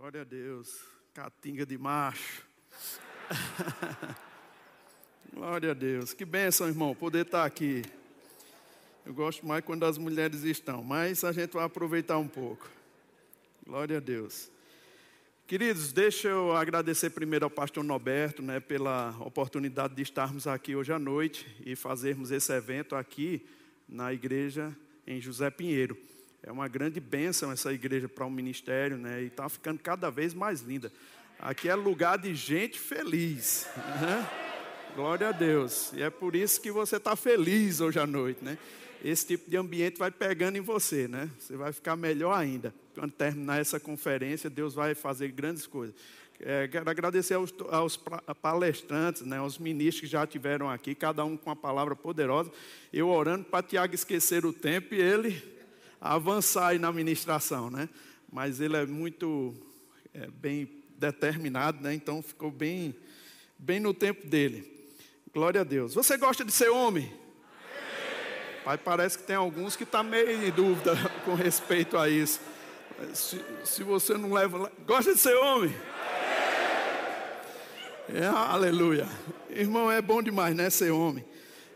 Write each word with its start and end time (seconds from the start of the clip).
Glória 0.00 0.20
a 0.20 0.24
Deus. 0.24 0.80
Catinga 1.12 1.66
de 1.66 1.76
macho. 1.76 2.46
Glória 5.34 5.72
a 5.72 5.74
Deus. 5.74 6.14
Que 6.14 6.24
bênção, 6.24 6.68
irmão, 6.68 6.94
poder 6.94 7.26
estar 7.26 7.44
aqui. 7.44 7.82
Eu 9.04 9.12
gosto 9.12 9.44
mais 9.44 9.64
quando 9.64 9.84
as 9.84 9.98
mulheres 9.98 10.44
estão, 10.44 10.84
mas 10.84 11.24
a 11.24 11.32
gente 11.32 11.52
vai 11.52 11.64
aproveitar 11.64 12.16
um 12.16 12.28
pouco. 12.28 12.70
Glória 13.66 13.96
a 13.96 14.00
Deus. 14.00 14.48
Queridos, 15.48 15.92
deixa 15.92 16.28
eu 16.28 16.56
agradecer 16.56 17.10
primeiro 17.10 17.46
ao 17.46 17.50
pastor 17.50 17.82
Norberto, 17.82 18.40
né, 18.40 18.60
pela 18.60 19.16
oportunidade 19.18 19.96
de 19.96 20.02
estarmos 20.02 20.46
aqui 20.46 20.76
hoje 20.76 20.92
à 20.92 20.98
noite 20.98 21.44
e 21.66 21.74
fazermos 21.74 22.30
esse 22.30 22.52
evento 22.52 22.94
aqui 22.94 23.44
na 23.88 24.12
igreja 24.12 24.72
em 25.04 25.20
José 25.20 25.50
Pinheiro. 25.50 25.98
É 26.42 26.52
uma 26.52 26.68
grande 26.68 27.00
bênção 27.00 27.50
essa 27.50 27.72
igreja 27.72 28.08
para 28.08 28.24
o 28.24 28.28
um 28.28 28.30
ministério, 28.30 28.96
né? 28.96 29.22
E 29.22 29.26
está 29.26 29.48
ficando 29.48 29.80
cada 29.80 30.08
vez 30.08 30.32
mais 30.32 30.60
linda. 30.60 30.92
Aqui 31.38 31.68
é 31.68 31.74
lugar 31.74 32.18
de 32.18 32.34
gente 32.34 32.78
feliz. 32.78 33.68
Né? 33.76 34.30
Glória 34.94 35.28
a 35.28 35.32
Deus. 35.32 35.92
E 35.92 36.02
é 36.02 36.10
por 36.10 36.36
isso 36.36 36.60
que 36.60 36.70
você 36.70 36.96
está 36.96 37.16
feliz 37.16 37.80
hoje 37.80 37.98
à 37.98 38.06
noite, 38.06 38.44
né? 38.44 38.56
Esse 39.04 39.26
tipo 39.26 39.50
de 39.50 39.56
ambiente 39.56 39.98
vai 39.98 40.10
pegando 40.10 40.56
em 40.56 40.60
você, 40.60 41.06
né? 41.06 41.30
Você 41.38 41.56
vai 41.56 41.72
ficar 41.72 41.96
melhor 41.96 42.32
ainda. 42.32 42.74
Quando 42.94 43.12
terminar 43.12 43.60
essa 43.60 43.78
conferência, 43.78 44.48
Deus 44.48 44.74
vai 44.74 44.94
fazer 44.94 45.28
grandes 45.28 45.66
coisas. 45.66 45.94
É, 46.40 46.68
quero 46.68 46.88
agradecer 46.88 47.34
aos, 47.34 47.52
aos, 47.68 47.96
palestrantes, 48.40 49.22
né, 49.22 49.38
aos 49.38 49.58
ministros 49.58 50.02
que 50.02 50.06
já 50.06 50.24
tiveram 50.24 50.70
aqui, 50.70 50.94
cada 50.94 51.24
um 51.24 51.36
com 51.36 51.50
uma 51.50 51.56
palavra 51.56 51.96
poderosa. 51.96 52.50
Eu 52.92 53.08
orando 53.08 53.44
para 53.44 53.62
Tiago 53.62 53.92
esquecer 53.92 54.46
o 54.46 54.52
tempo 54.52 54.94
e 54.94 55.00
ele 55.00 55.57
avançar 56.00 56.68
aí 56.68 56.78
na 56.78 56.92
ministração, 56.92 57.70
né? 57.70 57.88
Mas 58.30 58.60
ele 58.60 58.76
é 58.76 58.86
muito 58.86 59.54
é, 60.14 60.26
bem 60.26 60.68
determinado, 60.96 61.82
né? 61.82 61.94
Então 61.94 62.22
ficou 62.22 62.50
bem, 62.50 62.94
bem 63.58 63.80
no 63.80 63.94
tempo 63.94 64.26
dele. 64.26 64.90
Glória 65.32 65.62
a 65.62 65.64
Deus. 65.64 65.94
Você 65.94 66.16
gosta 66.16 66.44
de 66.44 66.52
ser 66.52 66.68
homem? 66.68 67.12
Pai, 68.64 68.76
parece 68.76 69.16
que 69.16 69.24
tem 69.24 69.36
alguns 69.36 69.76
que 69.76 69.84
estão 69.84 70.04
tá 70.04 70.10
meio 70.10 70.44
em 70.44 70.50
dúvida 70.50 70.94
com 71.24 71.34
respeito 71.34 71.96
a 71.96 72.08
isso. 72.08 72.40
Se, 73.14 73.40
se 73.64 73.82
você 73.82 74.14
não 74.14 74.32
leva. 74.32 74.70
Gosta 74.86 75.14
de 75.14 75.20
ser 75.20 75.36
homem? 75.36 75.74
É, 78.08 78.26
aleluia. 78.26 79.06
Irmão, 79.50 79.90
é 79.90 80.02
bom 80.02 80.22
demais, 80.22 80.54
né? 80.54 80.68
Ser 80.70 80.90
homem 80.90 81.24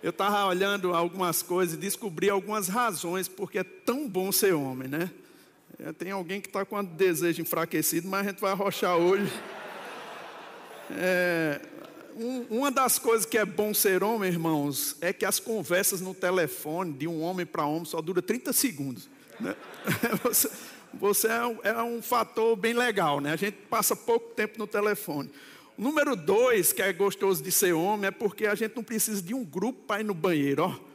eu 0.03 0.11
estava 0.11 0.45
olhando 0.47 0.95
algumas 0.95 1.43
coisas 1.43 1.75
e 1.75 1.79
descobri 1.79 2.29
algumas 2.29 2.69
razões 2.69 3.29
porque 3.29 3.59
é 3.59 3.65
tão 3.65 4.09
bom 4.09 4.33
ser 4.33 4.53
homem, 4.53 4.89
né? 4.89 5.11
É, 5.79 5.93
tem 5.93 6.11
alguém 6.11 6.41
que 6.41 6.49
está 6.49 6.65
com 6.65 6.79
um 6.79 6.85
desejo 6.85 7.43
enfraquecido, 7.43 8.09
mas 8.09 8.27
a 8.27 8.31
gente 8.31 8.41
vai 8.41 8.53
arrochar 8.53 8.97
hoje. 8.97 9.33
É, 10.91 11.61
um, 12.17 12.59
uma 12.59 12.71
das 12.71 12.99
coisas 12.99 13.25
que 13.25 13.39
é 13.39 13.45
bom 13.45 13.73
ser 13.73 14.03
homem, 14.03 14.31
irmãos, 14.31 14.97
é 15.01 15.13
que 15.13 15.25
as 15.25 15.41
conversas 15.41 16.01
no 16.01 16.15
telefone 16.15 16.93
de 16.93 17.09
um 17.09 17.23
homem 17.23 17.47
para 17.47 17.65
homem 17.65 17.85
só 17.85 18.03
dura 18.03 18.21
30 18.21 18.53
segundos. 18.53 19.09
Né? 19.41 19.57
Você, 20.23 20.51
você 20.95 21.27
é, 21.27 21.47
um, 21.47 21.59
é 21.63 21.83
um 21.83 22.03
fator 22.03 22.55
bem 22.55 22.75
legal, 22.75 23.19
né? 23.19 23.33
A 23.33 23.37
gente 23.37 23.57
passa 23.71 23.97
pouco 23.97 24.35
tempo 24.35 24.59
no 24.59 24.67
telefone. 24.67 25.31
Número 25.77 26.15
dois, 26.15 26.73
que 26.73 26.83
é 26.83 26.93
gostoso 26.93 27.43
de 27.43 27.51
ser 27.51 27.73
homem, 27.73 28.09
é 28.09 28.11
porque 28.11 28.47
a 28.47 28.55
gente 28.55 28.77
não 28.77 28.85
precisa 28.85 29.23
de 29.23 29.35
um 29.35 29.45
grupo 29.45 29.81
para 29.87 30.01
ir 30.01 30.05
no 30.05 30.15
banheiro, 30.15 30.65
ó. 30.65 30.93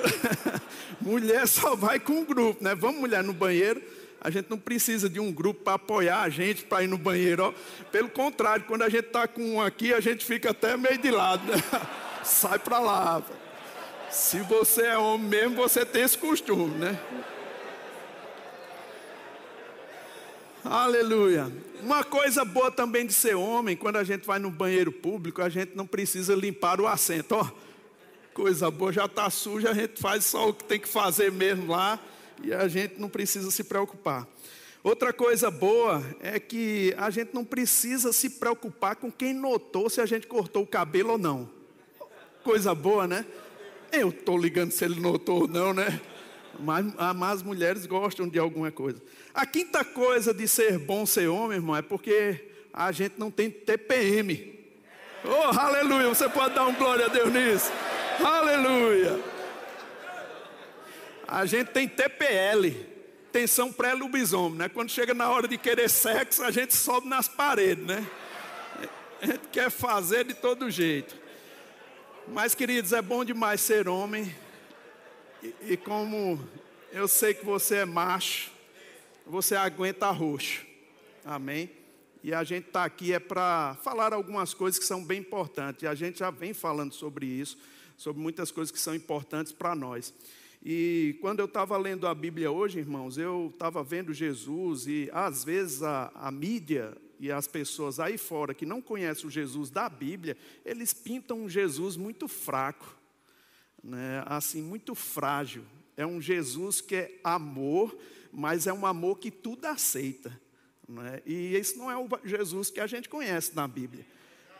mulher 1.00 1.46
só 1.46 1.74
vai 1.74 1.98
com 1.98 2.12
um 2.12 2.24
grupo, 2.24 2.62
né? 2.62 2.74
Vamos, 2.74 3.00
mulher, 3.00 3.22
no 3.22 3.32
banheiro. 3.32 3.82
A 4.20 4.30
gente 4.30 4.50
não 4.50 4.58
precisa 4.58 5.08
de 5.08 5.18
um 5.18 5.32
grupo 5.32 5.62
para 5.64 5.74
apoiar 5.74 6.20
a 6.20 6.28
gente 6.28 6.64
para 6.64 6.84
ir 6.84 6.86
no 6.86 6.98
banheiro, 6.98 7.44
ó. 7.44 7.54
Pelo 7.90 8.10
contrário, 8.10 8.66
quando 8.66 8.82
a 8.82 8.88
gente 8.88 9.06
está 9.06 9.26
com 9.26 9.54
um 9.54 9.62
aqui, 9.62 9.94
a 9.94 10.00
gente 10.00 10.24
fica 10.24 10.50
até 10.50 10.76
meio 10.76 10.98
de 10.98 11.10
lado, 11.10 11.42
né? 11.50 11.56
Sai 12.22 12.58
para 12.58 12.78
lá. 12.78 13.22
Se 14.10 14.40
você 14.40 14.82
é 14.82 14.98
homem 14.98 15.26
mesmo, 15.26 15.56
você 15.56 15.86
tem 15.86 16.02
esse 16.02 16.18
costume, 16.18 16.76
né? 16.76 17.00
Aleluia. 20.62 21.50
Uma 21.82 22.04
coisa 22.04 22.44
boa 22.44 22.70
também 22.70 23.06
de 23.06 23.14
ser 23.14 23.34
homem, 23.34 23.74
quando 23.74 23.96
a 23.96 24.04
gente 24.04 24.26
vai 24.26 24.38
no 24.38 24.50
banheiro 24.50 24.92
público, 24.92 25.40
a 25.40 25.48
gente 25.48 25.74
não 25.74 25.86
precisa 25.86 26.34
limpar 26.34 26.80
o 26.80 26.86
assento. 26.86 27.34
Ó, 27.34 27.50
coisa 28.34 28.70
boa, 28.70 28.92
já 28.92 29.06
está 29.06 29.30
suja, 29.30 29.70
a 29.70 29.74
gente 29.74 29.98
faz 29.98 30.26
só 30.26 30.50
o 30.50 30.54
que 30.54 30.64
tem 30.64 30.78
que 30.78 30.88
fazer 30.88 31.32
mesmo 31.32 31.72
lá 31.72 31.98
e 32.42 32.52
a 32.52 32.68
gente 32.68 33.00
não 33.00 33.08
precisa 33.08 33.50
se 33.50 33.64
preocupar. 33.64 34.28
Outra 34.84 35.14
coisa 35.14 35.50
boa 35.50 36.04
é 36.20 36.38
que 36.38 36.94
a 36.98 37.08
gente 37.08 37.32
não 37.32 37.44
precisa 37.44 38.12
se 38.12 38.28
preocupar 38.28 38.96
com 38.96 39.10
quem 39.10 39.32
notou 39.32 39.88
se 39.88 40.00
a 40.00 40.06
gente 40.06 40.26
cortou 40.26 40.62
o 40.62 40.66
cabelo 40.66 41.12
ou 41.12 41.18
não. 41.18 41.48
Coisa 42.44 42.74
boa, 42.74 43.06
né? 43.06 43.24
Eu 43.90 44.10
estou 44.10 44.36
ligando 44.36 44.72
se 44.72 44.84
ele 44.84 45.00
notou 45.00 45.42
ou 45.42 45.48
não, 45.48 45.72
né? 45.72 46.00
Mas, 46.58 46.86
ah, 46.98 47.14
mas 47.14 47.38
as 47.38 47.42
mulheres 47.42 47.86
gostam 47.86 48.28
de 48.28 48.38
alguma 48.38 48.70
coisa. 48.70 49.00
A 49.32 49.46
quinta 49.46 49.84
coisa 49.84 50.34
de 50.34 50.48
ser 50.48 50.78
bom 50.78 51.06
ser 51.06 51.28
homem, 51.28 51.56
irmão, 51.56 51.76
é 51.76 51.82
porque 51.82 52.50
a 52.72 52.90
gente 52.90 53.14
não 53.16 53.30
tem 53.30 53.50
TPM. 53.50 54.58
Oh, 55.24 55.58
aleluia! 55.58 56.08
Você 56.08 56.28
pode 56.28 56.54
dar 56.54 56.66
um 56.66 56.74
glória 56.74 57.06
a 57.06 57.08
Deus 57.08 57.32
nisso? 57.32 57.70
Aleluia! 58.24 59.20
A 61.28 61.46
gente 61.46 61.68
tem 61.68 61.86
TPL, 61.86 62.74
tensão 63.30 63.72
pré-lubisomem, 63.72 64.58
né? 64.58 64.68
Quando 64.68 64.90
chega 64.90 65.14
na 65.14 65.30
hora 65.30 65.46
de 65.46 65.56
querer 65.56 65.88
sexo, 65.88 66.42
a 66.42 66.50
gente 66.50 66.74
sobe 66.74 67.06
nas 67.06 67.28
paredes, 67.28 67.86
né? 67.86 68.04
A 69.22 69.26
gente 69.26 69.48
quer 69.52 69.70
fazer 69.70 70.24
de 70.24 70.34
todo 70.34 70.70
jeito. 70.70 71.14
Mas, 72.26 72.54
queridos, 72.54 72.92
é 72.92 73.00
bom 73.00 73.24
demais 73.24 73.60
ser 73.60 73.88
homem. 73.88 74.34
E, 75.42 75.54
e 75.72 75.76
como 75.76 76.42
eu 76.92 77.06
sei 77.06 77.32
que 77.32 77.44
você 77.44 77.76
é 77.76 77.84
macho, 77.84 78.49
você 79.30 79.54
aguenta 79.54 80.10
roxo. 80.10 80.66
Amém? 81.24 81.70
E 82.22 82.34
a 82.34 82.42
gente 82.42 82.66
está 82.66 82.84
aqui 82.84 83.12
é 83.12 83.20
para 83.20 83.76
falar 83.82 84.12
algumas 84.12 84.52
coisas 84.52 84.78
que 84.78 84.84
são 84.84 85.04
bem 85.04 85.20
importantes. 85.20 85.82
E 85.82 85.86
a 85.86 85.94
gente 85.94 86.18
já 86.18 86.30
vem 86.30 86.52
falando 86.52 86.92
sobre 86.92 87.26
isso, 87.26 87.56
sobre 87.96 88.20
muitas 88.20 88.50
coisas 88.50 88.72
que 88.72 88.80
são 88.80 88.94
importantes 88.94 89.52
para 89.52 89.74
nós. 89.74 90.12
E 90.62 91.16
quando 91.20 91.38
eu 91.38 91.46
estava 91.46 91.78
lendo 91.78 92.06
a 92.08 92.14
Bíblia 92.14 92.50
hoje, 92.50 92.80
irmãos, 92.80 93.16
eu 93.16 93.50
estava 93.52 93.82
vendo 93.84 94.12
Jesus 94.12 94.86
e 94.86 95.08
às 95.12 95.44
vezes 95.44 95.82
a, 95.82 96.10
a 96.14 96.30
mídia 96.30 96.94
e 97.18 97.30
as 97.30 97.46
pessoas 97.46 98.00
aí 98.00 98.18
fora 98.18 98.52
que 98.52 98.66
não 98.66 98.82
conhecem 98.82 99.26
o 99.26 99.30
Jesus 99.30 99.70
da 99.70 99.88
Bíblia, 99.88 100.36
eles 100.64 100.92
pintam 100.92 101.42
um 101.44 101.48
Jesus 101.48 101.96
muito 101.96 102.26
fraco, 102.26 102.94
né? 103.82 104.24
assim, 104.26 104.60
muito 104.60 104.94
frágil. 104.94 105.62
É 105.96 106.04
um 106.04 106.20
Jesus 106.20 106.80
que 106.80 106.96
é 106.96 107.20
amor, 107.22 107.96
mas 108.32 108.66
é 108.66 108.72
um 108.72 108.86
amor 108.86 109.18
que 109.18 109.30
tudo 109.30 109.64
aceita. 109.66 110.38
Né? 110.88 111.22
E 111.24 111.54
esse 111.54 111.78
não 111.78 111.90
é 111.90 111.96
o 111.96 112.08
Jesus 112.24 112.70
que 112.70 112.80
a 112.80 112.86
gente 112.86 113.08
conhece 113.08 113.54
na 113.54 113.66
Bíblia. 113.66 114.06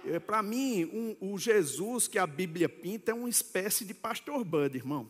É, 0.06 0.19
Para 0.19 0.42
mim, 0.42 0.84
um, 1.20 1.32
o 1.32 1.38
Jesus 1.38 2.06
que 2.08 2.19
a 2.19 2.26
Bíblia 2.26 2.69
pinta 2.69 3.10
é 3.10 3.14
uma 3.14 3.28
espécie 3.28 3.84
de 3.84 3.92
pastor 3.92 4.44
Bud, 4.44 4.76
irmão. 4.76 5.08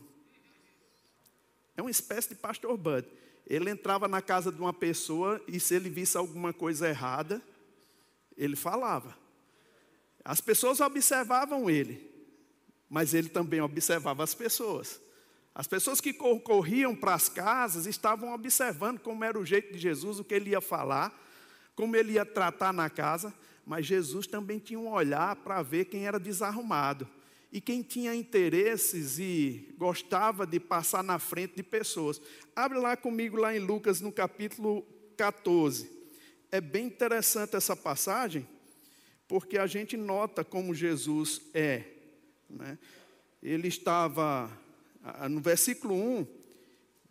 É 1.76 1.82
uma 1.82 1.91
espécie 1.91 2.31
de 2.31 2.34
pastor 2.34 2.76
Bud. 2.76 3.06
Ele 3.47 3.71
entrava 3.71 4.06
na 4.06 4.22
casa 4.22 4.50
de 4.53 4.60
uma 4.60 4.72
pessoa 4.72 5.41
e 5.47 5.59
se 5.59 5.75
ele 5.75 5.91
visse 5.91 6.16
alguma 6.16 6.53
coisa 6.53 6.88
errada, 6.88 7.42
ele 8.37 8.56
falava. 8.56 9.16
As 10.25 10.41
pessoas 10.41 10.81
observavam 10.81 11.69
ele, 11.69 12.09
mas 12.88 13.15
ele 13.15 13.28
também 13.28 13.60
observava 13.60 14.22
as 14.22 14.34
pessoas. 14.34 15.00
As 15.60 15.66
pessoas 15.66 16.00
que 16.00 16.15
corriam 16.15 16.97
para 16.97 17.12
as 17.12 17.28
casas 17.28 17.84
estavam 17.84 18.32
observando 18.32 18.98
como 18.98 19.22
era 19.22 19.38
o 19.38 19.44
jeito 19.44 19.75
de 19.75 19.78
Jesus, 19.78 20.19
o 20.19 20.25
que 20.25 20.32
ele 20.32 20.53
ia 20.53 20.60
falar, 20.62 21.15
como 21.77 21.95
ele 21.95 22.12
ia 22.12 22.24
tratar 22.24 22.72
na 22.72 22.89
casa, 22.89 23.34
mas 23.66 23.84
Jesus 23.84 24.27
também 24.27 24.59
tinha 24.59 24.80
um 24.80 24.91
olhar 24.91 25.36
para 25.36 25.60
ver 25.60 25.84
quem 25.84 26.07
era 26.07 26.18
desarrumado. 26.18 27.07
E 27.53 27.60
quem 27.60 27.83
tinha 27.83 28.15
interesses 28.15 29.18
e 29.18 29.74
gostava 29.77 30.47
de 30.47 30.59
passar 30.59 31.04
na 31.04 31.18
frente 31.18 31.57
de 31.57 31.63
pessoas. 31.63 32.22
Abre 32.56 32.78
lá 32.78 32.97
comigo, 32.97 33.36
lá 33.36 33.54
em 33.54 33.59
Lucas, 33.59 34.01
no 34.01 34.10
capítulo 34.10 34.80
14. 35.15 35.92
É 36.51 36.59
bem 36.59 36.86
interessante 36.86 37.54
essa 37.54 37.77
passagem, 37.77 38.48
porque 39.28 39.59
a 39.59 39.66
gente 39.66 39.95
nota 39.95 40.42
como 40.42 40.74
Jesus 40.74 41.42
é. 41.53 41.84
Né? 42.48 42.78
Ele 43.42 43.68
estava 43.68 44.51
no 45.29 45.41
versículo 45.41 45.95
1, 45.95 46.27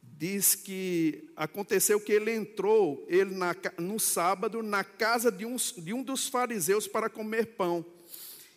diz 0.02 0.54
que 0.54 1.30
aconteceu 1.36 2.00
que 2.00 2.12
ele 2.12 2.34
entrou, 2.34 3.06
ele 3.08 3.34
na, 3.34 3.56
no 3.78 4.00
sábado, 4.00 4.62
na 4.62 4.84
casa 4.84 5.32
de 5.32 5.46
um, 5.46 5.56
de 5.56 5.94
um 5.94 6.04
dos 6.04 6.28
fariseus 6.28 6.88
para 6.88 7.10
comer 7.10 7.56
pão. 7.56 7.86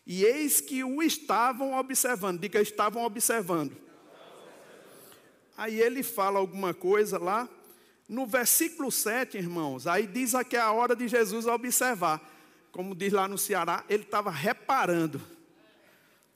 E 0.05 0.25
eis 0.25 0.61
que 0.61 0.83
o 0.83 1.03
estavam 1.03 1.75
observando, 1.75 2.41
diga, 2.41 2.61
estavam 2.61 3.05
observando. 3.05 3.77
Aí 5.57 5.81
ele 5.81 6.03
fala 6.03 6.39
alguma 6.41 6.75
coisa 6.75 7.19
lá, 7.19 7.49
No 8.09 8.27
versículo 8.27 8.91
7, 8.91 9.39
irmãos, 9.39 9.87
aí 9.87 10.07
diz 10.07 10.35
aqui 10.35 10.57
a 10.57 10.71
hora 10.73 10.95
de 10.97 11.07
Jesus 11.09 11.47
observar. 11.47 12.21
Como 12.73 12.95
diz 12.95 13.13
lá 13.13 13.29
no 13.29 13.39
Ceará, 13.39 13.85
ele 13.89 14.03
estava 14.03 14.31
reparando. 14.31 15.21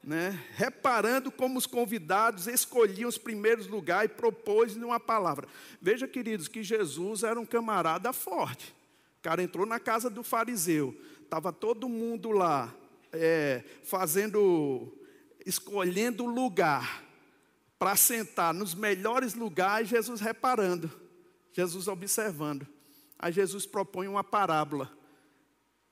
Né? 0.06 0.40
Reparando 0.52 1.32
como 1.32 1.58
os 1.58 1.66
convidados 1.66 2.46
escolhiam 2.46 3.08
os 3.08 3.18
primeiros 3.18 3.66
lugares 3.66 4.08
e 4.08 4.14
propôs-lhe 4.14 4.84
uma 4.84 5.00
palavra. 5.00 5.48
Veja, 5.82 6.06
queridos, 6.06 6.46
que 6.46 6.62
Jesus 6.62 7.24
era 7.24 7.40
um 7.40 7.44
camarada 7.44 8.12
forte. 8.12 8.72
O 9.18 9.22
cara 9.22 9.42
entrou 9.42 9.66
na 9.66 9.80
casa 9.80 10.08
do 10.08 10.22
fariseu, 10.22 10.96
estava 11.20 11.52
todo 11.52 11.88
mundo 11.88 12.30
lá, 12.30 12.72
é, 13.12 13.64
fazendo, 13.82 14.96
escolhendo 15.44 16.24
lugar 16.24 17.02
para 17.76 17.96
sentar 17.96 18.54
nos 18.54 18.76
melhores 18.76 19.34
lugares, 19.34 19.88
Jesus 19.88 20.20
reparando, 20.20 20.88
Jesus 21.52 21.88
observando. 21.88 22.64
Aí 23.18 23.32
Jesus 23.32 23.66
propõe 23.66 24.06
uma 24.06 24.22
parábola. 24.22 24.88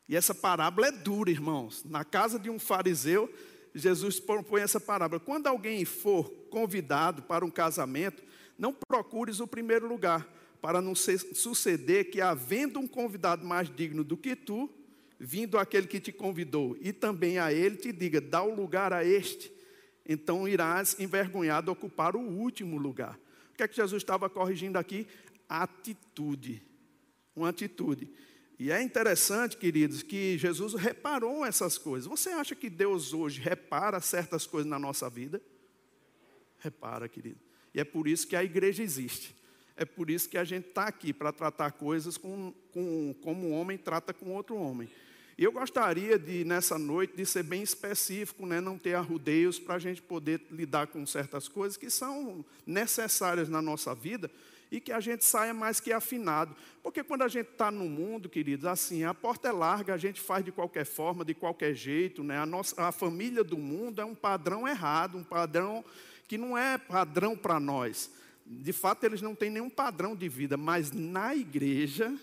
E 0.08 0.14
essa 0.14 0.34
parábola 0.34 0.86
é 0.86 0.92
dura, 0.92 1.30
irmãos. 1.30 1.82
Na 1.84 2.04
casa 2.04 2.38
de 2.38 2.48
um 2.48 2.60
fariseu, 2.60 3.32
Jesus 3.74 4.20
propõe 4.20 4.62
essa 4.62 4.78
parábola. 4.78 5.20
Quando 5.20 5.48
alguém 5.48 5.84
for 5.84 6.30
convidado 6.48 7.22
para 7.22 7.44
um 7.44 7.50
casamento, 7.50 8.22
não 8.56 8.72
procures 8.72 9.40
o 9.40 9.46
primeiro 9.46 9.88
lugar, 9.88 10.28
para 10.60 10.80
não 10.80 10.94
suceder 10.94 12.10
que, 12.10 12.20
havendo 12.20 12.78
um 12.78 12.86
convidado 12.86 13.44
mais 13.44 13.68
digno 13.74 14.04
do 14.04 14.16
que 14.16 14.36
tu, 14.36 14.70
vindo 15.18 15.58
aquele 15.58 15.86
que 15.86 16.00
te 16.00 16.12
convidou, 16.12 16.76
e 16.80 16.92
também 16.92 17.38
a 17.38 17.52
ele 17.52 17.76
te 17.76 17.92
diga: 17.92 18.20
dá 18.20 18.42
o 18.42 18.54
lugar 18.54 18.92
a 18.92 19.04
este, 19.04 19.52
então 20.06 20.48
irás 20.48 20.98
envergonhado 20.98 21.70
ocupar 21.70 22.14
o 22.14 22.20
último 22.20 22.78
lugar. 22.78 23.18
O 23.52 23.56
que 23.56 23.62
é 23.62 23.68
que 23.68 23.76
Jesus 23.76 24.02
estava 24.02 24.30
corrigindo 24.30 24.78
aqui? 24.78 25.06
Atitude. 25.48 26.62
Uma 27.36 27.50
atitude. 27.50 28.08
E 28.58 28.70
é 28.70 28.80
interessante, 28.80 29.56
queridos, 29.56 30.02
que 30.02 30.38
Jesus 30.38 30.74
reparou 30.74 31.44
essas 31.44 31.76
coisas. 31.76 32.06
Você 32.08 32.30
acha 32.30 32.54
que 32.54 32.70
Deus 32.70 33.12
hoje 33.12 33.40
repara 33.40 34.00
certas 34.00 34.46
coisas 34.46 34.70
na 34.70 34.78
nossa 34.78 35.10
vida? 35.10 35.42
Repara, 36.58 37.08
querido. 37.08 37.40
E 37.74 37.80
é 37.80 37.84
por 37.84 38.06
isso 38.06 38.26
que 38.26 38.36
a 38.36 38.44
igreja 38.44 38.82
existe. 38.82 39.34
É 39.76 39.84
por 39.84 40.08
isso 40.08 40.28
que 40.28 40.38
a 40.38 40.44
gente 40.44 40.68
está 40.68 40.84
aqui, 40.84 41.12
para 41.12 41.32
tratar 41.32 41.72
coisas 41.72 42.16
com, 42.16 42.54
com, 42.72 43.14
como 43.22 43.48
um 43.48 43.52
homem 43.52 43.76
trata 43.76 44.14
com 44.14 44.32
outro 44.32 44.54
homem. 44.54 44.88
E 45.36 45.42
eu 45.42 45.50
gostaria 45.50 46.16
de, 46.16 46.44
nessa 46.44 46.78
noite, 46.78 47.16
de 47.16 47.26
ser 47.26 47.42
bem 47.42 47.60
específico, 47.60 48.46
né? 48.46 48.60
não 48.60 48.78
ter 48.78 48.94
arrudeios 48.94 49.58
para 49.58 49.74
a 49.74 49.78
gente 49.80 50.00
poder 50.00 50.40
lidar 50.48 50.86
com 50.86 51.04
certas 51.04 51.48
coisas 51.48 51.76
que 51.76 51.90
são 51.90 52.44
necessárias 52.64 53.48
na 53.48 53.60
nossa 53.60 53.92
vida 53.96 54.30
e 54.70 54.80
que 54.80 54.92
a 54.92 55.00
gente 55.00 55.24
saia 55.24 55.54
mais 55.54 55.80
que 55.80 55.92
afinado. 55.92 56.54
Porque 56.82 57.02
quando 57.02 57.22
a 57.22 57.28
gente 57.28 57.50
está 57.50 57.70
no 57.70 57.84
mundo, 57.84 58.28
queridos, 58.28 58.66
assim, 58.66 59.04
a 59.04 59.14
porta 59.14 59.48
é 59.48 59.52
larga, 59.52 59.94
a 59.94 59.96
gente 59.96 60.20
faz 60.20 60.44
de 60.44 60.52
qualquer 60.52 60.84
forma, 60.84 61.24
de 61.24 61.34
qualquer 61.34 61.74
jeito. 61.74 62.22
Né? 62.22 62.38
A, 62.38 62.46
nossa, 62.46 62.82
a 62.82 62.92
família 62.92 63.44
do 63.44 63.56
mundo 63.56 64.00
é 64.00 64.04
um 64.04 64.14
padrão 64.14 64.66
errado, 64.66 65.16
um 65.16 65.24
padrão 65.24 65.84
que 66.26 66.36
não 66.36 66.56
é 66.56 66.78
padrão 66.78 67.36
para 67.36 67.60
nós. 67.60 68.10
De 68.46 68.72
fato, 68.72 69.04
eles 69.04 69.22
não 69.22 69.34
têm 69.34 69.50
nenhum 69.50 69.70
padrão 69.70 70.14
de 70.14 70.28
vida, 70.28 70.56
mas 70.56 70.92
na 70.92 71.34
igreja, 71.34 72.14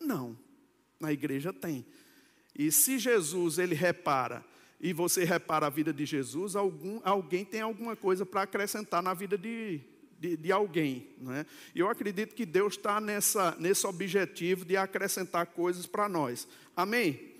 não. 0.00 0.36
Na 0.98 1.12
igreja 1.12 1.52
tem. 1.52 1.84
E 2.56 2.70
se 2.70 2.98
Jesus 2.98 3.58
ele 3.58 3.74
repara 3.74 4.44
e 4.80 4.92
você 4.92 5.24
repara 5.24 5.66
a 5.66 5.70
vida 5.70 5.92
de 5.92 6.04
Jesus, 6.04 6.56
algum, 6.56 7.00
alguém 7.04 7.44
tem 7.44 7.60
alguma 7.60 7.94
coisa 7.94 8.26
para 8.26 8.42
acrescentar 8.42 9.00
na 9.00 9.14
vida 9.14 9.38
de, 9.38 9.80
de, 10.22 10.36
de 10.36 10.52
alguém. 10.52 11.08
Né? 11.18 11.44
Eu 11.74 11.90
acredito 11.90 12.34
que 12.34 12.46
Deus 12.46 12.74
está 12.74 13.00
nesse 13.00 13.86
objetivo 13.86 14.64
de 14.64 14.76
acrescentar 14.76 15.46
coisas 15.46 15.84
para 15.84 16.08
nós. 16.08 16.46
Amém? 16.76 17.32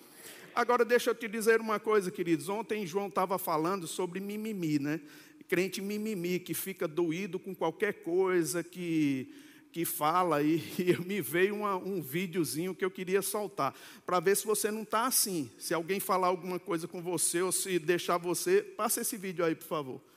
Agora 0.52 0.84
deixa 0.84 1.11
eu 1.11 1.14
te 1.14 1.29
dizer 1.29 1.61
uma 1.61 1.79
coisa, 1.79 2.11
queridos. 2.11 2.49
Ontem 2.49 2.84
João 2.84 3.06
estava 3.06 3.38
falando 3.38 3.87
sobre 3.87 4.19
mimimi, 4.19 4.81
né? 4.81 5.00
Crente 5.49 5.81
mimimi, 5.81 6.40
que 6.40 6.55
fica 6.55 6.88
doído 6.88 7.38
com 7.38 7.55
qualquer 7.55 8.02
coisa, 8.02 8.62
que 8.64 9.32
que 9.70 9.87
fala 9.87 10.43
e, 10.43 10.56
e 10.79 11.02
me 11.02 11.23
veio 11.23 11.55
uma, 11.55 11.76
um 11.76 12.02
videozinho 12.02 12.75
que 12.75 12.84
eu 12.84 12.90
queria 12.90 13.23
soltar 13.23 13.75
para 14.05 14.20
ver 14.20 14.37
se 14.37 14.44
você 14.44 14.70
não 14.70 14.82
está 14.82 15.06
assim. 15.06 15.50
Se 15.58 15.73
alguém 15.73 15.99
falar 15.99 16.26
alguma 16.26 16.58
coisa 16.58 16.87
com 16.87 17.00
você 17.00 17.40
ou 17.40 17.50
se 17.50 17.79
deixar 17.79 18.19
você, 18.19 18.61
passa 18.61 19.00
esse 19.00 19.17
vídeo 19.17 19.43
aí, 19.43 19.55
por 19.55 19.67
favor. 19.67 20.11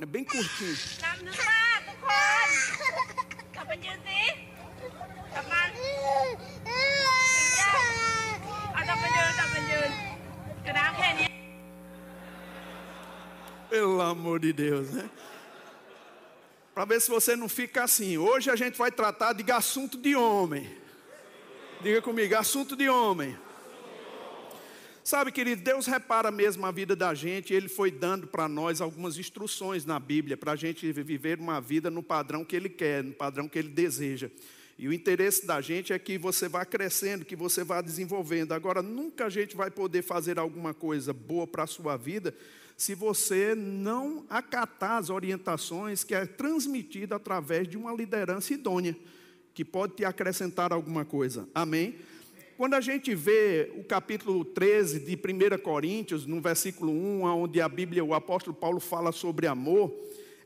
É 0.00 0.06
bem 0.06 0.24
curtinho. 0.24 0.76
Pelo 13.70 14.00
amor 14.00 14.40
de 14.40 14.52
Deus, 14.52 14.90
né? 14.90 15.10
para 16.74 16.84
ver 16.84 17.00
se 17.00 17.08
você 17.08 17.36
não 17.36 17.48
fica 17.48 17.84
assim. 17.84 18.18
Hoje 18.18 18.50
a 18.50 18.56
gente 18.56 18.76
vai 18.76 18.90
tratar 18.90 19.32
de 19.32 19.50
assunto 19.52 19.96
de 19.96 20.16
homem. 20.16 20.76
Diga 21.80 22.02
comigo, 22.02 22.34
assunto 22.36 22.74
de 22.74 22.88
homem. 22.88 23.38
Sabe, 25.04 25.30
querido, 25.30 25.60
Deus 25.60 25.86
repara 25.86 26.30
mesmo 26.30 26.64
a 26.64 26.70
vida 26.70 26.96
da 26.96 27.12
gente, 27.12 27.52
Ele 27.52 27.68
foi 27.68 27.90
dando 27.90 28.26
para 28.26 28.48
nós 28.48 28.80
algumas 28.80 29.18
instruções 29.18 29.84
na 29.84 30.00
Bíblia, 30.00 30.34
para 30.34 30.52
a 30.52 30.56
gente 30.56 30.90
viver 30.92 31.38
uma 31.38 31.60
vida 31.60 31.90
no 31.90 32.02
padrão 32.02 32.42
que 32.42 32.56
Ele 32.56 32.70
quer, 32.70 33.04
no 33.04 33.12
padrão 33.12 33.46
que 33.46 33.58
Ele 33.58 33.68
deseja. 33.68 34.30
E 34.78 34.88
o 34.88 34.94
interesse 34.94 35.46
da 35.46 35.60
gente 35.60 35.92
é 35.92 35.98
que 35.98 36.16
você 36.16 36.48
vá 36.48 36.64
crescendo, 36.64 37.26
que 37.26 37.36
você 37.36 37.62
vá 37.62 37.82
desenvolvendo. 37.82 38.52
Agora, 38.52 38.80
nunca 38.80 39.26
a 39.26 39.28
gente 39.28 39.54
vai 39.54 39.70
poder 39.70 40.00
fazer 40.00 40.38
alguma 40.38 40.72
coisa 40.72 41.12
boa 41.12 41.46
para 41.46 41.64
a 41.64 41.66
sua 41.66 41.98
vida 41.98 42.34
se 42.74 42.94
você 42.94 43.54
não 43.54 44.24
acatar 44.30 44.96
as 44.96 45.10
orientações 45.10 46.02
que 46.02 46.14
é 46.14 46.24
transmitida 46.24 47.16
através 47.16 47.68
de 47.68 47.76
uma 47.76 47.92
liderança 47.92 48.54
idônea, 48.54 48.96
que 49.52 49.66
pode 49.66 49.96
te 49.96 50.04
acrescentar 50.06 50.72
alguma 50.72 51.04
coisa. 51.04 51.46
Amém? 51.54 51.94
Quando 52.56 52.74
a 52.74 52.80
gente 52.80 53.16
vê 53.16 53.72
o 53.76 53.82
capítulo 53.82 54.44
13 54.44 55.00
de 55.00 55.16
1 55.16 55.58
Coríntios, 55.60 56.24
no 56.24 56.40
versículo 56.40 56.92
1, 56.92 57.22
onde 57.22 57.60
a 57.60 57.68
Bíblia, 57.68 58.04
o 58.04 58.14
apóstolo 58.14 58.54
Paulo 58.54 58.78
fala 58.78 59.10
sobre 59.10 59.48
amor, 59.48 59.92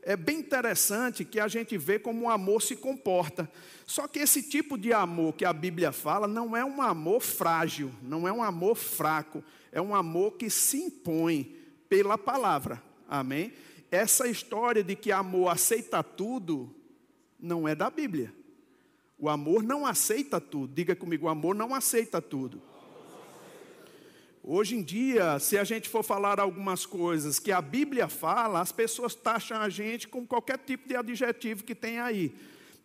é 0.01 0.17
bem 0.17 0.39
interessante 0.39 1.23
que 1.23 1.39
a 1.39 1.47
gente 1.47 1.77
vê 1.77 1.99
como 1.99 2.25
o 2.25 2.29
amor 2.29 2.63
se 2.63 2.75
comporta. 2.75 3.47
Só 3.85 4.07
que 4.07 4.17
esse 4.17 4.41
tipo 4.41 4.75
de 4.75 4.91
amor 4.91 5.33
que 5.33 5.45
a 5.45 5.53
Bíblia 5.53 5.91
fala 5.91 6.27
não 6.27 6.57
é 6.57 6.65
um 6.65 6.81
amor 6.81 7.21
frágil, 7.21 7.91
não 8.01 8.27
é 8.27 8.33
um 8.33 8.41
amor 8.41 8.75
fraco, 8.75 9.43
é 9.71 9.79
um 9.79 9.93
amor 9.93 10.31
que 10.31 10.49
se 10.49 10.77
impõe, 10.77 11.55
pela 11.87 12.17
palavra. 12.17 12.81
Amém? 13.07 13.53
Essa 13.91 14.27
história 14.27 14.83
de 14.83 14.95
que 14.95 15.11
amor 15.11 15.49
aceita 15.49 16.01
tudo 16.01 16.73
não 17.39 17.67
é 17.67 17.75
da 17.75 17.89
Bíblia. 17.91 18.33
O 19.19 19.27
amor 19.27 19.61
não 19.61 19.85
aceita 19.85 20.39
tudo. 20.39 20.73
Diga 20.73 20.95
comigo, 20.95 21.25
o 21.25 21.29
amor 21.29 21.53
não 21.53 21.75
aceita 21.75 22.21
tudo. 22.21 22.61
Hoje 24.41 24.77
em 24.77 24.81
dia, 24.81 25.37
se 25.37 25.57
a 25.57 25.63
gente 25.63 25.89
for 25.89 26.01
falar 26.01 26.39
algumas 26.39 26.85
coisas 26.85 27.37
que 27.37 27.51
a 27.51 27.61
Bíblia 27.61 28.07
fala, 28.07 28.61
as 28.61 28.71
pessoas 28.71 29.13
taxam 29.13 29.57
a 29.57 29.67
gente 29.67 30.07
com 30.07 30.25
qualquer 30.25 30.57
tipo 30.57 30.87
de 30.87 30.95
adjetivo 30.95 31.63
que 31.63 31.75
tem 31.75 31.99
aí. 31.99 32.33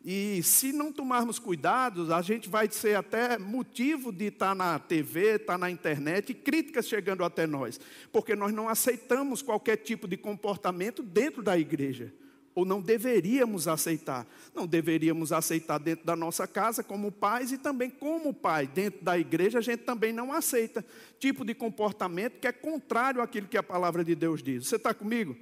E 0.04 0.42
se 0.42 0.72
não 0.72 0.92
tomarmos 0.92 1.38
cuidados, 1.38 2.10
a 2.10 2.20
gente 2.20 2.50
vai 2.50 2.70
ser 2.70 2.96
até 2.96 3.38
motivo 3.38 4.12
de 4.12 4.26
estar 4.26 4.54
na 4.54 4.78
TV, 4.78 5.36
estar 5.36 5.56
na 5.56 5.70
internet, 5.70 6.30
e 6.30 6.34
críticas 6.34 6.86
chegando 6.86 7.24
até 7.24 7.46
nós, 7.46 7.80
porque 8.12 8.36
nós 8.36 8.52
não 8.52 8.68
aceitamos 8.68 9.40
qualquer 9.40 9.76
tipo 9.76 10.06
de 10.06 10.18
comportamento 10.18 11.02
dentro 11.02 11.42
da 11.42 11.56
igreja, 11.56 12.12
ou 12.54 12.64
não 12.64 12.80
deveríamos 12.80 13.66
aceitar. 13.66 14.26
Não 14.54 14.66
deveríamos 14.66 15.32
aceitar 15.32 15.78
dentro 15.78 16.06
da 16.06 16.14
nossa 16.14 16.46
casa 16.46 16.82
como 16.82 17.10
pais 17.10 17.50
e 17.50 17.58
também 17.58 17.90
como 17.90 18.32
pai. 18.32 18.66
Dentro 18.66 19.02
da 19.02 19.18
igreja 19.18 19.58
a 19.58 19.62
gente 19.62 19.80
também 19.80 20.12
não 20.12 20.32
aceita 20.32 20.84
tipo 21.18 21.44
de 21.44 21.54
comportamento 21.54 22.38
que 22.38 22.46
é 22.46 22.52
contrário 22.52 23.20
àquilo 23.20 23.48
que 23.48 23.56
a 23.56 23.62
palavra 23.62 24.04
de 24.04 24.14
Deus 24.14 24.42
diz. 24.42 24.66
Você 24.66 24.76
está 24.76 24.94
comigo? 24.94 25.36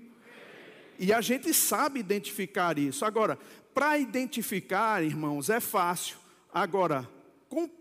E 0.99 1.13
a 1.13 1.21
gente 1.21 1.53
sabe 1.53 2.01
identificar 2.01 2.79
isso. 2.79 3.05
Agora, 3.05 3.39
para 3.75 3.99
identificar, 3.99 5.03
irmãos, 5.03 5.51
é 5.51 5.61
fácil. 5.61 6.17
Agora, 6.53 7.09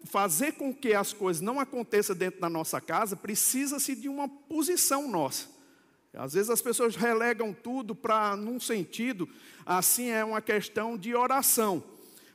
fazer 0.06 0.54
com 0.54 0.74
que 0.74 0.94
as 0.94 1.14
coisas 1.14 1.42
não 1.42 1.60
aconteçam 1.60 2.16
dentro 2.16 2.42
da 2.42 2.50
nossa 2.50 2.82
casa, 2.82 3.16
precisa-se 3.16 3.96
de 3.96 4.10
uma 4.10 4.28
posição 4.28 5.08
nossa. 5.08 5.48
Às 6.14 6.34
vezes 6.34 6.50
as 6.50 6.62
pessoas 6.62 6.96
relegam 6.96 7.54
tudo 7.54 7.96
para, 7.96 8.36
num 8.36 8.60
sentido, 8.60 9.30
assim 9.66 10.10
é 10.10 10.24
uma 10.24 10.42
questão 10.42 10.98
de 10.98 11.16
oração. 11.16 11.84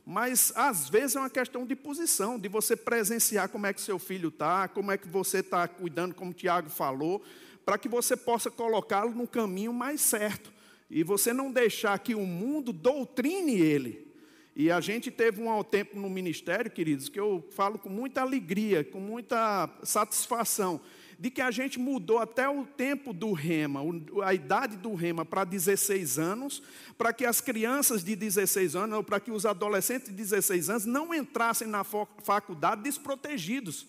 Mas 0.05 0.53
às 0.55 0.89
vezes 0.89 1.17
é 1.17 1.21
uma 1.21 1.29
questão 1.31 1.67
de 1.67 1.75
posição, 1.75 2.39
de 2.39 2.49
você 2.49 2.77
presenciar 2.77 3.49
como 3.49 3.67
é 3.67 3.73
que 3.73 3.81
seu 3.81 3.99
filho 3.99 4.29
está, 4.29 4.69
como 4.69 4.93
é 4.93 4.97
que 4.97 5.09
você 5.09 5.39
está 5.39 5.67
cuidando, 5.67 6.15
como 6.15 6.31
o 6.31 6.35
Tiago 6.35 6.71
falou, 6.71 7.23
para 7.65 7.77
que 7.77 7.89
você 7.89 8.17
possa 8.17 8.51
colocá-lo 8.51 9.13
no 9.13 9.27
caminho 9.27 9.73
mais 9.73 10.01
certo 10.01 10.53
e 10.89 11.03
você 11.03 11.33
não 11.33 11.51
deixar 11.51 11.99
que 11.99 12.15
o 12.15 12.25
mundo 12.25 12.73
doutrine 12.73 13.61
ele. 13.61 14.07
E 14.55 14.71
a 14.71 14.81
gente 14.81 15.11
teve 15.11 15.43
um 15.43 15.63
tempo 15.63 15.99
no 15.99 16.09
ministério, 16.09 16.71
queridos, 16.71 17.09
que 17.09 17.21
eu 17.21 17.47
falo 17.51 17.79
com 17.79 17.91
muita 17.91 18.23
alegria, 18.23 18.83
com 18.85 19.01
muita 19.01 19.69
satisfação, 19.83 20.81
de 21.19 21.31
que 21.31 21.41
a 21.41 21.51
gente 21.51 21.79
mudou 21.79 22.19
até 22.19 22.49
o 22.49 22.67
tempo 22.67 23.13
do 23.13 23.33
rema, 23.33 23.81
a 24.23 24.35
idade 24.35 24.77
do 24.77 24.95
rema 24.95 25.25
para 25.25 25.45
16 25.45 26.19
anos, 26.19 26.63
para 26.99 27.13
que 27.13 27.25
as 27.25 27.41
crianças 27.41 28.05
de 28.05 28.15
16 28.15 28.77
anos, 28.77 29.05
para 29.05 29.19
que 29.19 29.31
os 29.31 29.47
adolescentes 29.47 30.09
de 30.09 30.15
16 30.15 30.71
anos 30.71 30.85
não 30.85 31.15
entrassem 31.15 31.67
na 31.67 31.85
faculdade 31.85 32.83
desprotegidos. 32.83 33.87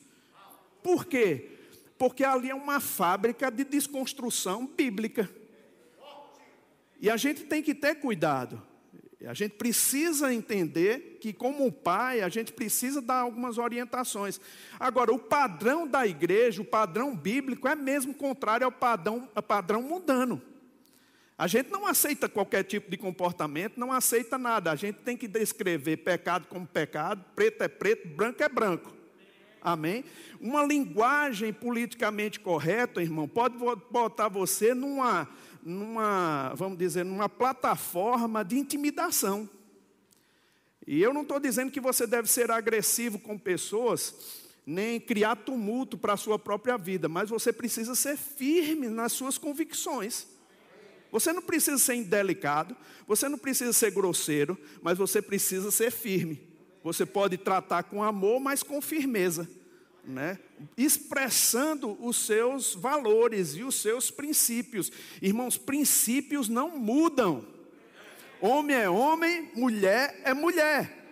Por 0.81 1.05
quê? 1.05 1.51
Porque 1.97 2.23
ali 2.23 2.49
é 2.49 2.55
uma 2.55 2.79
fábrica 2.79 3.51
de 3.51 3.65
desconstrução 3.65 4.65
bíblica. 4.65 5.29
E 7.01 7.09
a 7.09 7.17
gente 7.17 7.43
tem 7.43 7.61
que 7.61 7.75
ter 7.75 7.95
cuidado. 7.95 8.61
A 9.25 9.33
gente 9.33 9.53
precisa 9.53 10.31
entender 10.31 11.17
que, 11.19 11.33
como 11.33 11.71
pai, 11.71 12.21
a 12.21 12.29
gente 12.29 12.53
precisa 12.53 13.01
dar 13.01 13.21
algumas 13.21 13.57
orientações. 13.57 14.39
Agora, 14.79 15.11
o 15.11 15.17
padrão 15.17 15.87
da 15.87 16.05
igreja, 16.05 16.61
o 16.61 16.65
padrão 16.65 17.15
bíblico, 17.15 17.67
é 17.67 17.75
mesmo 17.75 18.13
contrário 18.13 18.65
ao 18.65 18.71
padrão, 18.71 19.27
ao 19.33 19.41
padrão 19.41 19.81
mundano. 19.81 20.39
A 21.35 21.47
gente 21.47 21.71
não 21.71 21.87
aceita 21.87 22.29
qualquer 22.29 22.63
tipo 22.63 22.91
de 22.91 22.97
comportamento, 22.97 23.79
não 23.79 23.91
aceita 23.91 24.37
nada. 24.37 24.71
A 24.71 24.75
gente 24.75 24.97
tem 24.97 25.17
que 25.17 25.27
descrever 25.27 25.97
pecado 25.97 26.47
como 26.47 26.65
pecado, 26.67 27.23
preto 27.35 27.63
é 27.63 27.67
preto, 27.67 28.07
branco 28.07 28.43
é 28.43 28.49
branco. 28.49 28.93
Amém? 29.61 30.05
Uma 30.39 30.63
linguagem 30.63 31.51
politicamente 31.51 32.39
correta, 32.39 33.01
irmão, 33.01 33.27
pode 33.27 33.55
botar 33.91 34.29
você 34.29 34.73
numa 34.73 35.27
numa, 35.67 36.53
vamos 36.55 36.77
dizer, 36.77 37.03
numa 37.03 37.27
plataforma 37.27 38.43
de 38.43 38.57
intimidação. 38.57 39.49
E 40.85 41.01
eu 41.01 41.13
não 41.13 41.23
estou 41.23 41.39
dizendo 41.39 41.71
que 41.71 41.81
você 41.81 42.07
deve 42.07 42.29
ser 42.29 42.49
agressivo 42.49 43.19
com 43.19 43.37
pessoas, 43.37 44.15
nem 44.65 44.99
criar 44.99 45.35
tumulto 45.35 45.97
para 45.97 46.13
a 46.13 46.17
sua 46.17 46.39
própria 46.39 46.77
vida, 46.77 47.09
mas 47.09 47.29
você 47.29 47.51
precisa 47.51 47.95
ser 47.95 48.17
firme 48.17 48.87
nas 48.87 49.11
suas 49.11 49.37
convicções. 49.37 50.25
Você 51.11 51.33
não 51.33 51.41
precisa 51.41 51.77
ser 51.77 51.95
indelicado, 51.95 52.75
você 53.05 53.27
não 53.27 53.37
precisa 53.37 53.73
ser 53.73 53.91
grosseiro, 53.91 54.57
mas 54.81 54.97
você 54.97 55.21
precisa 55.21 55.69
ser 55.71 55.91
firme. 55.91 56.41
Você 56.83 57.05
pode 57.05 57.37
tratar 57.37 57.83
com 57.83 58.01
amor, 58.01 58.39
mas 58.39 58.63
com 58.63 58.81
firmeza 58.81 59.49
né, 60.07 60.39
expressando 60.77 61.97
os 62.03 62.17
seus 62.17 62.73
valores 62.73 63.55
e 63.55 63.63
os 63.63 63.75
seus 63.75 64.09
princípios. 64.09 64.91
Irmãos, 65.21 65.57
princípios 65.57 66.47
não 66.47 66.77
mudam. 66.77 67.45
Homem 68.39 68.75
é 68.75 68.89
homem, 68.89 69.51
mulher 69.53 70.19
é 70.23 70.33
mulher. 70.33 71.05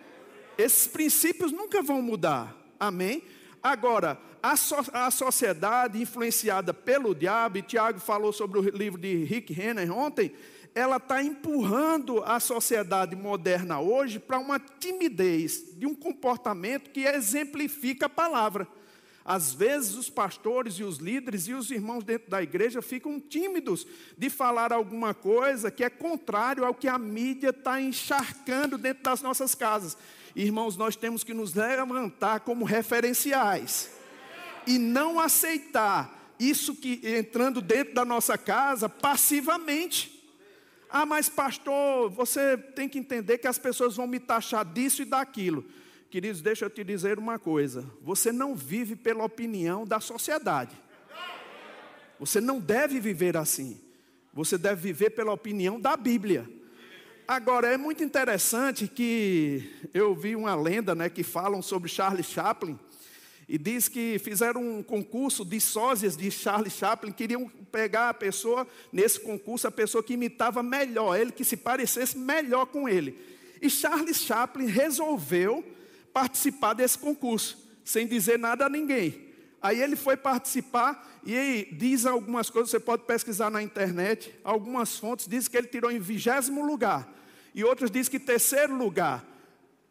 Esses 0.56 0.86
princípios 0.86 1.52
nunca 1.52 1.82
vão 1.82 2.00
mudar. 2.00 2.56
Amém? 2.80 3.22
Agora, 3.62 4.18
a, 4.42 4.56
so, 4.56 4.76
a 4.92 5.10
sociedade 5.10 6.00
influenciada 6.00 6.72
pelo 6.72 7.14
diabo, 7.14 7.58
e 7.58 7.62
Tiago 7.62 7.98
falou 7.98 8.32
sobre 8.32 8.58
o 8.58 8.62
livro 8.62 9.00
de 9.00 9.24
Rick 9.24 9.52
Renner 9.52 9.92
ontem, 9.92 10.32
ela 10.74 10.98
está 10.98 11.22
empurrando 11.22 12.22
a 12.22 12.38
sociedade 12.38 13.16
moderna 13.16 13.80
hoje 13.80 14.18
para 14.18 14.38
uma 14.38 14.60
timidez 14.60 15.74
de 15.74 15.86
um 15.86 15.94
comportamento 15.94 16.90
que 16.90 17.00
exemplifica 17.00 18.06
a 18.06 18.10
palavra. 18.10 18.68
Às 19.28 19.52
vezes 19.52 19.96
os 19.96 20.08
pastores 20.08 20.74
e 20.74 20.84
os 20.84 20.98
líderes 20.98 21.48
e 21.48 21.52
os 21.52 21.72
irmãos 21.72 22.04
dentro 22.04 22.30
da 22.30 22.40
igreja 22.40 22.80
ficam 22.80 23.18
tímidos 23.18 23.84
de 24.16 24.30
falar 24.30 24.72
alguma 24.72 25.12
coisa 25.12 25.68
que 25.68 25.82
é 25.82 25.90
contrário 25.90 26.64
ao 26.64 26.72
que 26.72 26.86
a 26.86 26.96
mídia 26.96 27.50
está 27.50 27.80
encharcando 27.80 28.78
dentro 28.78 29.02
das 29.02 29.22
nossas 29.22 29.52
casas. 29.52 29.98
Irmãos, 30.36 30.76
nós 30.76 30.94
temos 30.94 31.24
que 31.24 31.34
nos 31.34 31.54
levantar 31.54 32.40
como 32.40 32.64
referenciais 32.64 33.90
e 34.64 34.78
não 34.78 35.18
aceitar 35.18 36.32
isso 36.38 36.76
que 36.76 37.00
entrando 37.02 37.60
dentro 37.60 37.94
da 37.94 38.04
nossa 38.04 38.38
casa 38.38 38.88
passivamente. 38.88 40.24
Ah, 40.88 41.04
mas 41.04 41.28
pastor, 41.28 42.10
você 42.10 42.56
tem 42.56 42.88
que 42.88 43.00
entender 43.00 43.38
que 43.38 43.48
as 43.48 43.58
pessoas 43.58 43.96
vão 43.96 44.06
me 44.06 44.20
taxar 44.20 44.64
disso 44.64 45.02
e 45.02 45.04
daquilo. 45.04 45.64
Queridos, 46.10 46.40
deixa 46.40 46.64
eu 46.64 46.70
te 46.70 46.84
dizer 46.84 47.18
uma 47.18 47.38
coisa: 47.38 47.84
você 48.00 48.30
não 48.30 48.54
vive 48.54 48.94
pela 48.94 49.24
opinião 49.24 49.84
da 49.84 50.00
sociedade. 50.00 50.76
Você 52.18 52.40
não 52.40 52.58
deve 52.58 53.00
viver 53.00 53.36
assim. 53.36 53.80
Você 54.32 54.56
deve 54.56 54.80
viver 54.80 55.10
pela 55.10 55.32
opinião 55.32 55.80
da 55.80 55.96
Bíblia. 55.96 56.48
Agora, 57.26 57.66
é 57.66 57.76
muito 57.76 58.04
interessante 58.04 58.86
que 58.86 59.68
eu 59.92 60.14
vi 60.14 60.36
uma 60.36 60.54
lenda 60.54 60.94
né, 60.94 61.08
que 61.08 61.24
falam 61.24 61.60
sobre 61.60 61.88
Charles 61.88 62.26
Chaplin. 62.26 62.78
E 63.48 63.58
diz 63.58 63.88
que 63.88 64.18
fizeram 64.18 64.78
um 64.78 64.82
concurso 64.82 65.44
de 65.44 65.60
sósias 65.60 66.16
de 66.16 66.30
Charles 66.30 66.72
Chaplin, 66.74 67.12
queriam 67.12 67.48
pegar 67.70 68.10
a 68.10 68.14
pessoa, 68.14 68.66
nesse 68.92 69.20
concurso, 69.20 69.66
a 69.66 69.72
pessoa 69.72 70.02
que 70.02 70.14
imitava 70.14 70.62
melhor, 70.62 71.18
ele 71.18 71.32
que 71.32 71.44
se 71.44 71.56
parecesse 71.56 72.16
melhor 72.16 72.66
com 72.66 72.88
ele. 72.88 73.18
E 73.60 73.68
Charles 73.68 74.18
Chaplin 74.18 74.66
resolveu 74.66 75.64
participar 76.16 76.72
desse 76.72 76.96
concurso, 76.96 77.58
sem 77.84 78.06
dizer 78.06 78.38
nada 78.38 78.64
a 78.64 78.70
ninguém. 78.70 79.26
Aí 79.60 79.82
ele 79.82 79.94
foi 79.94 80.16
participar 80.16 81.20
e 81.26 81.36
aí 81.36 81.68
diz 81.70 82.06
algumas 82.06 82.48
coisas, 82.48 82.70
você 82.70 82.80
pode 82.80 83.02
pesquisar 83.02 83.50
na 83.50 83.62
internet, 83.62 84.34
algumas 84.42 84.96
fontes 84.96 85.28
dizem 85.28 85.50
que 85.50 85.58
ele 85.58 85.66
tirou 85.66 85.90
em 85.90 85.98
vigésimo 85.98 86.64
lugar, 86.64 87.06
e 87.54 87.62
outras 87.62 87.90
dizem 87.90 88.10
que 88.10 88.18
terceiro 88.18 88.74
lugar. 88.74 89.26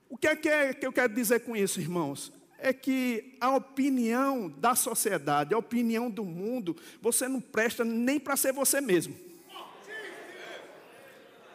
O 0.10 0.18
que 0.18 0.26
é, 0.26 0.36
que 0.36 0.50
é 0.50 0.74
que 0.74 0.88
eu 0.88 0.92
quero 0.92 1.14
dizer 1.14 1.42
com 1.42 1.56
isso, 1.56 1.80
irmãos? 1.80 2.34
É 2.58 2.74
que 2.74 3.38
a 3.40 3.56
opinião 3.56 4.50
da 4.50 4.74
sociedade, 4.74 5.54
a 5.54 5.60
opinião 5.60 6.10
do 6.10 6.26
mundo, 6.26 6.76
você 7.00 7.28
não 7.28 7.40
presta 7.40 7.86
nem 7.86 8.20
para 8.20 8.36
ser 8.36 8.52
você 8.52 8.82
mesmo. 8.82 9.16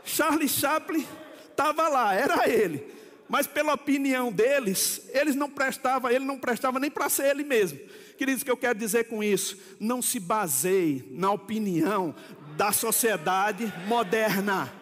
Charlie 0.04 0.48
Chaplin 0.48 1.04
estava 1.50 1.88
lá, 1.88 2.14
era 2.14 2.48
ele 2.48 2.99
mas 3.30 3.46
pela 3.46 3.74
opinião 3.74 4.32
deles, 4.32 5.02
eles 5.10 5.36
não 5.36 5.48
prestavam, 5.48 6.10
ele 6.10 6.24
não 6.24 6.36
prestava 6.36 6.80
nem 6.80 6.90
para 6.90 7.08
ser 7.08 7.26
ele 7.30 7.44
mesmo. 7.44 7.78
Queridos, 8.18 8.42
o 8.42 8.44
que 8.44 8.50
eu 8.50 8.56
quero 8.56 8.76
dizer 8.76 9.04
com 9.04 9.22
isso? 9.22 9.56
Não 9.78 10.02
se 10.02 10.18
baseie 10.18 11.04
na 11.12 11.30
opinião 11.30 12.12
da 12.56 12.72
sociedade 12.72 13.72
moderna. 13.86 14.72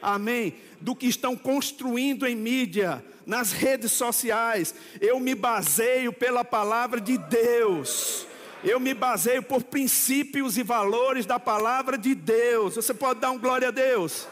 Amém? 0.00 0.54
Do 0.80 0.96
que 0.96 1.06
estão 1.06 1.36
construindo 1.36 2.26
em 2.26 2.34
mídia, 2.34 3.04
nas 3.26 3.52
redes 3.52 3.92
sociais. 3.92 4.74
Eu 4.98 5.20
me 5.20 5.34
baseio 5.34 6.10
pela 6.10 6.42
palavra 6.42 6.98
de 6.98 7.18
Deus. 7.18 8.26
Eu 8.64 8.80
me 8.80 8.94
baseio 8.94 9.42
por 9.42 9.62
princípios 9.62 10.56
e 10.56 10.62
valores 10.62 11.26
da 11.26 11.38
palavra 11.38 11.98
de 11.98 12.14
Deus. 12.14 12.76
Você 12.76 12.94
pode 12.94 13.20
dar 13.20 13.30
um 13.30 13.38
glória 13.38 13.68
a 13.68 13.70
Deus? 13.70 14.26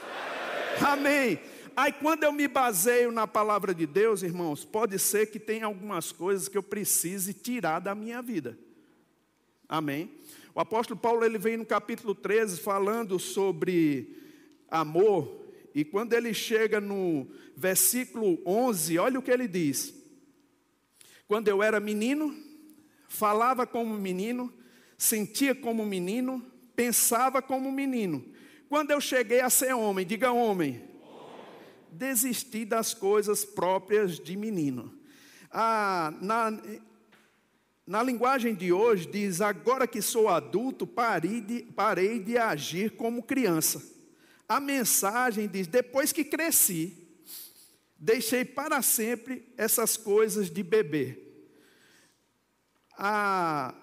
Amém. 0.80 1.38
Aí 1.74 1.92
quando 1.92 2.24
eu 2.24 2.32
me 2.32 2.46
baseio 2.46 3.10
na 3.10 3.26
palavra 3.26 3.74
de 3.74 3.86
Deus, 3.86 4.22
irmãos, 4.22 4.64
pode 4.64 4.98
ser 4.98 5.30
que 5.30 5.38
tenha 5.38 5.66
algumas 5.66 6.12
coisas 6.12 6.48
que 6.48 6.58
eu 6.58 6.62
precise 6.62 7.32
tirar 7.32 7.80
da 7.80 7.94
minha 7.94 8.20
vida. 8.20 8.58
Amém? 9.68 10.10
O 10.54 10.60
apóstolo 10.60 11.00
Paulo 11.00 11.24
ele 11.24 11.38
vem 11.38 11.56
no 11.56 11.64
capítulo 11.64 12.14
13 12.14 12.60
falando 12.60 13.18
sobre 13.18 14.18
amor, 14.70 15.40
e 15.74 15.82
quando 15.82 16.12
ele 16.12 16.34
chega 16.34 16.78
no 16.78 17.26
versículo 17.56 18.38
11, 18.44 18.98
olha 18.98 19.18
o 19.18 19.22
que 19.22 19.30
ele 19.30 19.48
diz: 19.48 19.94
Quando 21.26 21.48
eu 21.48 21.62
era 21.62 21.80
menino, 21.80 22.36
falava 23.08 23.66
como 23.66 23.94
menino, 23.94 24.52
sentia 24.98 25.54
como 25.54 25.86
menino, 25.86 26.44
pensava 26.76 27.40
como 27.40 27.72
menino. 27.72 28.22
Quando 28.68 28.90
eu 28.90 29.00
cheguei 29.00 29.40
a 29.40 29.48
ser 29.48 29.74
homem, 29.74 30.04
diga 30.04 30.32
homem, 30.32 30.91
desistir 31.92 32.64
das 32.64 32.94
coisas 32.94 33.44
próprias 33.44 34.18
de 34.18 34.36
menino. 34.36 34.92
Ah, 35.50 36.12
na, 36.20 36.58
na 37.86 38.02
linguagem 38.02 38.54
de 38.54 38.72
hoje, 38.72 39.06
diz: 39.06 39.40
agora 39.40 39.86
que 39.86 40.00
sou 40.00 40.28
adulto, 40.28 40.86
parei 40.86 41.40
de, 41.40 41.62
parei 41.62 42.18
de 42.18 42.38
agir 42.38 42.92
como 42.92 43.22
criança. 43.22 43.82
A 44.48 44.58
mensagem 44.58 45.46
diz: 45.46 45.66
depois 45.66 46.12
que 46.12 46.24
cresci, 46.24 46.96
deixei 47.98 48.44
para 48.44 48.80
sempre 48.80 49.46
essas 49.56 49.96
coisas 49.96 50.50
de 50.50 50.62
bebê. 50.62 51.18
A 52.96 53.74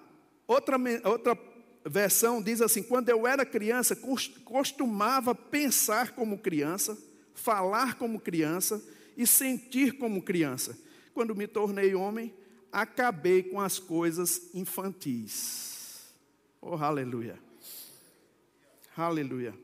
outra, 0.46 0.76
outra 1.04 1.38
versão 1.84 2.42
diz 2.42 2.60
assim: 2.60 2.82
quando 2.82 3.08
eu 3.08 3.26
era 3.26 3.46
criança, 3.46 3.96
costumava 4.44 5.34
pensar 5.34 6.12
como 6.12 6.38
criança 6.38 7.09
falar 7.40 7.96
como 7.96 8.20
criança 8.20 8.82
e 9.16 9.26
sentir 9.26 9.98
como 9.98 10.22
criança. 10.22 10.78
Quando 11.12 11.34
me 11.34 11.46
tornei 11.46 11.94
homem, 11.94 12.32
acabei 12.70 13.42
com 13.42 13.60
as 13.60 13.78
coisas 13.78 14.54
infantis. 14.54 16.12
Oh, 16.60 16.76
aleluia. 16.76 17.38
Aleluia. 18.96 19.54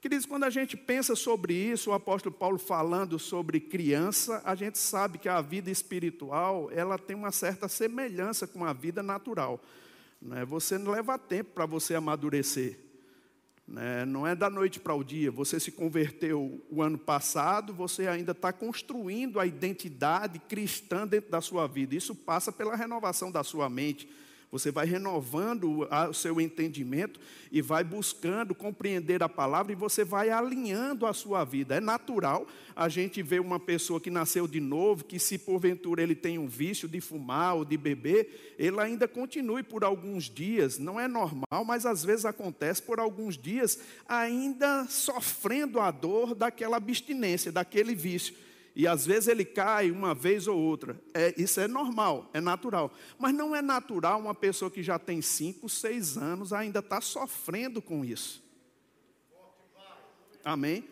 Queridos, 0.00 0.26
quando 0.26 0.44
a 0.44 0.50
gente 0.50 0.76
pensa 0.76 1.16
sobre 1.16 1.54
isso, 1.54 1.90
o 1.90 1.92
apóstolo 1.92 2.34
Paulo 2.34 2.58
falando 2.58 3.18
sobre 3.18 3.58
criança, 3.58 4.40
a 4.44 4.54
gente 4.54 4.78
sabe 4.78 5.18
que 5.18 5.28
a 5.28 5.40
vida 5.40 5.70
espiritual 5.70 6.70
ela 6.70 6.96
tem 6.96 7.16
uma 7.16 7.32
certa 7.32 7.66
semelhança 7.66 8.46
com 8.46 8.64
a 8.64 8.72
vida 8.72 9.02
natural. 9.02 9.60
Né? 10.22 10.44
Você 10.44 10.78
não 10.78 10.92
leva 10.92 11.18
tempo 11.18 11.50
para 11.52 11.66
você 11.66 11.94
amadurecer. 11.94 12.87
Né? 13.68 14.06
Não 14.06 14.26
é 14.26 14.34
da 14.34 14.48
noite 14.48 14.80
para 14.80 14.94
o 14.94 15.04
dia. 15.04 15.30
Você 15.30 15.60
se 15.60 15.70
converteu 15.70 16.64
o 16.70 16.82
ano 16.82 16.96
passado, 16.96 17.74
você 17.74 18.08
ainda 18.08 18.32
está 18.32 18.52
construindo 18.52 19.38
a 19.38 19.46
identidade 19.46 20.38
cristã 20.38 21.06
dentro 21.06 21.30
da 21.30 21.40
sua 21.40 21.66
vida. 21.66 21.94
Isso 21.94 22.14
passa 22.14 22.50
pela 22.50 22.74
renovação 22.74 23.30
da 23.30 23.44
sua 23.44 23.68
mente 23.68 24.08
você 24.50 24.70
vai 24.70 24.86
renovando 24.86 25.86
o 26.08 26.12
seu 26.12 26.40
entendimento 26.40 27.20
e 27.52 27.60
vai 27.60 27.84
buscando 27.84 28.54
compreender 28.54 29.22
a 29.22 29.28
palavra 29.28 29.72
e 29.72 29.76
você 29.76 30.04
vai 30.04 30.30
alinhando 30.30 31.06
a 31.06 31.12
sua 31.12 31.44
vida. 31.44 31.74
É 31.74 31.80
natural 31.80 32.46
a 32.74 32.88
gente 32.88 33.22
ver 33.22 33.40
uma 33.40 33.60
pessoa 33.60 34.00
que 34.00 34.10
nasceu 34.10 34.46
de 34.46 34.60
novo, 34.60 35.04
que 35.04 35.18
se 35.18 35.38
porventura 35.38 36.02
ele 36.02 36.14
tem 36.14 36.38
um 36.38 36.48
vício 36.48 36.88
de 36.88 37.00
fumar 37.00 37.56
ou 37.56 37.64
de 37.64 37.76
beber, 37.76 38.54
ele 38.58 38.80
ainda 38.80 39.06
continue 39.06 39.62
por 39.62 39.84
alguns 39.84 40.24
dias. 40.24 40.78
Não 40.78 40.98
é 40.98 41.06
normal, 41.06 41.64
mas 41.66 41.84
às 41.84 42.04
vezes 42.04 42.24
acontece 42.24 42.82
por 42.82 42.98
alguns 42.98 43.36
dias, 43.36 43.78
ainda 44.08 44.86
sofrendo 44.86 45.80
a 45.80 45.90
dor 45.90 46.34
daquela 46.34 46.76
abstinência, 46.76 47.52
daquele 47.52 47.94
vício. 47.94 48.34
E 48.78 48.86
às 48.86 49.04
vezes 49.04 49.26
ele 49.26 49.44
cai 49.44 49.90
uma 49.90 50.14
vez 50.14 50.46
ou 50.46 50.56
outra. 50.56 50.96
É, 51.12 51.34
isso 51.36 51.58
é 51.58 51.66
normal, 51.66 52.30
é 52.32 52.40
natural. 52.40 52.94
Mas 53.18 53.34
não 53.34 53.52
é 53.54 53.60
natural 53.60 54.20
uma 54.20 54.36
pessoa 54.36 54.70
que 54.70 54.84
já 54.84 55.00
tem 55.00 55.20
cinco, 55.20 55.68
seis 55.68 56.16
anos 56.16 56.52
ainda 56.52 56.78
está 56.78 57.00
sofrendo 57.00 57.82
com 57.82 58.04
isso. 58.04 58.40
Amém? 60.44 60.88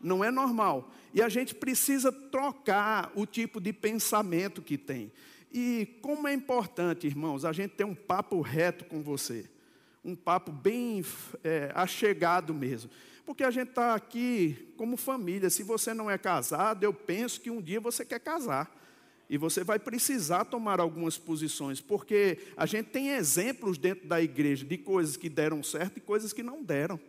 Não 0.00 0.22
é 0.22 0.30
normal. 0.30 0.88
E 1.12 1.20
a 1.20 1.28
gente 1.28 1.56
precisa 1.56 2.12
trocar 2.12 3.10
o 3.16 3.26
tipo 3.26 3.60
de 3.60 3.72
pensamento 3.72 4.62
que 4.62 4.78
tem. 4.78 5.10
E 5.52 5.98
como 6.02 6.28
é 6.28 6.34
importante, 6.34 7.08
irmãos, 7.08 7.44
a 7.44 7.52
gente 7.52 7.72
ter 7.72 7.84
um 7.84 7.96
papo 7.96 8.40
reto 8.42 8.84
com 8.84 9.02
você. 9.02 9.50
Um 10.04 10.14
papo 10.14 10.52
bem 10.52 11.04
é, 11.42 11.72
achegado 11.74 12.54
mesmo. 12.54 12.92
Porque 13.24 13.42
a 13.42 13.50
gente 13.50 13.70
está 13.70 13.94
aqui 13.94 14.72
como 14.76 14.96
família. 14.96 15.48
Se 15.48 15.62
você 15.62 15.94
não 15.94 16.10
é 16.10 16.18
casado, 16.18 16.84
eu 16.84 16.92
penso 16.92 17.40
que 17.40 17.50
um 17.50 17.60
dia 17.60 17.80
você 17.80 18.04
quer 18.04 18.20
casar. 18.20 18.70
E 19.28 19.38
você 19.38 19.64
vai 19.64 19.78
precisar 19.78 20.44
tomar 20.44 20.80
algumas 20.80 21.16
posições, 21.16 21.80
porque 21.80 22.38
a 22.56 22.66
gente 22.66 22.90
tem 22.90 23.10
exemplos 23.10 23.78
dentro 23.78 24.06
da 24.06 24.20
igreja 24.20 24.66
de 24.66 24.76
coisas 24.76 25.16
que 25.16 25.30
deram 25.30 25.62
certo 25.62 25.96
e 25.96 26.00
coisas 26.00 26.32
que 26.32 26.42
não 26.42 26.62
deram. 26.62 27.00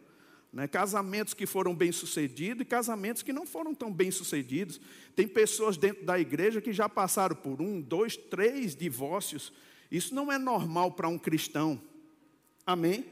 Né? 0.52 0.66
Casamentos 0.70 1.34
que 1.34 1.46
foram 1.46 1.76
bem-sucedidos 1.76 2.62
e 2.62 2.66
casamentos 2.66 3.22
que 3.22 3.34
não 3.34 3.46
foram 3.46 3.76
tão 3.76 3.92
bem-sucedidos. 3.92 4.80
Tem 5.14 5.28
pessoas 5.28 5.76
dentro 5.76 6.06
da 6.06 6.18
igreja 6.18 6.62
que 6.62 6.72
já 6.72 6.88
passaram 6.88 7.36
por 7.36 7.62
um, 7.62 7.82
dois, 7.82 8.16
três 8.16 8.74
divórcios. 8.74 9.52
Isso 9.92 10.16
não 10.16 10.32
é 10.32 10.38
normal 10.38 10.94
para 10.94 11.10
um 11.10 11.20
cristão. 11.20 11.82
Amém? 12.66 13.06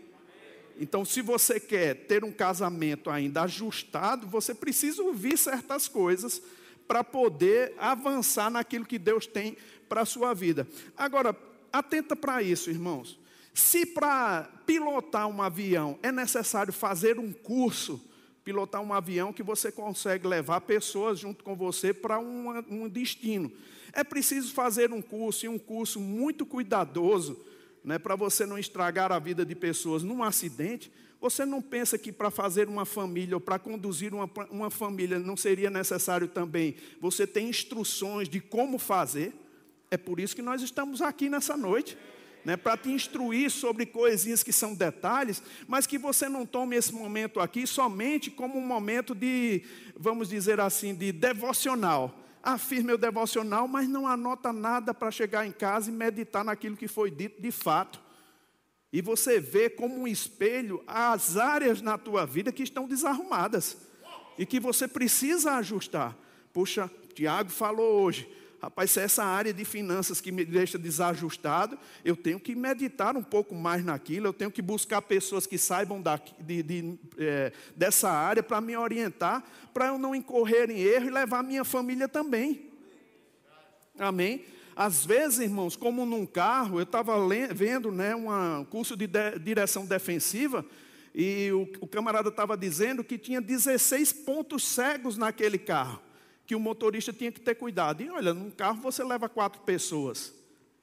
Então, 0.79 1.05
se 1.05 1.21
você 1.21 1.59
quer 1.59 2.07
ter 2.07 2.23
um 2.23 2.31
casamento 2.31 3.09
ainda 3.09 3.43
ajustado, 3.43 4.27
você 4.27 4.53
precisa 4.53 5.01
ouvir 5.03 5.37
certas 5.37 5.87
coisas 5.87 6.41
para 6.87 7.03
poder 7.03 7.73
avançar 7.77 8.49
naquilo 8.49 8.85
que 8.85 8.99
Deus 8.99 9.25
tem 9.25 9.57
para 9.87 10.01
a 10.01 10.05
sua 10.05 10.33
vida. 10.33 10.67
Agora, 10.97 11.35
atenta 11.71 12.15
para 12.15 12.41
isso, 12.41 12.69
irmãos. 12.69 13.19
Se 13.53 13.85
para 13.85 14.49
pilotar 14.65 15.27
um 15.27 15.41
avião 15.41 15.99
é 16.01 16.11
necessário 16.11 16.73
fazer 16.73 17.19
um 17.19 17.31
curso, 17.31 18.03
pilotar 18.43 18.81
um 18.81 18.93
avião 18.93 19.31
que 19.31 19.43
você 19.43 19.71
consegue 19.71 20.27
levar 20.27 20.61
pessoas 20.61 21.19
junto 21.19 21.43
com 21.43 21.55
você 21.55 21.93
para 21.93 22.19
um, 22.19 22.49
um 22.69 22.89
destino. 22.89 23.51
É 23.93 24.03
preciso 24.03 24.53
fazer 24.53 24.91
um 24.91 25.01
curso, 25.01 25.45
e 25.45 25.49
um 25.49 25.59
curso 25.59 25.99
muito 25.99 26.45
cuidadoso, 26.45 27.39
né, 27.83 27.99
para 27.99 28.15
você 28.15 28.45
não 28.45 28.57
estragar 28.57 29.11
a 29.11 29.19
vida 29.19 29.45
de 29.45 29.53
pessoas 29.55 30.03
num 30.03 30.23
acidente, 30.23 30.91
você 31.19 31.45
não 31.45 31.61
pensa 31.61 31.97
que 31.97 32.11
para 32.11 32.29
fazer 32.29 32.67
uma 32.67 32.85
família 32.85 33.35
ou 33.35 33.41
para 33.41 33.57
conduzir 33.57 34.13
uma, 34.13 34.29
uma 34.49 34.69
família 34.69 35.19
não 35.19 35.37
seria 35.37 35.69
necessário 35.69 36.27
também 36.27 36.75
você 36.99 37.25
ter 37.25 37.41
instruções 37.41 38.27
de 38.27 38.41
como 38.41 38.77
fazer? 38.77 39.33
É 39.89 39.97
por 39.97 40.19
isso 40.19 40.35
que 40.35 40.41
nós 40.41 40.61
estamos 40.61 41.01
aqui 41.01 41.29
nessa 41.29 41.55
noite. 41.55 41.97
Né, 42.45 42.57
para 42.57 42.75
te 42.75 42.89
instruir 42.89 43.49
sobre 43.49 43.85
coisinhas 43.85 44.43
que 44.43 44.51
são 44.51 44.75
detalhes, 44.75 45.41
mas 45.65 45.87
que 45.87 45.97
você 45.97 46.27
não 46.27 46.45
tome 46.45 46.75
esse 46.75 46.93
momento 46.93 47.39
aqui 47.39 47.65
somente 47.65 48.29
como 48.29 48.59
um 48.59 48.67
momento 48.67 49.15
de, 49.15 49.63
vamos 49.95 50.27
dizer 50.27 50.59
assim, 50.59 50.93
de 50.93 51.13
devocional 51.13 52.22
afirma 52.43 52.93
o 52.93 52.97
devocional, 52.97 53.67
mas 53.69 53.87
não 53.87 54.05
anota 54.05 54.51
nada 54.51 54.93
para 54.93 55.09
chegar 55.09 55.47
em 55.47 55.51
casa 55.51 55.89
e 55.89 55.93
meditar 55.93 56.43
naquilo 56.43 56.75
que 56.75 56.89
foi 56.89 57.09
dito 57.09 57.41
de 57.41 57.51
fato. 57.51 58.01
E 58.91 59.01
você 59.01 59.39
vê 59.39 59.69
como 59.69 59.95
um 59.95 60.07
espelho 60.07 60.83
as 60.85 61.37
áreas 61.37 61.81
na 61.81 61.97
tua 61.97 62.25
vida 62.25 62.51
que 62.51 62.61
estão 62.61 62.85
desarrumadas 62.85 63.77
e 64.37 64.45
que 64.45 64.59
você 64.59 64.87
precisa 64.87 65.53
ajustar. 65.53 66.15
Puxa, 66.51 66.91
Tiago 67.15 67.49
falou 67.49 68.03
hoje, 68.03 68.29
Rapaz, 68.63 68.91
se 68.91 69.01
essa 69.01 69.25
área 69.25 69.53
de 69.53 69.65
finanças 69.65 70.21
que 70.21 70.31
me 70.31 70.45
deixa 70.45 70.77
desajustado, 70.77 71.77
eu 72.05 72.15
tenho 72.15 72.39
que 72.39 72.55
meditar 72.55 73.17
um 73.17 73.21
pouco 73.21 73.53
mais 73.53 73.83
naquilo, 73.83 74.27
eu 74.27 74.31
tenho 74.31 74.49
que 74.49 74.61
buscar 74.61 75.01
pessoas 75.01 75.45
que 75.45 75.57
saibam 75.57 76.01
de, 76.39 76.63
de, 76.63 76.97
é, 77.17 77.51
dessa 77.75 78.09
área 78.09 78.41
para 78.41 78.61
me 78.61 78.77
orientar, 78.77 79.43
para 79.73 79.87
eu 79.87 79.97
não 79.97 80.15
incorrer 80.15 80.71
em 80.71 80.79
erro 80.79 81.07
e 81.07 81.09
levar 81.09 81.43
minha 81.43 81.65
família 81.65 82.07
também. 82.07 82.71
Amém? 83.99 84.45
Às 84.73 85.05
vezes, 85.05 85.39
irmãos, 85.39 85.75
como 85.75 86.05
num 86.05 86.25
carro, 86.25 86.79
eu 86.79 86.83
estava 86.83 87.15
vendo 87.53 87.91
né, 87.91 88.15
um 88.15 88.63
curso 88.63 88.95
de, 88.95 89.07
de 89.07 89.39
direção 89.39 89.85
defensiva, 89.85 90.65
e 91.13 91.51
o, 91.51 91.63
o 91.81 91.87
camarada 91.87 92.29
estava 92.29 92.55
dizendo 92.55 93.03
que 93.03 93.17
tinha 93.17 93.41
16 93.41 94.13
pontos 94.13 94.63
cegos 94.63 95.17
naquele 95.17 95.57
carro 95.57 95.99
que 96.45 96.55
o 96.55 96.59
motorista 96.59 97.13
tinha 97.13 97.31
que 97.31 97.39
ter 97.39 97.55
cuidado. 97.55 98.01
E 98.03 98.09
olha, 98.09 98.33
num 98.33 98.51
carro 98.51 98.81
você 98.81 99.03
leva 99.03 99.29
quatro 99.29 99.61
pessoas, 99.61 100.33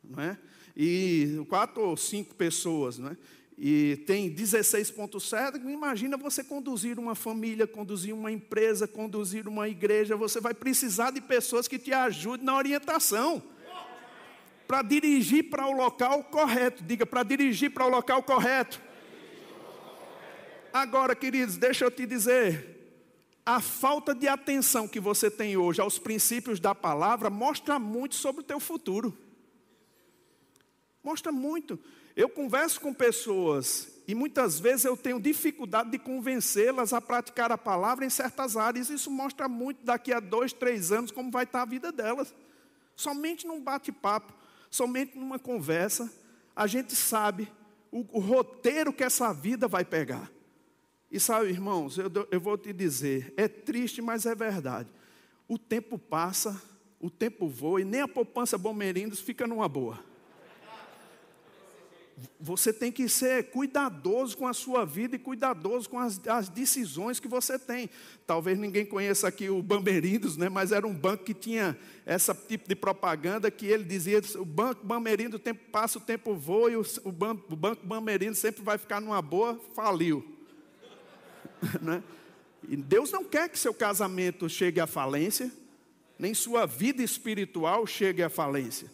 não 0.03 0.23
é? 0.23 0.39
E 0.77 1.45
quatro 1.49 1.83
ou 1.83 1.97
cinco 1.97 2.35
pessoas, 2.35 2.99
não 2.99 3.11
é? 3.11 3.17
E 3.63 3.99
tem 4.07 4.35
16.7, 4.35 5.63
imagina 5.71 6.17
você 6.17 6.43
conduzir 6.43 6.99
uma 6.99 7.15
família, 7.15 7.67
conduzir 7.67 8.15
uma 8.15 8.33
empresa, 8.33 8.89
conduzir 8.89 9.47
uma 9.47 9.69
igreja, 9.69 10.17
você 10.17 10.41
vai 10.41 10.55
precisar 10.55 11.11
de 11.11 11.21
pessoas 11.21 11.69
que 11.69 11.79
te 11.79 11.93
ajudem 11.93 12.47
na 12.47 12.57
orientação. 12.57 13.43
Para 14.67 14.81
dirigir 14.81 15.51
para 15.51 15.67
o 15.67 15.73
local 15.73 16.25
correto. 16.25 16.83
Diga, 16.83 17.05
para 17.05 17.23
dirigir 17.23 17.71
para 17.71 17.85
o 17.85 17.91
local 17.91 18.23
correto. 18.23 18.81
Agora, 20.73 21.15
queridos, 21.15 21.59
deixa 21.59 21.85
eu 21.85 21.91
te 21.91 22.07
dizer, 22.07 22.80
a 23.51 23.61
falta 23.61 24.15
de 24.15 24.29
atenção 24.29 24.87
que 24.87 25.01
você 25.01 25.29
tem 25.29 25.57
hoje 25.57 25.81
aos 25.81 25.99
princípios 25.99 26.61
da 26.61 26.73
palavra 26.73 27.29
mostra 27.29 27.81
muito 27.81 28.15
sobre 28.15 28.43
o 28.43 28.45
teu 28.45 28.61
futuro. 28.61 29.17
Mostra 31.03 31.33
muito. 31.33 31.77
Eu 32.15 32.29
converso 32.29 32.81
com 32.81 32.95
pessoas 32.95 33.89
e 34.07 34.15
muitas 34.15 34.61
vezes 34.61 34.85
eu 34.85 34.97
tenho 34.97 35.21
dificuldade 35.21 35.91
de 35.91 35.99
convencê-las 35.99 36.93
a 36.93 37.01
praticar 37.01 37.51
a 37.51 37.59
palavra 37.59 38.05
em 38.05 38.11
certas 38.11 38.57
áreas. 38.57 38.89
Isso 38.89 39.11
mostra 39.11 39.49
muito 39.49 39.85
daqui 39.85 40.13
a 40.13 40.21
dois, 40.21 40.53
três 40.53 40.93
anos 40.93 41.11
como 41.11 41.33
vai 41.33 41.43
estar 41.43 41.63
a 41.63 41.67
vida 41.67 41.91
delas. 41.91 42.33
Somente 42.95 43.49
num 43.49 43.61
bate-papo, 43.61 44.33
somente 44.71 45.19
numa 45.19 45.41
conversa, 45.41 46.13
a 46.55 46.69
gente 46.69 46.95
sabe 46.95 47.51
o, 47.91 48.07
o 48.13 48.21
roteiro 48.21 48.93
que 48.93 49.03
essa 49.03 49.33
vida 49.33 49.67
vai 49.67 49.85
pegar. 49.85 50.31
E 51.11 51.19
sabe, 51.19 51.49
irmãos, 51.49 51.99
eu, 51.99 52.11
eu 52.31 52.41
vou 52.41 52.57
te 52.57 52.73
dizer, 52.73 53.35
é 53.37 53.49
triste, 53.49 54.01
mas 54.01 54.27
é 54.27 54.35
verdade. 54.35 54.89
O 55.49 55.59
tempo 55.59 55.99
passa, 55.99 56.63
o 57.01 57.11
tempo 57.11 57.49
voa 57.49 57.81
e 57.81 57.85
nem 57.85 58.03
a 58.03 58.09
poupança 58.09 58.57
Bomerindos 58.57 59.21
fica 59.21 59.47
numa 59.47 59.69
boa. 59.69 59.99
Você 62.39 62.73
tem 62.73 62.93
que 62.93 63.09
ser 63.09 63.51
cuidadoso 63.51 64.37
com 64.37 64.47
a 64.47 64.53
sua 64.53 64.85
vida 64.85 65.17
e 65.17 65.19
cuidadoso 65.19 65.89
com 65.89 65.99
as, 65.99 66.21
as 66.29 66.49
decisões 66.49 67.19
que 67.19 67.27
você 67.27 67.59
tem. 67.59 67.89
Talvez 68.27 68.59
ninguém 68.59 68.85
conheça 68.85 69.27
aqui 69.27 69.49
o 69.49 69.63
Bamerindos, 69.63 70.37
né? 70.37 70.49
mas 70.49 70.71
era 70.71 70.87
um 70.87 70.95
banco 70.95 71.25
que 71.25 71.35
tinha 71.35 71.79
esse 72.07 72.33
tipo 72.47 72.69
de 72.69 72.77
propaganda 72.77 73.51
que 73.51 73.67
ele 73.67 73.85
dizia: 73.85 74.21
o 74.37 74.45
banco 74.45 74.85
Bamerindos, 74.85 75.41
o 75.41 75.43
tempo 75.43 75.61
passa, 75.73 75.99
o 75.99 76.01
tempo 76.01 76.35
voa 76.35 76.71
e 76.71 76.77
o, 76.77 76.83
o, 77.05 77.11
banco, 77.11 77.53
o 77.53 77.57
banco 77.57 77.87
Bamerindos 77.87 78.39
sempre 78.39 78.63
vai 78.63 78.77
ficar 78.77 79.01
numa 79.01 79.23
boa, 79.23 79.59
faliu. 79.75 80.40
Né? 81.81 82.03
E 82.69 82.77
Deus 82.77 83.11
não 83.11 83.25
quer 83.25 83.49
que 83.49 83.59
seu 83.59 83.73
casamento 83.73 84.49
chegue 84.49 84.81
à 84.81 84.87
falência, 84.87 85.51
nem 86.19 86.35
sua 86.35 86.67
vida 86.67 87.03
espiritual 87.03 87.87
chegue 87.87 88.23
à 88.23 88.29
falência. 88.29 88.91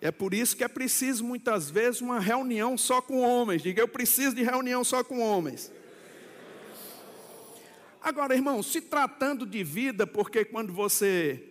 É 0.00 0.10
por 0.10 0.34
isso 0.34 0.56
que 0.56 0.62
é 0.62 0.68
preciso 0.68 1.24
muitas 1.24 1.70
vezes 1.70 2.00
uma 2.00 2.20
reunião 2.20 2.76
só 2.76 3.00
com 3.00 3.20
homens. 3.20 3.62
Diga, 3.62 3.80
eu 3.80 3.88
preciso 3.88 4.36
de 4.36 4.42
reunião 4.42 4.84
só 4.84 5.02
com 5.02 5.20
homens. 5.20 5.72
Agora, 8.00 8.34
irmão, 8.34 8.62
se 8.62 8.82
tratando 8.82 9.46
de 9.46 9.64
vida, 9.64 10.06
porque 10.06 10.44
quando 10.44 10.72
você 10.72 11.42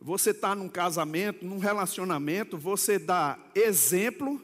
você 0.00 0.30
está 0.30 0.54
num 0.54 0.68
casamento, 0.68 1.44
num 1.44 1.58
relacionamento, 1.58 2.56
você 2.56 2.96
dá 2.96 3.36
exemplo 3.54 4.40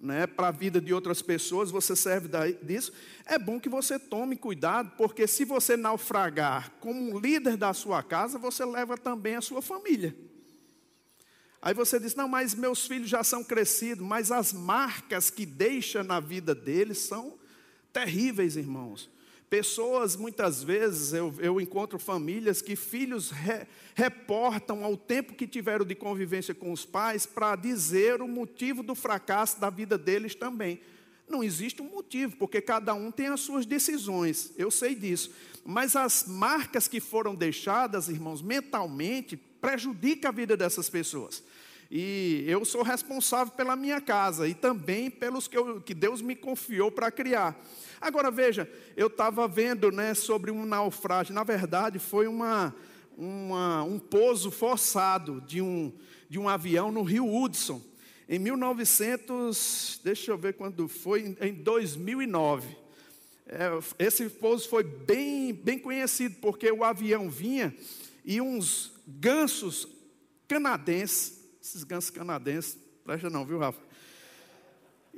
né, 0.00 0.26
para 0.26 0.48
a 0.48 0.52
vida 0.52 0.80
de 0.80 0.94
outras 0.94 1.20
pessoas, 1.20 1.70
você 1.70 1.94
serve 1.94 2.28
disso. 2.62 2.92
É 3.26 3.38
bom 3.38 3.60
que 3.60 3.68
você 3.68 3.98
tome 3.98 4.36
cuidado, 4.36 4.92
porque 4.96 5.26
se 5.26 5.44
você 5.44 5.76
naufragar 5.76 6.72
como 6.80 7.00
um 7.00 7.18
líder 7.18 7.56
da 7.56 7.72
sua 7.74 8.02
casa, 8.02 8.38
você 8.38 8.64
leva 8.64 8.96
também 8.96 9.36
a 9.36 9.40
sua 9.40 9.60
família. 9.60 10.16
Aí 11.62 11.74
você 11.74 12.00
diz: 12.00 12.14
não, 12.14 12.26
mas 12.26 12.54
meus 12.54 12.86
filhos 12.86 13.10
já 13.10 13.22
são 13.22 13.44
crescidos, 13.44 14.04
mas 14.04 14.32
as 14.32 14.52
marcas 14.52 15.28
que 15.28 15.44
deixa 15.44 16.02
na 16.02 16.18
vida 16.18 16.54
deles 16.54 16.98
são 16.98 17.38
terríveis, 17.92 18.56
irmãos. 18.56 19.10
Pessoas, 19.50 20.14
muitas 20.14 20.62
vezes, 20.62 21.12
eu, 21.12 21.34
eu 21.40 21.60
encontro 21.60 21.98
famílias 21.98 22.62
que 22.62 22.76
filhos 22.76 23.32
re, 23.32 23.66
reportam 23.96 24.84
ao 24.84 24.96
tempo 24.96 25.34
que 25.34 25.44
tiveram 25.44 25.84
de 25.84 25.96
convivência 25.96 26.54
com 26.54 26.70
os 26.70 26.84
pais 26.84 27.26
para 27.26 27.56
dizer 27.56 28.22
o 28.22 28.28
motivo 28.28 28.80
do 28.80 28.94
fracasso 28.94 29.60
da 29.60 29.68
vida 29.68 29.98
deles 29.98 30.36
também. 30.36 30.80
Não 31.28 31.42
existe 31.42 31.82
um 31.82 31.90
motivo, 31.90 32.36
porque 32.36 32.60
cada 32.60 32.94
um 32.94 33.10
tem 33.10 33.26
as 33.26 33.40
suas 33.40 33.66
decisões, 33.66 34.52
eu 34.56 34.70
sei 34.70 34.94
disso. 34.94 35.32
Mas 35.64 35.96
as 35.96 36.26
marcas 36.28 36.86
que 36.86 37.00
foram 37.00 37.34
deixadas, 37.34 38.08
irmãos, 38.08 38.40
mentalmente, 38.40 39.36
prejudicam 39.36 40.28
a 40.28 40.32
vida 40.32 40.56
dessas 40.56 40.88
pessoas. 40.88 41.42
E 41.90 42.44
eu 42.46 42.64
sou 42.64 42.82
responsável 42.82 43.52
pela 43.52 43.74
minha 43.74 44.00
casa 44.00 44.46
e 44.46 44.54
também 44.54 45.10
pelos 45.10 45.48
que, 45.48 45.58
eu, 45.58 45.80
que 45.80 45.92
Deus 45.92 46.22
me 46.22 46.36
confiou 46.36 46.90
para 46.90 47.10
criar. 47.10 47.60
Agora 48.00 48.30
veja, 48.30 48.70
eu 48.96 49.08
estava 49.08 49.48
vendo 49.48 49.90
né, 49.90 50.14
sobre 50.14 50.50
um 50.50 50.64
naufrágio, 50.64 51.34
na 51.34 51.42
verdade 51.42 51.98
foi 51.98 52.28
uma, 52.28 52.74
uma, 53.18 53.82
um 53.82 53.98
pouso 53.98 54.50
forçado 54.50 55.40
de 55.40 55.60
um, 55.60 55.92
de 56.28 56.38
um 56.38 56.48
avião 56.48 56.92
no 56.92 57.02
rio 57.02 57.26
Hudson, 57.26 57.82
em 58.28 58.38
1900, 58.38 60.00
deixa 60.04 60.30
eu 60.30 60.38
ver 60.38 60.54
quando 60.54 60.86
foi, 60.86 61.36
em 61.40 61.52
2009. 61.52 62.76
É, 63.44 63.70
esse 63.98 64.28
pouso 64.28 64.68
foi 64.68 64.84
bem, 64.84 65.52
bem 65.52 65.76
conhecido, 65.76 66.36
porque 66.40 66.70
o 66.70 66.84
avião 66.84 67.28
vinha 67.28 67.74
e 68.24 68.40
uns 68.40 68.92
gansos 69.04 69.88
canadenses, 70.46 71.39
esses 71.60 71.84
gansos 71.84 72.10
canadenses, 72.10 72.78
presta 73.04 73.28
não, 73.28 73.44
viu, 73.44 73.58
Rafa? 73.58 73.80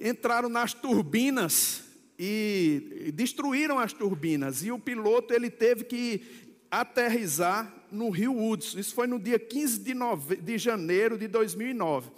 Entraram 0.01 0.49
nas 0.49 0.75
turbinas 0.75 1.85
e 2.19 3.13
destruíram 3.15 3.79
as 3.79 3.93
turbinas. 3.93 4.65
E 4.65 4.73
o 4.73 4.79
piloto 4.79 5.33
ele 5.33 5.51
teve 5.51 5.85
que 5.85 6.23
aterrizar 6.71 7.73
no 7.91 8.11
Rio 8.11 8.37
Hudson. 8.37 8.79
Isso 8.79 8.95
foi 8.95 9.07
no 9.07 9.19
dia 9.19 9.39
15 9.39 9.81
de, 9.81 9.95
nove... 9.95 10.37
de 10.37 10.59
janeiro 10.59 11.19
de 11.19 11.29
2009. 11.29 12.11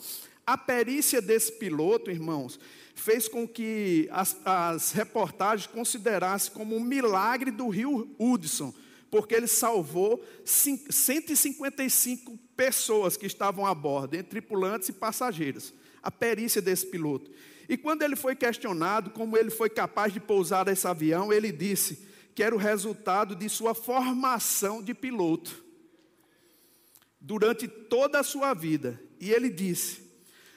A 0.46 0.56
perícia 0.56 1.20
desse 1.20 1.52
piloto, 1.52 2.10
irmãos, 2.10 2.60
fez 2.94 3.28
com 3.28 3.48
que 3.48 4.08
as, 4.12 4.36
as 4.44 4.92
reportagens 4.92 5.66
considerassem 5.66 6.52
como 6.52 6.76
um 6.76 6.80
milagre 6.80 7.50
do 7.50 7.68
Rio 7.68 8.08
Hudson, 8.18 8.72
porque 9.14 9.32
ele 9.32 9.46
salvou 9.46 10.20
155 10.44 12.36
pessoas 12.56 13.16
que 13.16 13.26
estavam 13.26 13.64
a 13.64 13.72
bordo, 13.72 14.16
entre 14.16 14.40
tripulantes 14.40 14.88
e 14.88 14.92
passageiros. 14.92 15.72
A 16.02 16.10
perícia 16.10 16.60
desse 16.60 16.84
piloto. 16.86 17.30
E 17.68 17.76
quando 17.76 18.02
ele 18.02 18.16
foi 18.16 18.34
questionado 18.34 19.10
como 19.10 19.38
ele 19.38 19.50
foi 19.50 19.70
capaz 19.70 20.12
de 20.12 20.18
pousar 20.18 20.66
esse 20.66 20.84
avião, 20.84 21.32
ele 21.32 21.52
disse 21.52 22.08
que 22.34 22.42
era 22.42 22.56
o 22.56 22.58
resultado 22.58 23.36
de 23.36 23.48
sua 23.48 23.72
formação 23.72 24.82
de 24.82 24.92
piloto 24.92 25.64
durante 27.20 27.68
toda 27.68 28.18
a 28.18 28.24
sua 28.24 28.52
vida. 28.52 29.00
E 29.20 29.30
ele 29.30 29.48
disse: 29.48 30.02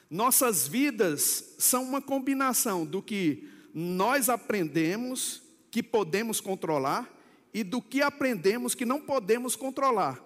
Nossas 0.09 0.67
vidas 0.67 1.53
são 1.59 1.83
uma 1.83 2.01
combinação 2.01 2.87
do 2.87 3.03
que 3.03 3.47
nós 3.71 4.29
aprendemos 4.29 5.43
que 5.69 5.83
podemos 5.83 6.41
controlar 6.41 7.16
e 7.59 7.63
do 7.63 7.81
que 7.81 8.01
aprendemos 8.01 8.75
que 8.75 8.85
não 8.85 9.01
podemos 9.01 9.55
controlar, 9.55 10.23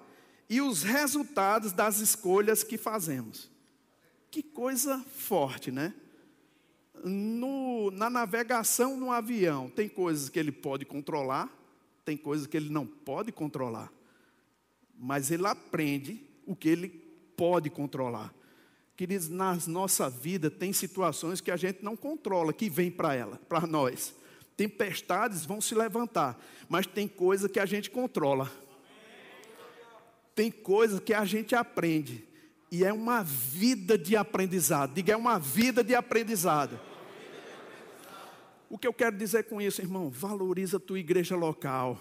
e 0.49 0.61
os 0.61 0.83
resultados 0.83 1.71
das 1.71 1.99
escolhas 1.99 2.63
que 2.63 2.77
fazemos. 2.77 3.49
Que 4.29 4.43
coisa 4.43 4.99
forte, 5.15 5.71
né? 5.71 5.93
no, 7.03 7.91
na 7.91 8.09
navegação 8.09 8.97
no 8.97 9.11
avião, 9.11 9.69
tem 9.69 9.87
coisas 9.87 10.29
que 10.29 10.39
ele 10.39 10.51
pode 10.51 10.85
controlar, 10.85 11.49
tem 12.05 12.17
coisas 12.17 12.47
que 12.47 12.57
ele 12.57 12.69
não 12.69 12.85
pode 12.85 13.31
controlar. 13.31 13.91
Mas 14.97 15.31
ele 15.31 15.45
aprende 15.47 16.23
o 16.45 16.55
que 16.55 16.69
ele 16.69 16.89
pode 17.35 17.69
controlar. 17.69 18.33
Queridos, 18.95 19.29
na 19.29 19.57
nossa 19.67 20.09
vida 20.09 20.51
tem 20.51 20.71
situações 20.73 21.41
que 21.41 21.49
a 21.49 21.57
gente 21.57 21.83
não 21.83 21.95
controla, 21.95 22.53
que 22.53 22.69
vem 22.69 22.91
para 22.91 23.15
ela, 23.15 23.39
para 23.49 23.65
nós. 23.65 24.13
Tempestades 24.61 25.43
vão 25.43 25.59
se 25.59 25.73
levantar, 25.73 26.39
mas 26.69 26.85
tem 26.85 27.07
coisa 27.07 27.49
que 27.49 27.59
a 27.59 27.65
gente 27.65 27.89
controla. 27.89 28.51
Tem 30.35 30.51
coisa 30.51 31.01
que 31.01 31.15
a 31.15 31.25
gente 31.25 31.55
aprende. 31.55 32.23
E 32.71 32.85
é 32.85 32.93
uma 32.93 33.23
vida 33.23 33.97
de 33.97 34.15
aprendizado. 34.15 34.93
Diga, 34.93 35.13
é 35.13 35.17
uma 35.17 35.39
vida 35.39 35.83
de 35.83 35.95
aprendizado. 35.95 36.79
O 38.69 38.77
que 38.77 38.85
eu 38.85 38.93
quero 38.93 39.17
dizer 39.17 39.45
com 39.45 39.59
isso, 39.59 39.81
irmão? 39.81 40.11
Valoriza 40.11 40.77
a 40.77 40.79
tua 40.79 40.99
igreja 40.99 41.35
local. 41.35 41.99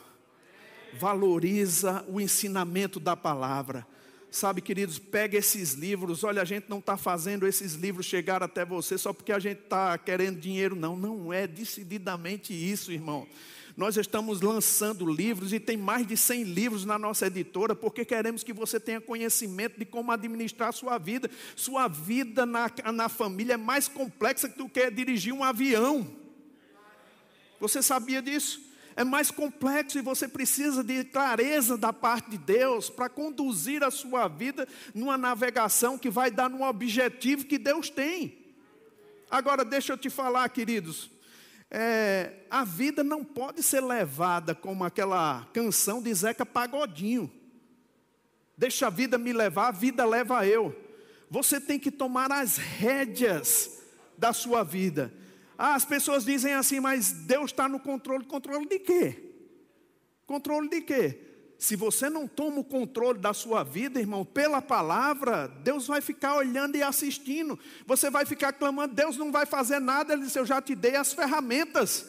Valoriza 0.98 2.04
o 2.08 2.20
ensinamento 2.20 3.00
da 3.00 3.16
palavra. 3.16 3.86
Sabe, 4.30 4.60
queridos, 4.60 4.98
pega 4.98 5.36
esses 5.36 5.72
livros. 5.72 6.22
Olha, 6.22 6.40
a 6.40 6.44
gente 6.44 6.66
não 6.68 6.78
está 6.78 6.96
fazendo 6.96 7.48
esses 7.48 7.74
livros 7.74 8.06
chegar 8.06 8.44
até 8.44 8.64
você 8.64 8.96
só 8.96 9.12
porque 9.12 9.32
a 9.32 9.40
gente 9.40 9.62
está 9.62 9.98
querendo 9.98 10.38
dinheiro, 10.38 10.76
não. 10.76 10.96
Não 10.96 11.32
é 11.32 11.48
decididamente 11.48 12.52
isso, 12.52 12.92
irmão. 12.92 13.26
Nós 13.76 13.96
estamos 13.96 14.40
lançando 14.40 15.10
livros 15.10 15.52
e 15.52 15.58
tem 15.58 15.76
mais 15.76 16.06
de 16.06 16.16
100 16.16 16.44
livros 16.44 16.84
na 16.84 16.98
nossa 16.98 17.26
editora, 17.26 17.74
porque 17.74 18.04
queremos 18.04 18.44
que 18.44 18.52
você 18.52 18.78
tenha 18.78 19.00
conhecimento 19.00 19.78
de 19.78 19.84
como 19.84 20.12
administrar 20.12 20.72
sua 20.72 20.96
vida. 20.96 21.28
Sua 21.56 21.88
vida 21.88 22.46
na, 22.46 22.70
na 22.92 23.08
família 23.08 23.54
é 23.54 23.56
mais 23.56 23.88
complexa 23.88 24.46
do 24.48 24.68
que 24.68 24.90
dirigir 24.92 25.32
um 25.32 25.42
avião. 25.42 26.08
Você 27.58 27.82
sabia 27.82 28.22
disso? 28.22 28.69
É 29.00 29.04
mais 29.04 29.30
complexo 29.30 29.98
e 29.98 30.02
você 30.02 30.28
precisa 30.28 30.84
de 30.84 31.04
clareza 31.04 31.78
da 31.78 31.90
parte 31.90 32.32
de 32.32 32.36
Deus 32.36 32.90
para 32.90 33.08
conduzir 33.08 33.82
a 33.82 33.90
sua 33.90 34.28
vida 34.28 34.68
numa 34.94 35.16
navegação 35.16 35.96
que 35.96 36.10
vai 36.10 36.30
dar 36.30 36.50
no 36.50 36.62
objetivo 36.62 37.46
que 37.46 37.56
Deus 37.56 37.88
tem. 37.88 38.36
Agora, 39.30 39.64
deixa 39.64 39.94
eu 39.94 39.96
te 39.96 40.10
falar, 40.10 40.46
queridos, 40.50 41.10
é, 41.70 42.44
a 42.50 42.62
vida 42.62 43.02
não 43.02 43.24
pode 43.24 43.62
ser 43.62 43.80
levada 43.80 44.54
como 44.54 44.84
aquela 44.84 45.48
canção 45.54 46.02
de 46.02 46.12
Zeca 46.12 46.44
Pagodinho. 46.44 47.32
Deixa 48.54 48.88
a 48.88 48.90
vida 48.90 49.16
me 49.16 49.32
levar, 49.32 49.68
a 49.68 49.72
vida 49.72 50.04
leva 50.04 50.46
eu. 50.46 50.78
Você 51.30 51.58
tem 51.58 51.78
que 51.78 51.90
tomar 51.90 52.30
as 52.30 52.58
rédeas 52.58 53.82
da 54.18 54.34
sua 54.34 54.62
vida. 54.62 55.10
Ah, 55.62 55.74
as 55.74 55.84
pessoas 55.84 56.24
dizem 56.24 56.54
assim, 56.54 56.80
mas 56.80 57.12
Deus 57.12 57.50
está 57.50 57.68
no 57.68 57.78
controle. 57.78 58.24
Controle 58.24 58.66
de 58.66 58.78
quê? 58.78 59.14
Controle 60.26 60.70
de 60.70 60.80
quê? 60.80 61.20
Se 61.58 61.76
você 61.76 62.08
não 62.08 62.26
toma 62.26 62.60
o 62.60 62.64
controle 62.64 63.18
da 63.18 63.34
sua 63.34 63.62
vida, 63.62 64.00
irmão, 64.00 64.24
pela 64.24 64.62
palavra, 64.62 65.48
Deus 65.62 65.86
vai 65.86 66.00
ficar 66.00 66.36
olhando 66.36 66.76
e 66.76 66.82
assistindo. 66.82 67.58
Você 67.86 68.08
vai 68.08 68.24
ficar 68.24 68.54
clamando, 68.54 68.94
Deus 68.94 69.18
não 69.18 69.30
vai 69.30 69.44
fazer 69.44 69.80
nada. 69.80 70.14
Ele 70.14 70.22
disse: 70.22 70.38
Eu 70.38 70.46
já 70.46 70.62
te 70.62 70.74
dei 70.74 70.96
as 70.96 71.12
ferramentas. 71.12 72.08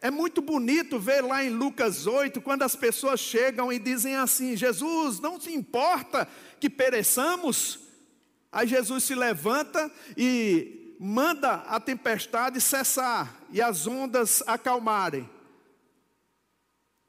É 0.00 0.08
muito 0.08 0.40
bonito 0.40 1.00
ver 1.00 1.20
lá 1.20 1.42
em 1.42 1.50
Lucas 1.50 2.06
8, 2.06 2.40
quando 2.40 2.62
as 2.62 2.76
pessoas 2.76 3.18
chegam 3.18 3.72
e 3.72 3.78
dizem 3.80 4.14
assim: 4.14 4.56
Jesus, 4.56 5.18
não 5.18 5.40
se 5.40 5.52
importa 5.52 6.28
que 6.60 6.70
pereçamos. 6.70 7.80
Aí 8.52 8.68
Jesus 8.68 9.02
se 9.02 9.16
levanta 9.16 9.90
e 10.16 10.81
manda 11.04 11.54
a 11.54 11.80
tempestade 11.80 12.60
cessar 12.60 13.42
e 13.50 13.60
as 13.60 13.88
ondas 13.88 14.40
acalmarem. 14.46 15.28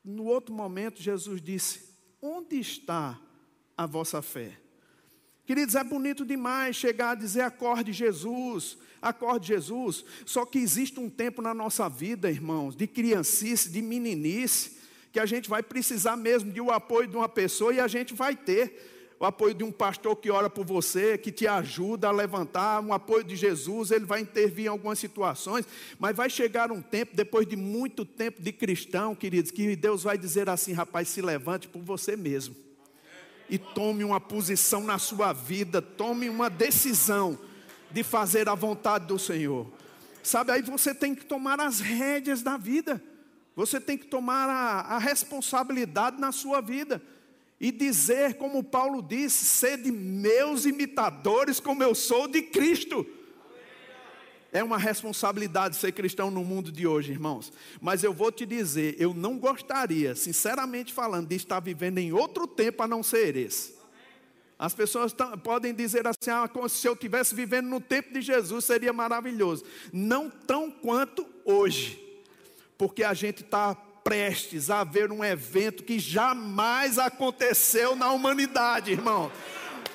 No 0.04 0.26
outro 0.26 0.52
momento, 0.52 1.00
Jesus 1.00 1.40
disse: 1.40 1.94
Onde 2.20 2.60
está 2.60 3.20
a 3.78 3.86
vossa 3.86 4.20
fé? 4.20 4.58
Queridos, 5.46 5.76
é 5.76 5.84
bonito 5.84 6.26
demais 6.26 6.76
chegar 6.76 7.12
a 7.12 7.16
dizer: 7.16 7.42
acorde 7.42 7.94
Jesus, 7.94 8.80
acorde 9.00 9.50
Jesus. 9.50 10.04
Só 10.26 10.44
que 10.44 10.58
existe 10.58 11.00
um 11.00 11.08
tempo 11.08 11.40
na 11.40 11.54
nossa 11.54 11.88
vida, 11.88 12.32
irmãos, 12.32 12.76
de 12.76 12.88
criancice, 12.88 13.70
de 13.70 13.80
meninice, 13.80 14.76
que 15.12 15.20
a 15.20 15.26
gente 15.28 15.48
vai 15.48 15.62
precisar 15.62 16.18
mesmo 16.18 16.52
de 16.52 16.60
o 16.60 16.66
um 16.66 16.72
apoio 16.72 17.08
de 17.08 17.16
uma 17.16 17.30
pessoa 17.30 17.72
e 17.72 17.80
a 17.80 17.88
gente 17.88 18.16
vai 18.16 18.36
ter. 18.36 18.90
O 19.24 19.26
apoio 19.26 19.54
de 19.54 19.64
um 19.64 19.72
pastor 19.72 20.18
que 20.18 20.30
ora 20.30 20.50
por 20.50 20.66
você, 20.66 21.18
que 21.18 21.32
te 21.32 21.48
ajuda 21.48 22.10
a 22.10 22.12
levantar, 22.12 22.82
um 22.82 22.92
apoio 22.92 23.24
de 23.24 23.38
Jesus, 23.38 23.90
ele 23.90 24.04
vai 24.04 24.20
intervir 24.20 24.66
em 24.66 24.68
algumas 24.68 25.00
situações, 25.00 25.66
mas 25.98 26.14
vai 26.14 26.30
chegar 26.30 26.74
um 26.74 26.82
tempo, 26.82 27.16
depois 27.16 27.48
de 27.48 27.56
muito 27.56 28.04
tempo 28.04 28.42
de 28.42 28.52
cristão, 28.52 29.16
queridos, 29.16 29.50
que 29.50 29.78
Deus 29.78 30.04
vai 30.04 30.18
dizer 30.18 30.50
assim: 30.50 30.74
rapaz, 30.74 31.08
se 31.08 31.22
levante 31.22 31.70
por 31.70 31.82
você 31.82 32.18
mesmo 32.18 32.54
e 33.50 33.58
tome 33.58 34.04
uma 34.04 34.20
posição 34.20 34.84
na 34.84 35.00
sua 35.00 35.32
vida, 35.32 35.82
tome 35.82 36.28
uma 36.28 36.50
decisão 36.50 37.40
de 37.92 38.04
fazer 38.04 38.50
a 38.50 38.56
vontade 38.56 39.06
do 39.06 39.18
Senhor. 39.18 39.72
Sabe, 40.22 40.52
aí 40.52 40.62
você 40.62 40.94
tem 40.94 41.16
que 41.16 41.24
tomar 41.24 41.62
as 41.62 41.80
rédeas 41.80 42.42
da 42.42 42.58
vida, 42.58 43.02
você 43.56 43.80
tem 43.80 43.98
que 43.98 44.06
tomar 44.06 44.50
a, 44.50 44.96
a 44.96 44.98
responsabilidade 44.98 46.20
na 46.20 46.34
sua 46.34 46.60
vida 46.60 47.02
e 47.64 47.72
dizer, 47.72 48.34
como 48.34 48.62
Paulo 48.62 49.02
disse: 49.02 49.46
sede 49.46 49.90
meus 49.90 50.66
imitadores, 50.66 51.62
como 51.62 51.82
eu 51.82 51.96
sou 51.96 52.28
de 52.28 52.42
Cristo. 52.42 53.08
É 54.52 54.62
uma 54.62 54.78
responsabilidade 54.78 55.78
ser 55.78 55.94
cristão 55.94 56.30
no 56.30 56.44
mundo 56.44 56.74
de 56.74 56.86
hoje, 56.86 57.14
irmãos. 57.14 57.54
Mas 57.80 58.04
eu 58.04 58.14
vou 58.14 58.34
te 58.34 58.46
dizer, 58.46 58.98
eu 59.00 59.14
não 59.14 59.40
gostaria, 59.40 60.14
sinceramente 60.14 60.92
falando, 60.92 61.30
de 61.30 61.36
estar 61.36 61.62
vivendo 61.62 62.00
em 62.00 62.12
outro 62.12 62.46
tempo 62.46 62.84
a 62.84 62.88
não 62.88 63.02
ser 63.02 63.38
esse. 63.38 63.74
As 64.60 64.74
pessoas 64.74 65.16
podem 65.42 65.74
dizer 65.74 66.06
assim: 66.06 66.32
ah, 66.32 66.50
se 66.68 66.86
eu 66.86 66.94
estivesse 66.94 67.34
vivendo 67.34 67.68
no 67.68 67.80
tempo 67.80 68.14
de 68.14 68.22
Jesus, 68.22 68.66
seria 68.66 68.92
maravilhoso. 68.92 69.64
Não 69.94 70.30
tão 70.30 70.70
quanto 70.70 71.26
hoje, 71.46 71.98
porque 72.78 73.06
a 73.06 73.14
gente 73.14 73.42
está 73.42 73.74
prestes 74.04 74.70
a 74.70 74.84
ver 74.84 75.12
um 75.12 75.24
evento 75.24 75.84
que 75.84 75.98
jamais 75.98 77.00
aconteceu 77.00 77.96
na 77.96 78.12
humanidade, 78.12 78.92
irmão. 78.92 79.32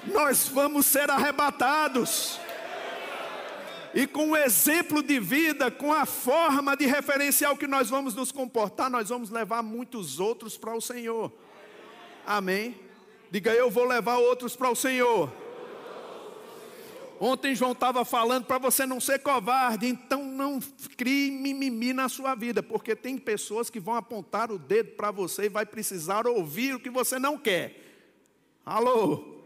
Nós 0.07 0.49
vamos 0.49 0.87
ser 0.87 1.11
arrebatados. 1.11 2.40
E 3.94 4.07
com 4.07 4.31
o 4.31 4.37
exemplo 4.37 5.03
de 5.03 5.18
vida, 5.18 5.71
com 5.71 5.92
a 5.92 6.07
forma 6.07 6.77
de 6.77 6.87
referencial 6.87 7.57
que 7.57 7.66
nós 7.66 7.90
vamos 7.90 8.14
nos 8.14 8.31
comportar, 8.31 8.90
nós 8.90 9.09
vamos 9.09 9.31
levar 9.31 9.62
muitos 9.62 10.21
outros 10.21 10.57
para 10.57 10.75
o 10.75 10.81
Senhor. 10.81 11.33
Amém? 12.27 12.79
Diga, 13.31 13.53
eu 13.53 13.71
vou 13.71 13.85
levar 13.85 14.18
outros 14.18 14.55
para 14.55 14.71
o 14.71 14.77
Senhor. 14.77 15.33
Ontem 17.20 17.54
João 17.54 17.72
estava 17.72 18.04
falando 18.04 18.44
para 18.44 18.59
você 18.59 18.87
não 18.87 19.00
ser 19.00 19.18
covarde, 19.18 19.87
então 19.87 20.24
não 20.24 20.61
crie 20.96 21.31
mimimi 21.31 21.92
na 21.92 22.09
sua 22.09 22.35
vida, 22.35 22.62
porque 22.62 22.94
tem 22.94 23.18
pessoas 23.18 23.68
que 23.68 23.81
vão 23.81 23.94
apontar 23.94 24.52
o 24.52 24.59
dedo 24.59 24.92
para 24.92 25.11
você 25.11 25.46
e 25.46 25.48
vai 25.48 25.66
precisar 25.66 26.26
ouvir 26.28 26.74
o 26.74 26.81
que 26.81 26.90
você 26.90 27.18
não 27.18 27.37
quer. 27.37 27.85
Alô? 28.64 29.37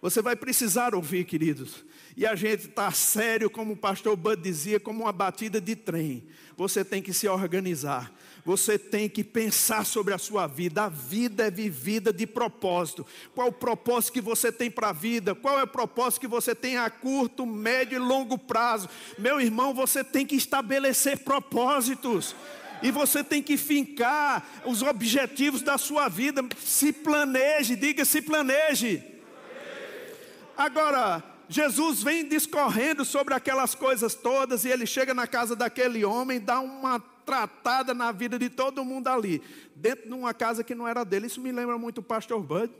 Você 0.00 0.20
vai 0.22 0.36
precisar 0.36 0.94
ouvir, 0.94 1.24
queridos. 1.24 1.84
E 2.16 2.26
a 2.26 2.34
gente 2.34 2.66
está 2.68 2.90
sério, 2.90 3.48
como 3.48 3.72
o 3.72 3.76
pastor 3.76 4.16
Bud 4.16 4.42
dizia, 4.42 4.78
como 4.78 5.04
uma 5.04 5.12
batida 5.12 5.60
de 5.60 5.74
trem. 5.74 6.26
Você 6.56 6.84
tem 6.84 7.02
que 7.02 7.12
se 7.12 7.28
organizar. 7.28 8.12
Você 8.48 8.78
tem 8.78 9.10
que 9.10 9.22
pensar 9.22 9.84
sobre 9.84 10.14
a 10.14 10.16
sua 10.16 10.46
vida. 10.46 10.84
A 10.84 10.88
vida 10.88 11.48
é 11.48 11.50
vivida 11.50 12.10
de 12.10 12.26
propósito. 12.26 13.04
Qual 13.34 13.48
o 13.48 13.52
propósito 13.52 14.14
que 14.14 14.22
você 14.22 14.50
tem 14.50 14.70
para 14.70 14.88
a 14.88 14.92
vida? 14.92 15.34
Qual 15.34 15.60
é 15.60 15.64
o 15.64 15.66
propósito 15.66 16.22
que 16.22 16.26
você 16.26 16.54
tem 16.54 16.78
a 16.78 16.88
curto, 16.88 17.44
médio 17.44 17.96
e 17.96 17.98
longo 17.98 18.38
prazo? 18.38 18.88
Meu 19.18 19.38
irmão, 19.38 19.74
você 19.74 20.02
tem 20.02 20.24
que 20.24 20.34
estabelecer 20.34 21.18
propósitos. 21.18 22.34
E 22.82 22.90
você 22.90 23.22
tem 23.22 23.42
que 23.42 23.58
fincar 23.58 24.62
os 24.64 24.80
objetivos 24.80 25.60
da 25.60 25.76
sua 25.76 26.08
vida. 26.08 26.42
Se 26.64 26.90
planeje, 26.90 27.76
diga 27.76 28.02
se 28.06 28.22
planeje. 28.22 29.04
Agora, 30.56 31.22
Jesus 31.50 32.02
vem 32.02 32.26
discorrendo 32.26 33.04
sobre 33.04 33.34
aquelas 33.34 33.74
coisas 33.74 34.14
todas 34.14 34.64
e 34.64 34.70
ele 34.70 34.86
chega 34.86 35.12
na 35.12 35.26
casa 35.26 35.54
daquele 35.54 36.02
homem, 36.02 36.40
dá 36.40 36.60
uma 36.60 36.98
tratada 37.28 37.92
na 37.92 38.10
vida 38.10 38.38
de 38.38 38.48
todo 38.48 38.82
mundo 38.82 39.06
ali, 39.08 39.42
dentro 39.76 40.08
de 40.08 40.14
uma 40.14 40.32
casa 40.32 40.64
que 40.64 40.74
não 40.74 40.88
era 40.88 41.04
dele. 41.04 41.26
Isso 41.26 41.42
me 41.42 41.52
lembra 41.52 41.76
muito 41.76 41.98
o 41.98 42.02
pastor 42.02 42.42
Bud. 42.42 42.72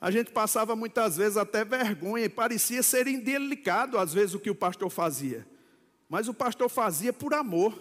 A 0.00 0.10
gente 0.10 0.32
passava 0.32 0.74
muitas 0.74 1.16
vezes 1.16 1.36
até 1.36 1.64
vergonha 1.64 2.24
e 2.24 2.28
parecia 2.28 2.82
ser 2.82 3.06
indelicado 3.06 3.96
às 3.96 4.12
vezes 4.12 4.34
o 4.34 4.40
que 4.40 4.50
o 4.50 4.56
pastor 4.56 4.90
fazia. 4.90 5.46
Mas 6.08 6.26
o 6.26 6.34
pastor 6.34 6.68
fazia 6.68 7.12
por 7.12 7.32
amor, 7.32 7.78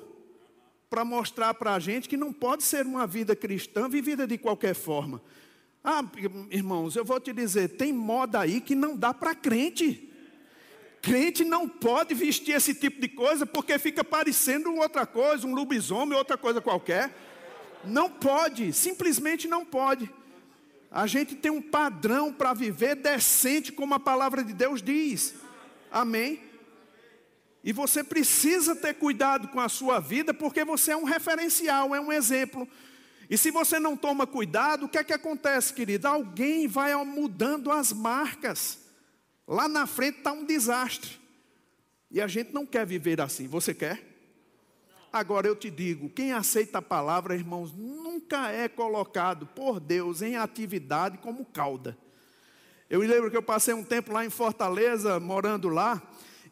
para 0.91 1.03
mostrar 1.03 1.55
para 1.55 1.73
a 1.73 1.79
gente 1.79 2.07
que 2.07 2.15
não 2.15 2.31
pode 2.31 2.61
ser 2.61 2.85
uma 2.85 3.07
vida 3.07 3.35
cristã 3.35 3.89
vivida 3.89 4.27
de 4.27 4.37
qualquer 4.37 4.75
forma. 4.75 5.23
Ah, 5.83 6.03
irmãos, 6.51 6.95
eu 6.95 7.03
vou 7.03 7.19
te 7.19 7.33
dizer, 7.33 7.69
tem 7.69 7.91
moda 7.91 8.41
aí 8.41 8.61
que 8.61 8.75
não 8.75 8.95
dá 8.95 9.11
para 9.11 9.33
crente. 9.33 10.08
Crente 11.01 11.45
não 11.45 11.67
pode 11.67 12.13
vestir 12.13 12.55
esse 12.55 12.73
tipo 12.73 12.99
de 12.99 13.07
coisa 13.07 13.45
porque 13.45 13.79
fica 13.79 14.03
parecendo 14.03 14.75
outra 14.75 15.05
coisa, 15.05 15.47
um 15.47 15.55
lobisomem, 15.55 16.17
outra 16.17 16.37
coisa 16.37 16.59
qualquer. 16.59 17.09
Não 17.85 18.09
pode, 18.09 18.73
simplesmente 18.73 19.47
não 19.47 19.65
pode. 19.65 20.11
A 20.91 21.07
gente 21.07 21.35
tem 21.35 21.51
um 21.51 21.61
padrão 21.61 22.33
para 22.33 22.53
viver 22.53 22.95
decente, 22.95 23.71
como 23.71 23.93
a 23.93 23.99
palavra 23.99 24.43
de 24.43 24.53
Deus 24.53 24.81
diz. 24.81 25.35
Amém? 25.91 26.41
E 27.63 27.71
você 27.71 28.03
precisa 28.03 28.75
ter 28.75 28.95
cuidado 28.95 29.49
com 29.49 29.59
a 29.59 29.69
sua 29.69 29.99
vida, 29.99 30.33
porque 30.33 30.63
você 30.63 30.91
é 30.91 30.97
um 30.97 31.03
referencial, 31.03 31.93
é 31.93 32.01
um 32.01 32.11
exemplo. 32.11 32.67
E 33.29 33.37
se 33.37 33.51
você 33.51 33.79
não 33.79 33.95
toma 33.95 34.25
cuidado, 34.25 34.85
o 34.85 34.89
que 34.89 34.97
é 34.97 35.03
que 35.03 35.13
acontece, 35.13 35.73
querido? 35.73 36.07
Alguém 36.07 36.67
vai 36.67 36.95
mudando 37.05 37.71
as 37.71 37.93
marcas. 37.93 38.88
Lá 39.49 39.67
na 39.67 39.87
frente 39.87 40.19
está 40.19 40.31
um 40.31 40.45
desastre. 40.45 41.19
E 42.11 42.21
a 42.21 42.27
gente 42.27 42.53
não 42.53 42.67
quer 42.67 42.85
viver 42.85 43.19
assim. 43.19 43.47
Você 43.47 43.73
quer? 43.73 43.99
Agora 45.11 45.47
eu 45.47 45.55
te 45.55 45.71
digo: 45.71 46.07
quem 46.07 46.31
aceita 46.31 46.77
a 46.77 46.83
palavra, 46.83 47.33
irmãos, 47.33 47.73
nunca 47.73 48.51
é 48.51 48.69
colocado 48.69 49.47
por 49.47 49.79
Deus 49.79 50.21
em 50.21 50.35
atividade 50.35 51.17
como 51.17 51.43
cauda. 51.45 51.97
Eu 52.87 52.99
me 52.99 53.07
lembro 53.07 53.31
que 53.31 53.37
eu 53.37 53.41
passei 53.41 53.73
um 53.73 53.83
tempo 53.83 54.13
lá 54.13 54.23
em 54.23 54.29
Fortaleza, 54.29 55.19
morando 55.19 55.67
lá, 55.67 55.99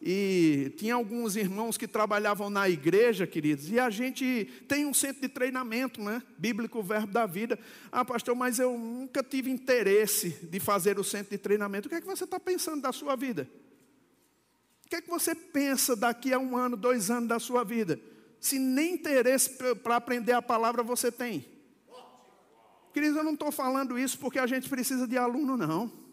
e 0.00 0.72
tinha 0.76 0.94
alguns 0.94 1.34
irmãos 1.34 1.76
que 1.76 1.88
trabalhavam 1.88 2.48
na 2.48 2.68
igreja, 2.68 3.26
queridos, 3.26 3.70
e 3.70 3.78
a 3.78 3.90
gente 3.90 4.48
tem 4.68 4.86
um 4.86 4.94
centro 4.94 5.20
de 5.22 5.28
treinamento, 5.28 6.00
né? 6.00 6.22
Bíblico 6.38 6.82
Verbo 6.82 7.12
da 7.12 7.26
Vida. 7.26 7.58
Ah, 7.90 8.04
pastor, 8.04 8.36
mas 8.36 8.58
eu 8.58 8.78
nunca 8.78 9.22
tive 9.22 9.50
interesse 9.50 10.30
de 10.50 10.60
fazer 10.60 10.98
o 10.98 11.04
centro 11.04 11.30
de 11.30 11.38
treinamento. 11.38 11.86
O 11.86 11.90
que 11.90 11.96
é 11.96 12.00
que 12.00 12.06
você 12.06 12.24
está 12.24 12.38
pensando 12.38 12.82
da 12.82 12.92
sua 12.92 13.16
vida? 13.16 13.48
O 14.86 14.88
que 14.88 14.96
é 14.96 15.00
que 15.00 15.10
você 15.10 15.34
pensa 15.34 15.94
daqui 15.94 16.32
a 16.32 16.38
um 16.38 16.56
ano, 16.56 16.76
dois 16.76 17.10
anos 17.10 17.28
da 17.28 17.38
sua 17.38 17.64
vida? 17.64 18.00
Se 18.40 18.58
nem 18.58 18.94
interesse 18.94 19.58
para 19.82 19.96
aprender 19.96 20.32
a 20.32 20.40
palavra 20.40 20.82
você 20.82 21.10
tem. 21.10 21.44
Queridos, 22.92 23.16
eu 23.16 23.24
não 23.24 23.34
estou 23.34 23.52
falando 23.52 23.98
isso 23.98 24.18
porque 24.18 24.38
a 24.38 24.46
gente 24.46 24.68
precisa 24.68 25.06
de 25.06 25.18
aluno, 25.18 25.56
não. 25.56 26.07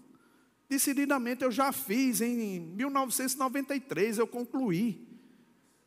Decididamente 0.68 1.44
eu 1.44 1.52
já 1.52 1.72
fiz, 1.72 2.22
em 2.22 2.60
1993 2.60 4.18
eu 4.18 4.28
concluí. 4.28 5.08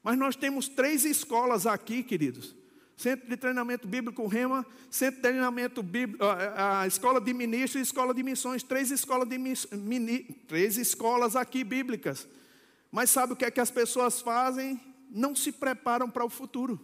Mas 0.03 0.17
nós 0.17 0.37
temos 0.37 0.69
três 0.69 1.05
escolas 1.05 1.67
aqui, 1.67 2.03
queridos. 2.03 2.57
Centro 2.97 3.29
de 3.29 3.37
Treinamento 3.37 3.87
Bíblico 3.87 4.27
Rema, 4.27 4.67
Centro 4.91 5.17
de 5.17 5.23
Treinamento 5.23 5.83
Bíblico, 5.85 6.25
a 6.57 6.85
Escola 6.87 7.21
de 7.21 7.33
Ministros 7.33 7.81
e 7.81 7.83
Escola 7.83 8.13
de 8.13 8.25
Missões, 8.25 8.63
três 8.63 8.91
escolas, 8.91 9.29
de 9.29 9.39
mini, 9.39 10.25
três 10.49 10.77
escolas 10.77 11.37
aqui 11.37 11.63
bíblicas. 11.63 12.27
Mas 12.91 13.11
sabe 13.11 13.35
o 13.35 13.37
que 13.37 13.45
é 13.45 13.51
que 13.51 13.61
as 13.61 13.71
pessoas 13.71 14.21
fazem? 14.21 14.81
Não 15.11 15.35
se 15.37 15.53
preparam 15.53 16.11
para 16.11 16.25
o 16.25 16.29
futuro. 16.29 16.81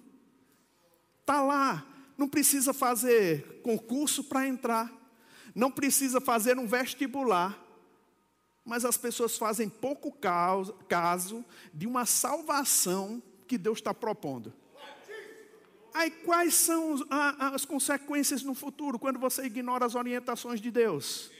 Está 1.20 1.42
lá, 1.42 1.84
não 2.16 2.28
precisa 2.28 2.72
fazer 2.72 3.60
concurso 3.62 4.22
para 4.22 4.46
entrar, 4.46 4.92
não 5.54 5.70
precisa 5.70 6.20
fazer 6.20 6.58
um 6.58 6.66
vestibular, 6.66 7.58
mas 8.64 8.84
as 8.84 8.96
pessoas 8.96 9.36
fazem 9.36 9.68
pouco 9.68 10.10
caso 10.10 11.44
de 11.72 11.86
uma 11.86 12.06
salvação 12.06 13.22
que 13.46 13.58
Deus 13.58 13.78
está 13.78 13.92
propondo. 13.92 14.52
Aí 15.92 16.10
quais 16.10 16.54
são 16.54 16.96
as 17.38 17.64
consequências 17.64 18.42
no 18.42 18.54
futuro 18.54 18.98
quando 18.98 19.18
você 19.18 19.44
ignora 19.44 19.86
as 19.86 19.94
orientações 19.94 20.60
de 20.60 20.70
Deus? 20.70 21.30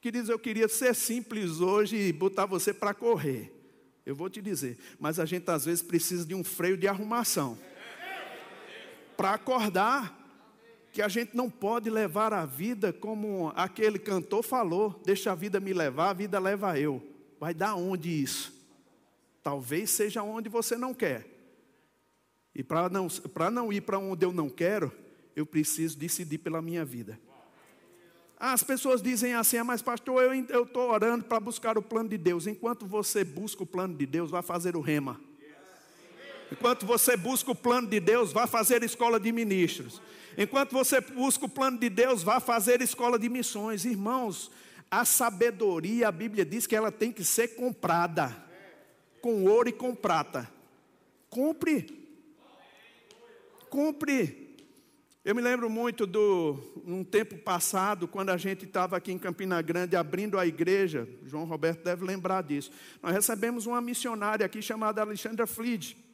Queridos, 0.00 0.28
eu 0.28 0.38
queria 0.38 0.68
ser 0.68 0.94
simples 0.94 1.60
hoje 1.60 1.96
e 1.96 2.12
botar 2.12 2.46
você 2.46 2.72
para 2.72 2.94
correr. 2.94 3.52
Eu 4.06 4.14
vou 4.14 4.30
te 4.30 4.40
dizer, 4.40 4.78
mas 4.98 5.18
a 5.18 5.24
gente 5.24 5.50
às 5.50 5.64
vezes 5.64 5.82
precisa 5.82 6.24
de 6.24 6.34
um 6.34 6.44
freio 6.44 6.76
de 6.76 6.86
arrumação 6.86 7.58
para 9.16 9.34
acordar 9.34 10.17
que 10.98 11.02
a 11.02 11.06
gente 11.06 11.36
não 11.36 11.48
pode 11.48 11.88
levar 11.88 12.32
a 12.32 12.44
vida 12.44 12.92
como 12.92 13.52
aquele 13.54 14.00
cantor 14.00 14.42
falou: 14.42 15.00
deixa 15.06 15.30
a 15.30 15.34
vida 15.36 15.60
me 15.60 15.72
levar, 15.72 16.10
a 16.10 16.12
vida 16.12 16.40
leva 16.40 16.76
eu. 16.76 17.00
Vai 17.38 17.54
dar 17.54 17.76
onde 17.76 18.10
isso? 18.10 18.52
Talvez 19.40 19.90
seja 19.90 20.24
onde 20.24 20.48
você 20.48 20.76
não 20.76 20.92
quer. 20.92 21.24
E 22.52 22.64
para 22.64 22.88
não, 22.88 23.06
não 23.52 23.72
ir 23.72 23.82
para 23.82 23.96
onde 23.96 24.26
eu 24.26 24.32
não 24.32 24.50
quero, 24.50 24.90
eu 25.36 25.46
preciso 25.46 25.96
decidir 25.96 26.38
pela 26.38 26.60
minha 26.60 26.84
vida. 26.84 27.16
As 28.36 28.64
pessoas 28.64 29.00
dizem 29.00 29.34
assim, 29.34 29.58
ah, 29.58 29.62
mas 29.62 29.80
pastor, 29.80 30.20
eu 30.48 30.64
estou 30.64 30.90
orando 30.90 31.26
para 31.26 31.38
buscar 31.38 31.78
o 31.78 31.82
plano 31.82 32.08
de 32.08 32.18
Deus. 32.18 32.48
Enquanto 32.48 32.84
você 32.86 33.22
busca 33.22 33.62
o 33.62 33.66
plano 33.66 33.94
de 33.94 34.04
Deus, 34.04 34.32
vai 34.32 34.42
fazer 34.42 34.76
o 34.76 34.80
rema. 34.80 35.20
Enquanto 36.50 36.86
você 36.86 37.16
busca 37.16 37.50
o 37.50 37.54
plano 37.54 37.88
de 37.88 38.00
Deus, 38.00 38.32
vai 38.32 38.46
fazer 38.46 38.82
escola 38.82 39.20
de 39.20 39.30
ministros. 39.32 40.00
Enquanto 40.36 40.72
você 40.72 41.00
busca 41.00 41.44
o 41.44 41.48
plano 41.48 41.78
de 41.78 41.88
Deus, 41.88 42.22
vai 42.22 42.40
fazer 42.40 42.80
escola 42.80 43.18
de 43.18 43.28
missões. 43.28 43.84
Irmãos, 43.84 44.50
a 44.90 45.04
sabedoria, 45.04 46.08
a 46.08 46.12
Bíblia 46.12 46.44
diz 46.44 46.66
que 46.66 46.76
ela 46.76 46.90
tem 46.90 47.12
que 47.12 47.24
ser 47.24 47.48
comprada 47.48 48.34
com 49.20 49.44
ouro 49.44 49.68
e 49.68 49.72
com 49.72 49.94
prata. 49.94 50.50
Compre. 51.28 52.08
Compre. 53.68 54.48
Eu 55.24 55.34
me 55.34 55.42
lembro 55.42 55.68
muito 55.68 56.06
do 56.06 56.58
um 56.86 57.04
tempo 57.04 57.36
passado, 57.36 58.08
quando 58.08 58.30
a 58.30 58.38
gente 58.38 58.64
estava 58.64 58.96
aqui 58.96 59.12
em 59.12 59.18
Campina 59.18 59.60
Grande 59.60 59.94
abrindo 59.94 60.38
a 60.38 60.46
igreja, 60.46 61.06
João 61.26 61.44
Roberto 61.44 61.84
deve 61.84 62.02
lembrar 62.04 62.42
disso. 62.42 62.70
Nós 63.02 63.12
recebemos 63.12 63.66
uma 63.66 63.80
missionária 63.80 64.46
aqui 64.46 64.62
chamada 64.62 65.02
Alexandra 65.02 65.46
Fleed. 65.46 66.07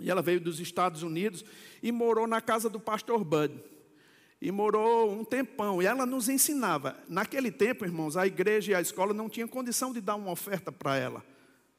E 0.00 0.10
ela 0.10 0.22
veio 0.22 0.40
dos 0.40 0.60
Estados 0.60 1.02
Unidos 1.02 1.44
e 1.82 1.90
morou 1.90 2.26
na 2.26 2.40
casa 2.40 2.68
do 2.68 2.78
pastor 2.78 3.24
Bud. 3.24 3.54
E 4.40 4.50
morou 4.52 5.10
um 5.10 5.24
tempão. 5.24 5.82
E 5.82 5.86
ela 5.86 6.04
nos 6.04 6.28
ensinava. 6.28 6.96
Naquele 7.08 7.50
tempo, 7.50 7.84
irmãos, 7.84 8.16
a 8.16 8.26
igreja 8.26 8.72
e 8.72 8.74
a 8.74 8.80
escola 8.80 9.14
não 9.14 9.28
tinham 9.28 9.48
condição 9.48 9.92
de 9.92 10.00
dar 10.00 10.16
uma 10.16 10.30
oferta 10.30 10.70
para 10.70 10.96
ela. 10.96 11.24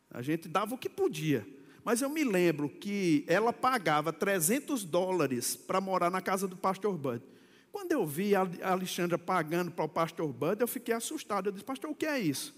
A 0.10 0.21
gente 0.21 0.47
dava 0.47 0.73
o 0.73 0.77
que 0.77 0.89
podia. 0.89 1.45
Mas 1.84 2.01
eu 2.01 2.10
me 2.10 2.23
lembro 2.23 2.67
que 2.67 3.23
ela 3.27 3.53
pagava 3.53 4.12
300 4.12 4.84
dólares 4.84 5.56
para 5.56 5.80
morar 5.80 6.10
na 6.10 6.21
casa 6.21 6.47
do 6.47 6.58
pastor 6.58 6.97
Bud. 6.97 7.23
Quando 7.71 7.91
eu 7.91 8.06
vi 8.06 8.36
a 8.36 8.45
Alexandra 8.63 9.17
pagando 9.17 9.71
para 9.71 9.86
o 9.86 9.89
pastor 9.89 10.27
Bud, 10.34 10.60
eu 10.60 10.67
fiquei 10.67 10.93
assustado. 10.93 11.47
Eu 11.47 11.51
disse, 11.51 11.63
pastor, 11.63 11.91
o 11.91 11.95
que 11.95 12.06
é 12.06 12.19
isso? 12.19 12.53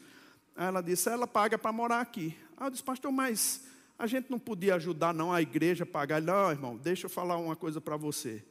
Aí 0.56 0.68
ela 0.68 0.82
disse, 0.82 1.10
ela 1.10 1.28
paga 1.28 1.58
para 1.58 1.72
morar 1.72 2.00
aqui. 2.00 2.36
Aí 2.58 2.68
eu 2.68 2.72
disse, 2.72 2.84
pastor, 2.84 3.12
mas 3.12 3.69
a 4.00 4.08
gente 4.08 4.32
não 4.32 4.40
podia 4.40 4.76
ajudar 4.76 5.14
não 5.14 5.34
a 5.34 5.42
igreja 5.42 5.84
a 5.84 5.86
pagar. 5.86 6.22
Não, 6.22 6.50
irmão, 6.50 6.78
deixa 6.78 7.08
eu 7.08 7.10
falar 7.10 7.36
uma 7.36 7.56
coisa 7.56 7.82
para 7.82 7.98
você. 7.98 8.46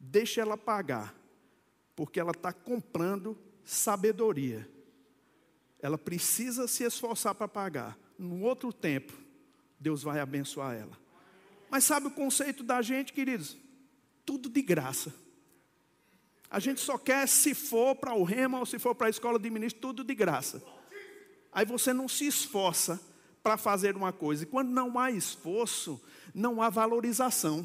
Deixa 0.00 0.40
ela 0.40 0.56
pagar, 0.56 1.14
porque 1.94 2.18
ela 2.18 2.32
está 2.32 2.52
comprando 2.52 3.38
sabedoria. 3.62 4.68
Ela 5.80 5.96
precisa 5.96 6.66
se 6.66 6.82
esforçar 6.82 7.36
para 7.36 7.46
pagar. 7.46 7.96
No 8.18 8.42
outro 8.42 8.72
tempo, 8.72 9.12
Deus 9.78 10.02
vai 10.02 10.18
abençoar 10.18 10.74
ela. 10.74 10.98
Mas 11.70 11.84
sabe 11.84 12.08
o 12.08 12.10
conceito 12.10 12.64
da 12.64 12.82
gente, 12.82 13.12
queridos? 13.12 13.56
Tudo 14.26 14.48
de 14.48 14.60
graça. 14.60 15.14
A 16.50 16.58
gente 16.58 16.80
só 16.80 16.98
quer 16.98 17.28
se 17.28 17.54
for 17.54 17.94
para 17.94 18.14
o 18.14 18.24
rema 18.24 18.58
ou 18.58 18.66
se 18.66 18.80
for 18.80 18.94
para 18.94 19.06
a 19.06 19.10
escola 19.10 19.38
de 19.38 19.48
ministro, 19.50 19.80
tudo 19.80 20.02
de 20.02 20.14
graça. 20.16 20.60
Aí 21.52 21.64
você 21.64 21.92
não 21.92 22.08
se 22.08 22.26
esforça 22.26 23.00
para 23.44 23.58
fazer 23.58 23.94
uma 23.94 24.10
coisa. 24.10 24.42
E 24.42 24.46
quando 24.46 24.70
não 24.70 24.98
há 24.98 25.10
esforço, 25.10 26.00
não 26.34 26.62
há 26.62 26.70
valorização. 26.70 27.64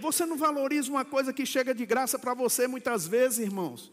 Você 0.00 0.26
não 0.26 0.36
valoriza 0.36 0.90
uma 0.90 1.04
coisa 1.04 1.32
que 1.32 1.46
chega 1.46 1.72
de 1.72 1.86
graça 1.86 2.18
para 2.18 2.34
você 2.34 2.66
muitas 2.66 3.06
vezes, 3.06 3.38
irmãos. 3.38 3.92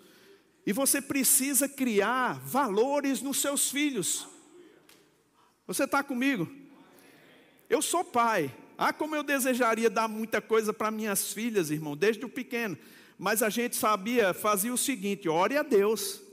E 0.65 0.73
você 0.73 0.99
precisa 0.99 1.69
criar 1.69 2.39
valores 2.39 3.21
nos 3.21 3.39
seus 3.39 3.69
filhos. 3.69 4.27
Você 5.67 5.83
está 5.83 6.01
comigo? 6.01 6.51
Eu 7.69 7.83
sou 7.83 8.03
pai. 8.03 8.51
Ah, 8.75 8.91
como 8.91 9.15
eu 9.15 9.21
desejaria 9.21 9.91
dar 9.91 10.07
muita 10.07 10.41
coisa 10.41 10.73
para 10.73 10.89
minhas 10.89 11.31
filhas, 11.33 11.69
irmão, 11.69 11.95
desde 11.95 12.25
o 12.25 12.29
pequeno. 12.29 12.75
Mas 13.17 13.43
a 13.43 13.49
gente 13.49 13.75
sabia, 13.75 14.33
fazia 14.33 14.73
o 14.73 14.77
seguinte: 14.77 15.29
ore 15.29 15.55
a 15.55 15.63
Deus. 15.63 16.24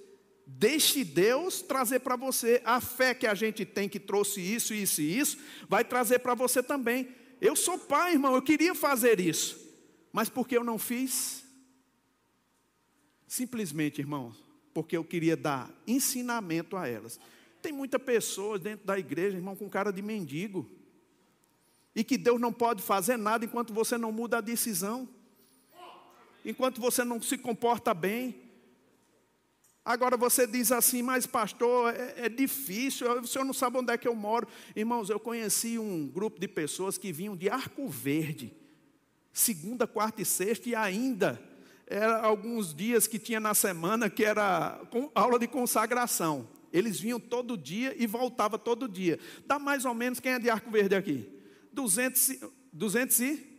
Deixe 0.47 1.05
Deus 1.05 1.63
trazer 1.63 2.01
para 2.01 2.17
você. 2.17 2.61
A 2.65 2.81
fé 2.81 3.15
que 3.15 3.27
a 3.27 3.35
gente 3.35 3.65
tem, 3.65 3.89
que 3.89 4.01
trouxe 4.01 4.41
isso, 4.41 4.75
isso 4.75 5.01
e 5.01 5.19
isso, 5.19 5.39
vai 5.69 5.85
trazer 5.85 6.19
para 6.19 6.35
você 6.35 6.63
também. 6.63 7.09
Eu 7.41 7.57
sou 7.57 7.79
pai, 7.79 8.13
irmão, 8.13 8.35
eu 8.35 8.43
queria 8.43 8.75
fazer 8.75 9.19
isso. 9.19 9.59
Mas 10.13 10.29
porque 10.29 10.57
eu 10.57 10.65
não 10.65 10.79
fiz? 10.79 11.45
Simplesmente, 13.27 14.01
irmão, 14.01 14.35
porque 14.75 14.97
eu 14.97 15.05
queria 15.05 15.37
dar 15.37 15.71
ensinamento 15.87 16.77
a 16.77 16.87
elas. 16.87 17.19
Tem 17.63 17.73
muita 17.73 17.99
pessoa 17.99 18.59
dentro 18.59 18.85
da 18.87 18.99
igreja, 18.99 19.37
irmão, 19.37 19.57
com 19.57 19.71
cara 19.71 19.93
de 19.93 20.03
mendigo. 20.03 20.69
E 21.95 22.03
que 22.03 22.19
Deus 22.19 22.41
não 22.41 22.53
pode 22.53 22.83
fazer 22.83 23.17
nada 23.17 23.45
enquanto 23.45 23.73
você 23.73 23.97
não 23.97 24.11
muda 24.11 24.39
a 24.39 24.41
decisão. 24.41 25.09
Enquanto 26.45 26.81
você 26.81 27.05
não 27.05 27.23
se 27.23 27.39
comporta 27.39 27.95
bem. 27.95 28.42
Agora 29.85 30.17
você 30.17 30.47
diz 30.47 30.71
assim, 30.71 31.03
mas 31.03 31.27
pastor, 31.27 31.93
é, 31.93 32.27
é, 32.27 32.29
difícil, 32.29 33.11
o 33.21 33.27
senhor 33.27 33.45
não 33.45 33.53
sabe 33.53 33.79
onde 33.79 33.93
é 33.93 33.99
que 33.99 34.07
eu 34.07 34.15
moro. 34.15 34.47
Irmãos, 34.77 35.11
eu 35.11 35.19
conheci 35.19 35.77
um 35.77 36.07
grupo 36.07 36.39
de 36.39 36.47
pessoas 36.47 36.97
que 36.97 37.13
vinham 37.13 37.37
de 37.37 37.51
Arco 37.51 37.89
Verde, 37.89 38.55
segunda, 39.33 39.87
quarta 39.87 40.23
e 40.23 40.25
sexta, 40.25 40.69
e 40.69 40.75
ainda 40.77 41.43
era 41.87 42.21
alguns 42.21 42.73
dias 42.73 43.09
que 43.09 43.19
tinha 43.19 43.41
na 43.41 43.55
semana 43.55 44.09
que 44.09 44.25
era 44.25 44.81
aula 45.15 45.39
de 45.39 45.49
consagração. 45.49 46.49
Eles 46.73 47.01
vinham 47.01 47.19
todo 47.19 47.59
dia 47.59 47.95
e 47.99 48.07
voltavam 48.07 48.59
todo 48.59 48.89
dia. 48.89 49.19
Dá 49.47 49.59
mais 49.59 49.85
ou 49.85 49.93
menos, 49.93 50.21
quem 50.21 50.33
é 50.33 50.39
de 50.39 50.49
Arco 50.49 50.71
Verde 50.71 50.95
aqui? 50.95 51.29
200, 51.73 52.39
200 52.73 53.21
e 53.21 53.52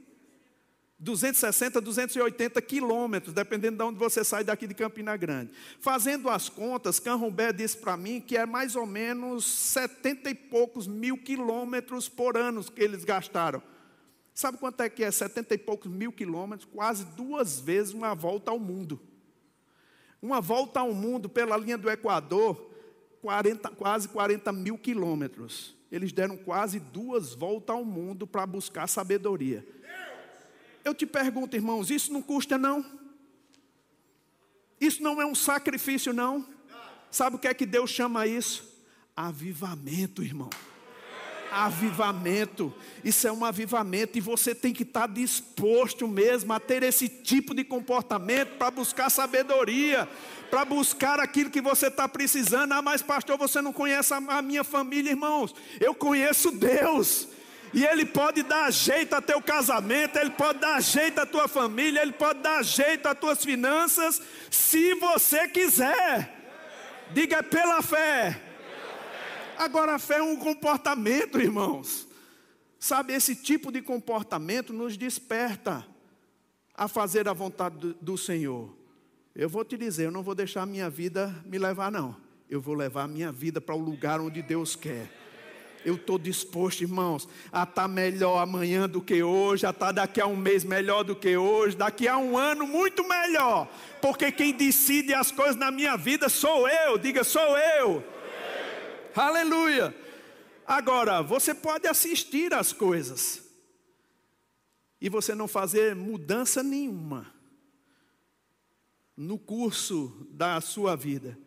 260, 1.03 1.81
280 1.81 2.61
quilômetros, 2.61 3.33
dependendo 3.33 3.77
de 3.77 3.83
onde 3.83 3.99
você 3.99 4.23
sai 4.23 4.43
daqui 4.43 4.65
de 4.65 4.73
Campina 4.73 5.17
Grande. 5.17 5.51
Fazendo 5.79 6.29
as 6.29 6.47
contas, 6.47 6.97
Canrumbé 6.97 7.51
disse 7.51 7.77
para 7.77 7.97
mim 7.97 8.21
que 8.21 8.37
é 8.37 8.45
mais 8.45 8.75
ou 8.75 8.85
menos 8.85 9.45
70 9.45 10.29
e 10.29 10.35
poucos 10.35 10.87
mil 10.87 11.17
quilômetros 11.17 12.07
por 12.07 12.37
ano 12.37 12.63
que 12.63 12.81
eles 12.81 13.03
gastaram. 13.03 13.61
Sabe 14.33 14.57
quanto 14.57 14.81
é 14.81 14.89
que 14.89 15.03
é 15.03 15.11
70 15.11 15.53
e 15.53 15.57
poucos 15.57 15.91
mil 15.91 16.11
quilômetros? 16.11 16.67
Quase 16.71 17.03
duas 17.05 17.59
vezes 17.59 17.93
uma 17.93 18.15
volta 18.15 18.49
ao 18.49 18.57
mundo. 18.57 18.99
Uma 20.21 20.39
volta 20.39 20.79
ao 20.79 20.93
mundo 20.93 21.27
pela 21.27 21.57
linha 21.57 21.77
do 21.77 21.91
Equador 21.91 22.71
40, 23.21 23.69
quase 23.71 24.07
40 24.07 24.53
mil 24.53 24.77
quilômetros. 24.77 25.75
Eles 25.91 26.13
deram 26.13 26.37
quase 26.37 26.79
duas 26.79 27.35
voltas 27.35 27.75
ao 27.75 27.83
mundo 27.83 28.25
para 28.25 28.47
buscar 28.47 28.87
sabedoria. 28.87 29.67
Eu 30.83 30.93
te 30.93 31.05
pergunto, 31.05 31.55
irmãos, 31.55 31.89
isso 31.89 32.11
não 32.11 32.21
custa 32.21 32.57
não? 32.57 32.85
Isso 34.79 35.01
não 35.01 35.21
é 35.21 35.25
um 35.25 35.35
sacrifício 35.35 36.13
não? 36.13 36.45
Sabe 37.09 37.35
o 37.35 37.39
que 37.39 37.47
é 37.47 37.53
que 37.53 37.65
Deus 37.65 37.89
chama 37.89 38.27
isso? 38.27 38.71
Avivamento, 39.15 40.23
irmão 40.23 40.49
avivamento. 41.53 42.73
Isso 43.03 43.27
é 43.27 43.31
um 43.31 43.45
avivamento 43.45 44.17
e 44.17 44.21
você 44.21 44.55
tem 44.55 44.73
que 44.73 44.81
estar 44.81 45.07
disposto 45.07 46.07
mesmo 46.07 46.51
a 46.51 46.59
ter 46.59 46.81
esse 46.81 47.07
tipo 47.07 47.53
de 47.53 47.63
comportamento 47.63 48.57
para 48.57 48.71
buscar 48.71 49.09
sabedoria, 49.11 50.09
para 50.49 50.65
buscar 50.65 51.19
aquilo 51.19 51.51
que 51.51 51.61
você 51.61 51.87
está 51.87 52.09
precisando. 52.09 52.71
Ah, 52.71 52.81
mas 52.81 53.03
pastor, 53.03 53.37
você 53.37 53.61
não 53.61 53.71
conhece 53.71 54.13
a 54.13 54.41
minha 54.41 54.63
família, 54.63 55.11
irmãos. 55.11 55.53
Eu 55.79 55.93
conheço 55.93 56.51
Deus. 56.51 57.27
E 57.73 57.83
Ele 57.83 58.05
pode 58.05 58.43
dar 58.43 58.71
jeito 58.71 59.15
a 59.15 59.21
teu 59.21 59.41
casamento, 59.41 60.17
Ele 60.17 60.29
pode 60.29 60.59
dar 60.59 60.79
jeito 60.81 61.19
à 61.19 61.25
tua 61.25 61.47
família, 61.47 62.01
Ele 62.01 62.11
pode 62.11 62.39
dar 62.39 62.63
jeito 62.63 63.07
às 63.07 63.17
tuas 63.17 63.43
finanças, 63.43 64.21
se 64.51 64.93
você 64.95 65.47
quiser. 65.47 66.41
Diga 67.11 67.37
é 67.37 67.41
pela 67.41 67.81
fé. 67.81 68.39
Agora 69.57 69.95
a 69.95 69.99
fé 69.99 70.17
é 70.17 70.23
um 70.23 70.35
comportamento, 70.35 71.39
irmãos. 71.39 72.07
Sabe, 72.79 73.13
esse 73.13 73.35
tipo 73.35 73.71
de 73.71 73.81
comportamento 73.81 74.73
nos 74.73 74.97
desperta 74.97 75.85
a 76.75 76.87
fazer 76.87 77.27
a 77.27 77.33
vontade 77.33 77.77
do, 77.77 77.93
do 77.93 78.17
Senhor. 78.17 78.75
Eu 79.35 79.49
vou 79.49 79.63
te 79.65 79.77
dizer, 79.77 80.05
eu 80.05 80.11
não 80.11 80.21
vou 80.21 80.35
deixar 80.35 80.61
a 80.63 80.65
minha 80.65 80.89
vida 80.89 81.33
me 81.45 81.57
levar, 81.57 81.91
não. 81.91 82.15
Eu 82.49 82.61
vou 82.61 82.75
levar 82.75 83.03
a 83.03 83.07
minha 83.07 83.31
vida 83.31 83.59
para 83.59 83.73
o 83.73 83.79
lugar 83.79 84.19
onde 84.19 84.41
Deus 84.41 84.75
quer. 84.75 85.22
Eu 85.85 85.95
estou 85.95 86.17
disposto, 86.17 86.81
irmãos, 86.81 87.27
a 87.51 87.63
estar 87.63 87.83
tá 87.83 87.87
melhor 87.87 88.41
amanhã 88.41 88.87
do 88.87 89.01
que 89.01 89.21
hoje, 89.21 89.65
a 89.65 89.71
estar 89.71 89.87
tá 89.87 89.91
daqui 89.91 90.21
a 90.21 90.27
um 90.27 90.35
mês 90.35 90.63
melhor 90.63 91.03
do 91.03 91.15
que 91.15 91.35
hoje, 91.35 91.75
daqui 91.75 92.07
a 92.07 92.17
um 92.17 92.37
ano 92.37 92.65
muito 92.65 93.07
melhor, 93.07 93.67
porque 94.01 94.31
quem 94.31 94.53
decide 94.53 95.13
as 95.13 95.31
coisas 95.31 95.55
na 95.55 95.71
minha 95.71 95.97
vida 95.97 96.29
sou 96.29 96.67
eu, 96.67 96.97
diga, 96.97 97.23
sou 97.23 97.57
eu. 97.57 98.03
Aleluia. 99.15 99.95
Agora, 100.65 101.21
você 101.21 101.53
pode 101.53 101.87
assistir 101.87 102.53
às 102.53 102.71
coisas 102.71 103.43
e 104.99 105.09
você 105.09 105.35
não 105.35 105.47
fazer 105.47 105.95
mudança 105.95 106.63
nenhuma 106.63 107.33
no 109.15 109.37
curso 109.37 110.27
da 110.31 110.59
sua 110.61 110.95
vida. 110.95 111.37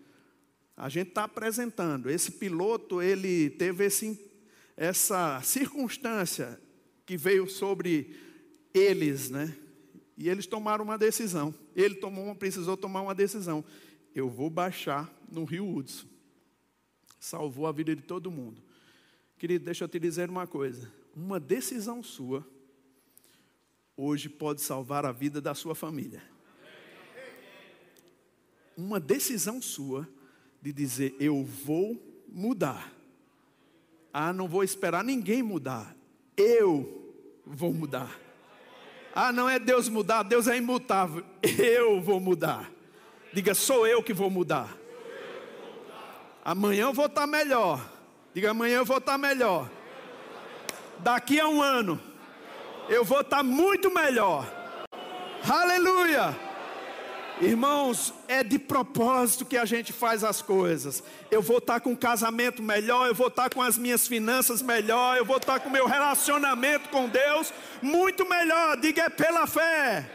A 0.77 0.89
gente 0.89 1.09
está 1.09 1.25
apresentando. 1.25 2.11
Esse 2.11 2.33
piloto, 2.33 3.01
ele 3.01 3.51
teve 3.51 3.87
esse, 3.87 4.26
essa 4.77 5.41
circunstância 5.43 6.61
que 7.05 7.17
veio 7.17 7.49
sobre 7.49 8.15
eles, 8.75 9.31
né? 9.31 9.57
E 10.17 10.29
eles 10.29 10.47
tomaram 10.47 10.85
uma 10.85 10.99
decisão. 10.99 11.55
ele 11.75 11.95
tomou, 11.95 12.35
precisou 12.35 12.77
tomar 12.77 13.03
uma 13.03 13.15
decisão. 13.15 13.65
Eu 14.15 14.29
vou 14.29 14.51
baixar 14.51 15.13
no 15.31 15.45
Rio 15.45 15.69
Hudson. 15.69 16.07
Salvou 17.21 17.67
a 17.67 17.73
vida 17.73 17.95
de 17.95 18.03
todo 18.03 18.31
mundo. 18.31 18.63
Querido, 19.39 19.65
deixa 19.65 19.85
eu 19.85 19.89
te 19.89 19.99
dizer 19.99 20.31
uma 20.31 20.47
coisa. 20.47 20.91
Uma 21.15 21.39
decisão 21.39 22.03
sua 22.03 22.47
hoje 23.97 24.29
pode 24.29 24.61
salvar 24.61 25.05
a 25.05 25.13
vida 25.13 25.41
da 25.41 25.55
sua 25.55 25.75
família. 25.75 26.23
Uma 28.77 29.01
decisão 29.01 29.61
sua 29.61 30.09
de 30.61 30.73
dizer: 30.73 31.15
Eu 31.19 31.45
vou 31.45 32.01
mudar. 32.29 32.96
Ah, 34.19 34.33
não 34.33 34.49
vou 34.49 34.65
esperar 34.65 35.05
ninguém 35.05 35.43
mudar. 35.43 35.95
Eu 36.39 37.13
vou 37.45 37.71
mudar. 37.71 38.19
Ah, 39.15 39.31
não 39.31 39.47
é 39.47 39.59
Deus 39.59 39.91
mudar, 39.91 40.23
Deus 40.23 40.49
é 40.49 40.57
imutável. 40.57 41.23
Eu 41.43 42.01
vou 42.01 42.19
mudar. 42.19 42.71
Diga, 43.31 43.55
sou 43.55 43.87
eu 43.87 44.03
que 44.03 44.15
vou 44.15 44.31
mudar. 44.31 44.75
Amanhã 46.43 46.85
eu 46.85 46.95
vou 46.95 47.05
estar 47.05 47.27
melhor. 47.27 47.87
Diga, 48.33 48.53
amanhã 48.53 48.77
eu 48.77 48.87
vou 48.87 48.97
estar 48.97 49.19
melhor. 49.19 49.71
Daqui 51.01 51.39
a 51.39 51.47
um 51.47 51.61
ano, 51.61 52.01
eu 52.89 53.05
vou 53.05 53.21
estar 53.21 53.43
muito 53.43 53.93
melhor. 53.93 54.51
Aleluia. 55.47 56.46
Irmãos, 57.41 58.15
é 58.29 58.43
de 58.43 58.59
propósito 58.59 59.45
que 59.45 59.59
a 59.59 59.67
gente 59.67 59.93
faz 59.93 60.25
as 60.25 60.41
coisas. 60.41 61.03
Eu 61.31 61.43
vou 61.43 61.59
estar 61.59 61.81
com 61.81 61.91
um 61.91 61.97
casamento 61.97 62.63
melhor, 62.63 63.09
eu 63.09 63.15
vou 63.15 63.27
estar 63.29 63.51
com 63.51 63.61
as 63.61 63.77
minhas 63.77 64.09
finanças 64.09 64.63
melhor, 64.63 65.19
eu 65.19 65.25
vou 65.25 65.37
estar 65.37 65.61
com 65.61 65.69
o 65.69 65.73
meu 65.73 65.87
relacionamento 65.87 66.89
com 66.89 67.09
Deus 67.09 67.53
muito 67.83 68.27
melhor. 68.27 68.79
Diga 68.79 69.03
é 69.03 69.11
pela 69.11 69.47
fé. 69.47 70.11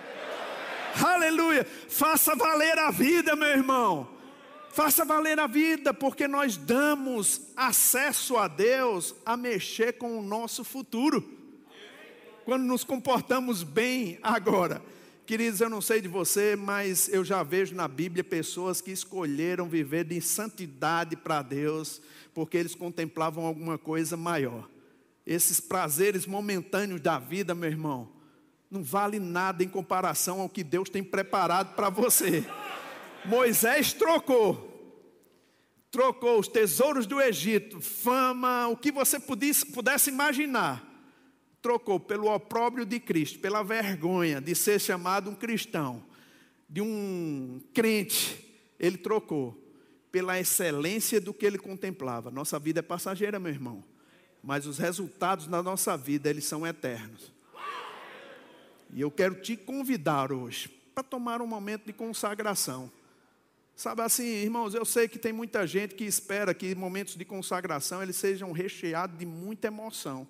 Aleluia. 0.99 1.65
Faça 1.87 2.35
valer 2.35 2.77
a 2.79 2.89
vida, 2.89 3.35
meu 3.35 3.49
irmão. 3.49 4.09
Faça 4.71 5.05
valer 5.05 5.39
a 5.39 5.45
vida, 5.45 5.93
porque 5.93 6.27
nós 6.27 6.57
damos 6.57 7.41
acesso 7.55 8.35
a 8.35 8.47
Deus 8.47 9.13
a 9.23 9.37
mexer 9.37 9.93
com 9.93 10.17
o 10.17 10.23
nosso 10.23 10.63
futuro. 10.63 11.37
Quando 12.45 12.63
nos 12.63 12.83
comportamos 12.83 13.61
bem 13.61 14.17
agora. 14.23 14.81
Queridos, 15.31 15.61
eu 15.61 15.69
não 15.69 15.79
sei 15.79 16.01
de 16.01 16.09
você, 16.09 16.57
mas 16.57 17.07
eu 17.07 17.23
já 17.23 17.41
vejo 17.41 17.73
na 17.73 17.87
Bíblia 17.87 18.21
pessoas 18.21 18.81
que 18.81 18.91
escolheram 18.91 19.69
viver 19.69 20.03
de 20.03 20.19
santidade 20.19 21.15
para 21.15 21.41
Deus, 21.41 22.01
porque 22.33 22.57
eles 22.57 22.75
contemplavam 22.75 23.45
alguma 23.45 23.77
coisa 23.77 24.17
maior. 24.17 24.69
Esses 25.25 25.61
prazeres 25.61 26.25
momentâneos 26.25 26.99
da 26.99 27.17
vida, 27.17 27.55
meu 27.55 27.69
irmão, 27.69 28.09
não 28.69 28.83
vale 28.83 29.19
nada 29.19 29.63
em 29.63 29.69
comparação 29.69 30.41
ao 30.41 30.49
que 30.49 30.65
Deus 30.65 30.89
tem 30.89 31.01
preparado 31.01 31.75
para 31.75 31.89
você. 31.89 32.43
Moisés 33.23 33.93
trocou. 33.93 34.69
Trocou 35.89 36.39
os 36.39 36.49
tesouros 36.49 37.05
do 37.05 37.21
Egito, 37.21 37.79
fama, 37.79 38.67
o 38.67 38.75
que 38.75 38.91
você 38.91 39.17
pudesse, 39.17 39.65
pudesse 39.67 40.09
imaginar 40.09 40.90
trocou 41.61 41.99
pelo 41.99 42.33
opróbrio 42.33 42.85
de 42.85 42.99
Cristo, 42.99 43.39
pela 43.39 43.63
vergonha 43.63 44.41
de 44.41 44.55
ser 44.55 44.79
chamado 44.79 45.29
um 45.29 45.35
cristão, 45.35 46.03
de 46.67 46.81
um 46.81 47.61
crente, 47.73 48.51
ele 48.79 48.97
trocou 48.97 49.57
pela 50.11 50.39
excelência 50.39 51.21
do 51.21 51.33
que 51.33 51.45
ele 51.45 51.57
contemplava. 51.57 52.31
Nossa 52.31 52.57
vida 52.57 52.79
é 52.79 52.83
passageira, 52.83 53.39
meu 53.39 53.51
irmão, 53.51 53.83
mas 54.43 54.65
os 54.65 54.77
resultados 54.77 55.47
da 55.47 55.61
nossa 55.61 55.95
vida, 55.95 56.29
eles 56.29 56.45
são 56.45 56.65
eternos. 56.65 57.31
E 58.93 58.99
eu 58.99 59.11
quero 59.11 59.35
te 59.35 59.55
convidar 59.55 60.33
hoje 60.33 60.67
para 60.93 61.03
tomar 61.03 61.41
um 61.41 61.47
momento 61.47 61.85
de 61.85 61.93
consagração. 61.93 62.91
Sabe 63.73 64.01
assim, 64.01 64.25
irmãos, 64.25 64.73
eu 64.73 64.83
sei 64.83 65.07
que 65.07 65.17
tem 65.17 65.31
muita 65.31 65.65
gente 65.65 65.95
que 65.95 66.03
espera 66.03 66.53
que 66.53 66.75
momentos 66.75 67.15
de 67.15 67.23
consagração 67.23 68.03
eles 68.03 68.17
sejam 68.17 68.51
recheados 68.51 69.17
de 69.17 69.25
muita 69.25 69.67
emoção 69.67 70.27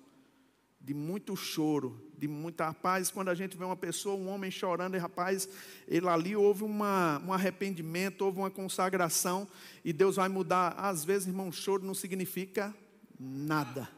de 0.84 0.92
muito 0.92 1.36
choro, 1.36 2.02
de 2.18 2.26
muita 2.26 2.74
paz. 2.74 3.10
Quando 3.10 3.28
a 3.28 3.34
gente 3.34 3.56
vê 3.56 3.64
uma 3.64 3.76
pessoa, 3.76 4.16
um 4.16 4.28
homem 4.28 4.50
chorando, 4.50 4.96
e 4.96 4.98
rapaz, 4.98 5.48
ele 5.86 6.08
ali 6.08 6.34
houve 6.34 6.64
uma, 6.64 7.20
um 7.24 7.32
arrependimento, 7.32 8.22
houve 8.22 8.38
uma 8.38 8.50
consagração, 8.50 9.46
e 9.84 9.92
Deus 9.92 10.16
vai 10.16 10.28
mudar. 10.28 10.74
Às 10.76 11.04
vezes, 11.04 11.28
irmão, 11.28 11.52
choro 11.52 11.84
não 11.84 11.94
significa 11.94 12.74
nada. 13.18 13.88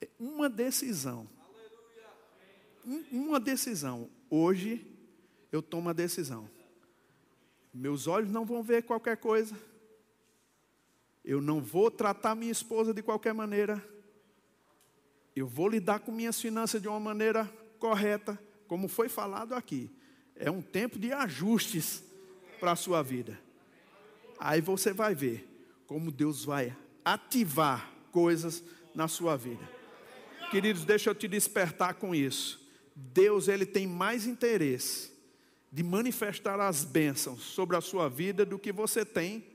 É 0.00 0.08
uma 0.18 0.48
decisão. 0.48 1.28
Uma 3.10 3.38
decisão. 3.38 4.08
Hoje 4.30 4.86
eu 5.52 5.62
tomo 5.62 5.90
a 5.90 5.92
decisão. 5.92 6.48
Meus 7.72 8.06
olhos 8.06 8.30
não 8.30 8.44
vão 8.44 8.62
ver 8.62 8.82
qualquer 8.82 9.18
coisa. 9.18 9.54
Eu 11.24 11.40
não 11.40 11.60
vou 11.60 11.90
tratar 11.90 12.34
minha 12.34 12.50
esposa 12.50 12.92
de 12.92 13.02
qualquer 13.02 13.32
maneira 13.32 13.82
eu 15.34 15.46
vou 15.46 15.68
lidar 15.68 16.00
com 16.00 16.12
minhas 16.12 16.40
finanças 16.40 16.80
de 16.80 16.88
uma 16.88 17.00
maneira 17.00 17.50
correta, 17.78 18.38
como 18.66 18.88
foi 18.88 19.08
falado 19.08 19.54
aqui. 19.54 19.90
É 20.36 20.50
um 20.50 20.62
tempo 20.62 20.98
de 20.98 21.12
ajustes 21.12 22.02
para 22.60 22.72
a 22.72 22.76
sua 22.76 23.02
vida. 23.02 23.38
Aí 24.38 24.60
você 24.60 24.92
vai 24.92 25.14
ver 25.14 25.48
como 25.86 26.10
Deus 26.10 26.44
vai 26.44 26.76
ativar 27.04 27.92
coisas 28.10 28.62
na 28.94 29.08
sua 29.08 29.36
vida. 29.36 29.68
Queridos, 30.50 30.84
deixa 30.84 31.10
eu 31.10 31.14
te 31.14 31.26
despertar 31.26 31.94
com 31.94 32.14
isso. 32.14 32.60
Deus 32.94 33.48
ele 33.48 33.64
tem 33.64 33.86
mais 33.86 34.26
interesse 34.26 35.12
de 35.70 35.82
manifestar 35.82 36.60
as 36.60 36.84
bênçãos 36.84 37.40
sobre 37.42 37.76
a 37.76 37.80
sua 37.80 38.08
vida 38.08 38.44
do 38.44 38.58
que 38.58 38.70
você 38.70 39.04
tem 39.04 39.46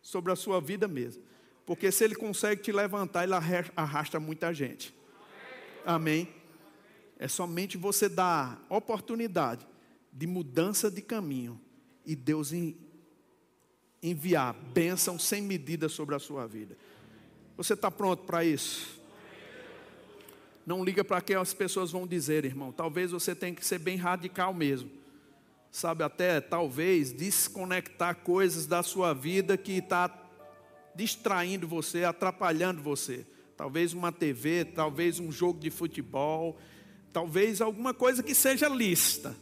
sobre 0.00 0.30
a 0.30 0.36
sua 0.36 0.60
vida 0.60 0.86
mesmo. 0.86 1.22
Porque 1.66 1.90
se 1.90 2.04
ele 2.04 2.14
consegue 2.14 2.62
te 2.62 2.70
levantar, 2.70 3.24
ele 3.24 3.32
arrasta 3.74 4.20
muita 4.20 4.54
gente. 4.54 4.94
Amém? 5.84 6.28
É 7.18 7.28
somente 7.28 7.76
você 7.76 8.08
dar 8.08 8.64
oportunidade 8.68 9.66
de 10.12 10.26
mudança 10.26 10.90
de 10.90 11.02
caminho 11.02 11.60
e 12.04 12.16
Deus 12.16 12.52
enviar 14.02 14.54
bênção 14.54 15.18
sem 15.18 15.42
medida 15.42 15.88
sobre 15.88 16.14
a 16.14 16.18
sua 16.18 16.46
vida. 16.46 16.76
Você 17.56 17.74
está 17.74 17.90
pronto 17.90 18.24
para 18.24 18.44
isso? 18.44 19.00
Não 20.66 20.84
liga 20.84 21.04
para 21.04 21.20
que 21.20 21.34
as 21.34 21.52
pessoas 21.52 21.90
vão 21.90 22.06
dizer, 22.06 22.44
irmão. 22.44 22.72
Talvez 22.72 23.10
você 23.10 23.34
tenha 23.34 23.54
que 23.54 23.64
ser 23.64 23.78
bem 23.78 23.96
radical 23.96 24.52
mesmo. 24.54 24.90
Sabe, 25.70 26.04
até 26.04 26.40
talvez 26.40 27.12
desconectar 27.12 28.16
coisas 28.16 28.66
da 28.66 28.82
sua 28.82 29.12
vida 29.12 29.56
que 29.56 29.72
está 29.72 30.10
distraindo 30.94 31.66
você, 31.66 32.04
atrapalhando 32.04 32.80
você 32.80 33.26
talvez 33.56 33.92
uma 33.92 34.10
TV, 34.10 34.64
talvez 34.64 35.20
um 35.20 35.30
jogo 35.30 35.60
de 35.60 35.70
futebol, 35.70 36.56
talvez 37.12 37.60
alguma 37.60 37.94
coisa 37.94 38.22
que 38.22 38.34
seja 38.34 38.68
lista, 38.68 39.36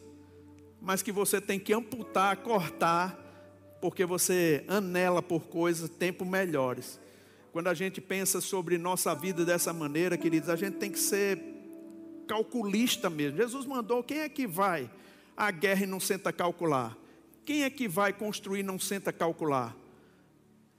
mas 0.81 1.03
que 1.03 1.13
você 1.13 1.41
tem 1.41 1.59
que 1.59 1.73
amputar, 1.73 2.37
cortar, 2.39 3.19
porque 3.81 4.05
você 4.05 4.65
anela 4.69 5.23
por 5.23 5.47
coisas, 5.47 5.89
tempo 5.89 6.25
melhores. 6.25 7.01
Quando 7.53 7.69
a 7.69 7.75
gente 7.75 8.01
pensa 8.01 8.41
sobre 8.41 8.79
nossa 8.79 9.15
vida 9.15 9.45
dessa 9.45 9.73
maneira, 9.73 10.17
queridos, 10.17 10.49
a 10.49 10.57
gente 10.57 10.77
tem 10.77 10.91
que 10.91 10.99
ser 10.99 11.39
calculista 12.27 13.11
mesmo. 13.11 13.37
Jesus 13.37 13.67
mandou: 13.67 14.03
quem 14.03 14.19
é 14.19 14.29
que 14.29 14.47
vai 14.47 14.91
à 15.37 15.51
guerra 15.51 15.85
e 15.85 15.87
não 15.87 16.01
senta 16.01 16.33
calcular? 16.33 16.97
Quem 17.45 17.65
é 17.65 17.71
que 17.71 17.89
vai 17.89 18.13
construir 18.13 18.61
e 18.61 18.63
não 18.63 18.79
senta 18.79 19.13
calcular? 19.13 19.77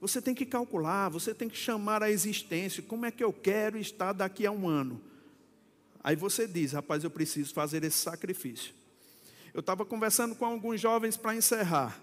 Você 0.04 0.20
tem 0.20 0.34
que 0.34 0.44
calcular, 0.44 1.08
você 1.08 1.32
tem 1.32 1.48
que 1.48 1.56
chamar 1.56 2.02
a 2.02 2.10
existência. 2.10 2.82
Como 2.82 3.06
é 3.06 3.10
que 3.10 3.24
eu 3.24 3.32
quero 3.32 3.78
estar 3.78 4.12
daqui 4.12 4.44
a 4.44 4.50
um 4.50 4.68
ano? 4.68 5.00
Aí 6.02 6.14
você 6.14 6.46
diz, 6.46 6.72
rapaz, 6.72 7.02
eu 7.02 7.08
preciso 7.08 7.54
fazer 7.54 7.82
esse 7.84 7.96
sacrifício. 7.96 8.74
Eu 9.54 9.60
estava 9.60 9.82
conversando 9.82 10.34
com 10.34 10.44
alguns 10.44 10.78
jovens 10.78 11.16
para 11.16 11.34
encerrar, 11.34 11.98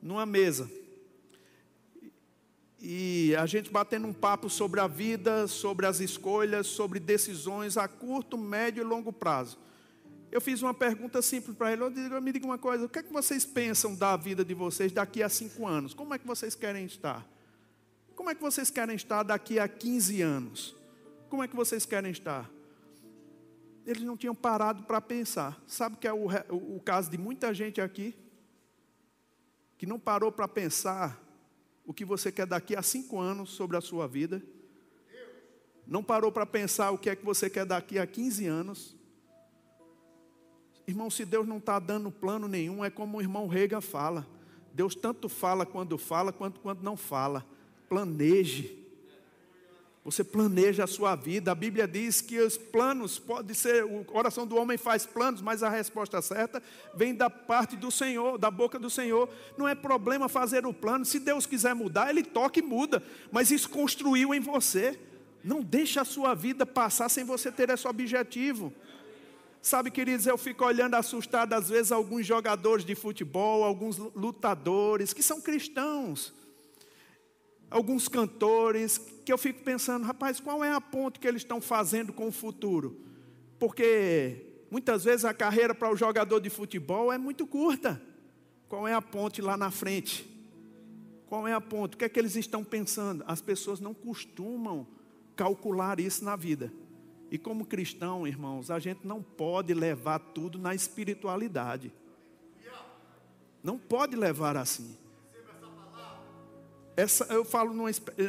numa 0.00 0.24
mesa. 0.24 0.70
E 2.80 3.36
a 3.36 3.44
gente 3.44 3.70
batendo 3.70 4.06
um 4.06 4.12
papo 4.14 4.48
sobre 4.48 4.80
a 4.80 4.86
vida, 4.86 5.46
sobre 5.46 5.84
as 5.84 6.00
escolhas, 6.00 6.66
sobre 6.68 6.98
decisões 6.98 7.76
a 7.76 7.86
curto, 7.86 8.38
médio 8.38 8.80
e 8.80 8.84
longo 8.84 9.12
prazo. 9.12 9.58
Eu 10.34 10.40
fiz 10.40 10.60
uma 10.60 10.74
pergunta 10.74 11.22
simples 11.22 11.56
para 11.56 11.72
ele. 11.72 11.82
Eu 11.82 11.90
digo, 11.90 12.20
me 12.20 12.32
diga 12.32 12.44
uma 12.44 12.58
coisa: 12.58 12.86
o 12.86 12.88
que 12.88 12.98
é 12.98 13.02
que 13.04 13.12
vocês 13.12 13.44
pensam 13.44 13.94
da 13.94 14.16
vida 14.16 14.44
de 14.44 14.52
vocês 14.52 14.90
daqui 14.90 15.22
a 15.22 15.28
cinco 15.28 15.64
anos? 15.64 15.94
Como 15.94 16.12
é 16.12 16.18
que 16.18 16.26
vocês 16.26 16.56
querem 16.56 16.84
estar? 16.84 17.24
Como 18.16 18.28
é 18.28 18.34
que 18.34 18.40
vocês 18.40 18.68
querem 18.68 18.96
estar 18.96 19.22
daqui 19.22 19.60
a 19.60 19.68
15 19.68 20.22
anos? 20.22 20.74
Como 21.30 21.40
é 21.44 21.46
que 21.46 21.54
vocês 21.54 21.86
querem 21.86 22.10
estar? 22.10 22.50
Eles 23.86 24.02
não 24.02 24.16
tinham 24.16 24.34
parado 24.34 24.82
para 24.82 25.00
pensar. 25.00 25.62
Sabe 25.68 25.98
que 25.98 26.08
é 26.08 26.12
o, 26.12 26.26
o, 26.50 26.78
o 26.78 26.80
caso 26.80 27.08
de 27.08 27.16
muita 27.16 27.54
gente 27.54 27.80
aqui? 27.80 28.12
Que 29.78 29.86
não 29.86 30.00
parou 30.00 30.32
para 30.32 30.48
pensar 30.48 31.22
o 31.86 31.94
que 31.94 32.04
você 32.04 32.32
quer 32.32 32.46
daqui 32.48 32.74
a 32.74 32.82
cinco 32.82 33.20
anos 33.20 33.50
sobre 33.50 33.76
a 33.76 33.80
sua 33.80 34.08
vida. 34.08 34.42
Não 35.86 36.02
parou 36.02 36.32
para 36.32 36.44
pensar 36.44 36.90
o 36.90 36.98
que 36.98 37.08
é 37.08 37.14
que 37.14 37.24
você 37.24 37.48
quer 37.48 37.64
daqui 37.64 38.00
a 38.00 38.06
15 38.06 38.46
anos 38.46 38.96
Irmão, 40.86 41.10
se 41.10 41.24
Deus 41.24 41.46
não 41.46 41.58
está 41.58 41.78
dando 41.78 42.10
plano 42.10 42.46
nenhum, 42.46 42.84
é 42.84 42.90
como 42.90 43.18
o 43.18 43.20
irmão 43.20 43.46
Rega 43.46 43.80
fala. 43.80 44.26
Deus 44.72 44.94
tanto 44.94 45.28
fala 45.28 45.64
quando 45.64 45.96
fala, 45.96 46.32
quanto 46.32 46.60
quando 46.60 46.82
não 46.82 46.96
fala. 46.96 47.44
Planeje. 47.88 48.84
Você 50.04 50.22
planeja 50.22 50.84
a 50.84 50.86
sua 50.86 51.16
vida. 51.16 51.50
A 51.50 51.54
Bíblia 51.54 51.88
diz 51.88 52.20
que 52.20 52.38
os 52.38 52.58
planos 52.58 53.18
pode 53.18 53.54
ser, 53.54 53.84
o 53.84 54.04
coração 54.04 54.46
do 54.46 54.56
homem 54.56 54.76
faz 54.76 55.06
planos, 55.06 55.40
mas 55.40 55.62
a 55.62 55.70
resposta 55.70 56.20
certa 56.20 56.62
vem 56.94 57.14
da 57.14 57.30
parte 57.30 57.74
do 57.74 57.90
Senhor, 57.90 58.36
da 58.36 58.50
boca 58.50 58.78
do 58.78 58.90
Senhor. 58.90 59.30
Não 59.56 59.66
é 59.66 59.74
problema 59.74 60.28
fazer 60.28 60.66
o 60.66 60.74
plano. 60.74 61.06
Se 61.06 61.18
Deus 61.18 61.46
quiser 61.46 61.74
mudar, 61.74 62.10
ele 62.10 62.22
toca 62.22 62.58
e 62.58 62.62
muda. 62.62 63.02
Mas 63.32 63.50
isso 63.50 63.70
construiu 63.70 64.34
em 64.34 64.40
você. 64.40 65.00
Não 65.42 65.62
deixe 65.62 65.98
a 65.98 66.04
sua 66.04 66.34
vida 66.34 66.66
passar 66.66 67.08
sem 67.08 67.24
você 67.24 67.50
ter 67.50 67.70
esse 67.70 67.88
objetivo. 67.88 68.74
Sabe, 69.64 69.90
queridos, 69.90 70.26
eu 70.26 70.36
fico 70.36 70.62
olhando 70.62 70.92
assustado 70.92 71.54
às 71.54 71.70
vezes 71.70 71.90
alguns 71.90 72.26
jogadores 72.26 72.84
de 72.84 72.94
futebol, 72.94 73.64
alguns 73.64 73.96
lutadores 73.96 75.14
que 75.14 75.22
são 75.22 75.40
cristãos, 75.40 76.34
alguns 77.70 78.06
cantores, 78.06 78.98
que 79.24 79.32
eu 79.32 79.38
fico 79.38 79.64
pensando, 79.64 80.04
rapaz, 80.04 80.38
qual 80.38 80.62
é 80.62 80.70
a 80.70 80.82
ponte 80.82 81.18
que 81.18 81.26
eles 81.26 81.40
estão 81.40 81.62
fazendo 81.62 82.12
com 82.12 82.28
o 82.28 82.30
futuro? 82.30 83.00
Porque 83.58 84.66
muitas 84.70 85.02
vezes 85.02 85.24
a 85.24 85.32
carreira 85.32 85.74
para 85.74 85.90
o 85.90 85.96
jogador 85.96 86.40
de 86.40 86.50
futebol 86.50 87.10
é 87.10 87.16
muito 87.16 87.46
curta. 87.46 87.98
Qual 88.68 88.86
é 88.86 88.92
a 88.92 89.00
ponte 89.00 89.40
lá 89.40 89.56
na 89.56 89.70
frente? 89.70 90.30
Qual 91.26 91.48
é 91.48 91.54
a 91.54 91.60
ponte? 91.60 91.94
O 91.94 91.96
que 91.96 92.04
é 92.04 92.08
que 92.10 92.18
eles 92.18 92.36
estão 92.36 92.62
pensando? 92.62 93.24
As 93.26 93.40
pessoas 93.40 93.80
não 93.80 93.94
costumam 93.94 94.86
calcular 95.34 95.98
isso 96.00 96.22
na 96.22 96.36
vida. 96.36 96.70
E 97.34 97.38
como 97.38 97.66
cristão, 97.66 98.28
irmãos, 98.28 98.70
a 98.70 98.78
gente 98.78 99.04
não 99.04 99.20
pode 99.20 99.74
levar 99.74 100.20
tudo 100.20 100.56
na 100.56 100.72
espiritualidade. 100.72 101.92
Não 103.60 103.76
pode 103.76 104.14
levar 104.14 104.56
assim. 104.56 104.96
Essa, 106.96 107.24
eu 107.24 107.44
falo 107.44 107.74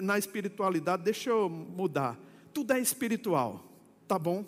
na 0.02 0.18
espiritualidade, 0.18 1.04
deixa 1.04 1.30
eu 1.30 1.48
mudar. 1.48 2.18
Tudo 2.52 2.74
é 2.74 2.80
espiritual, 2.80 3.64
tá 4.08 4.18
bom? 4.18 4.44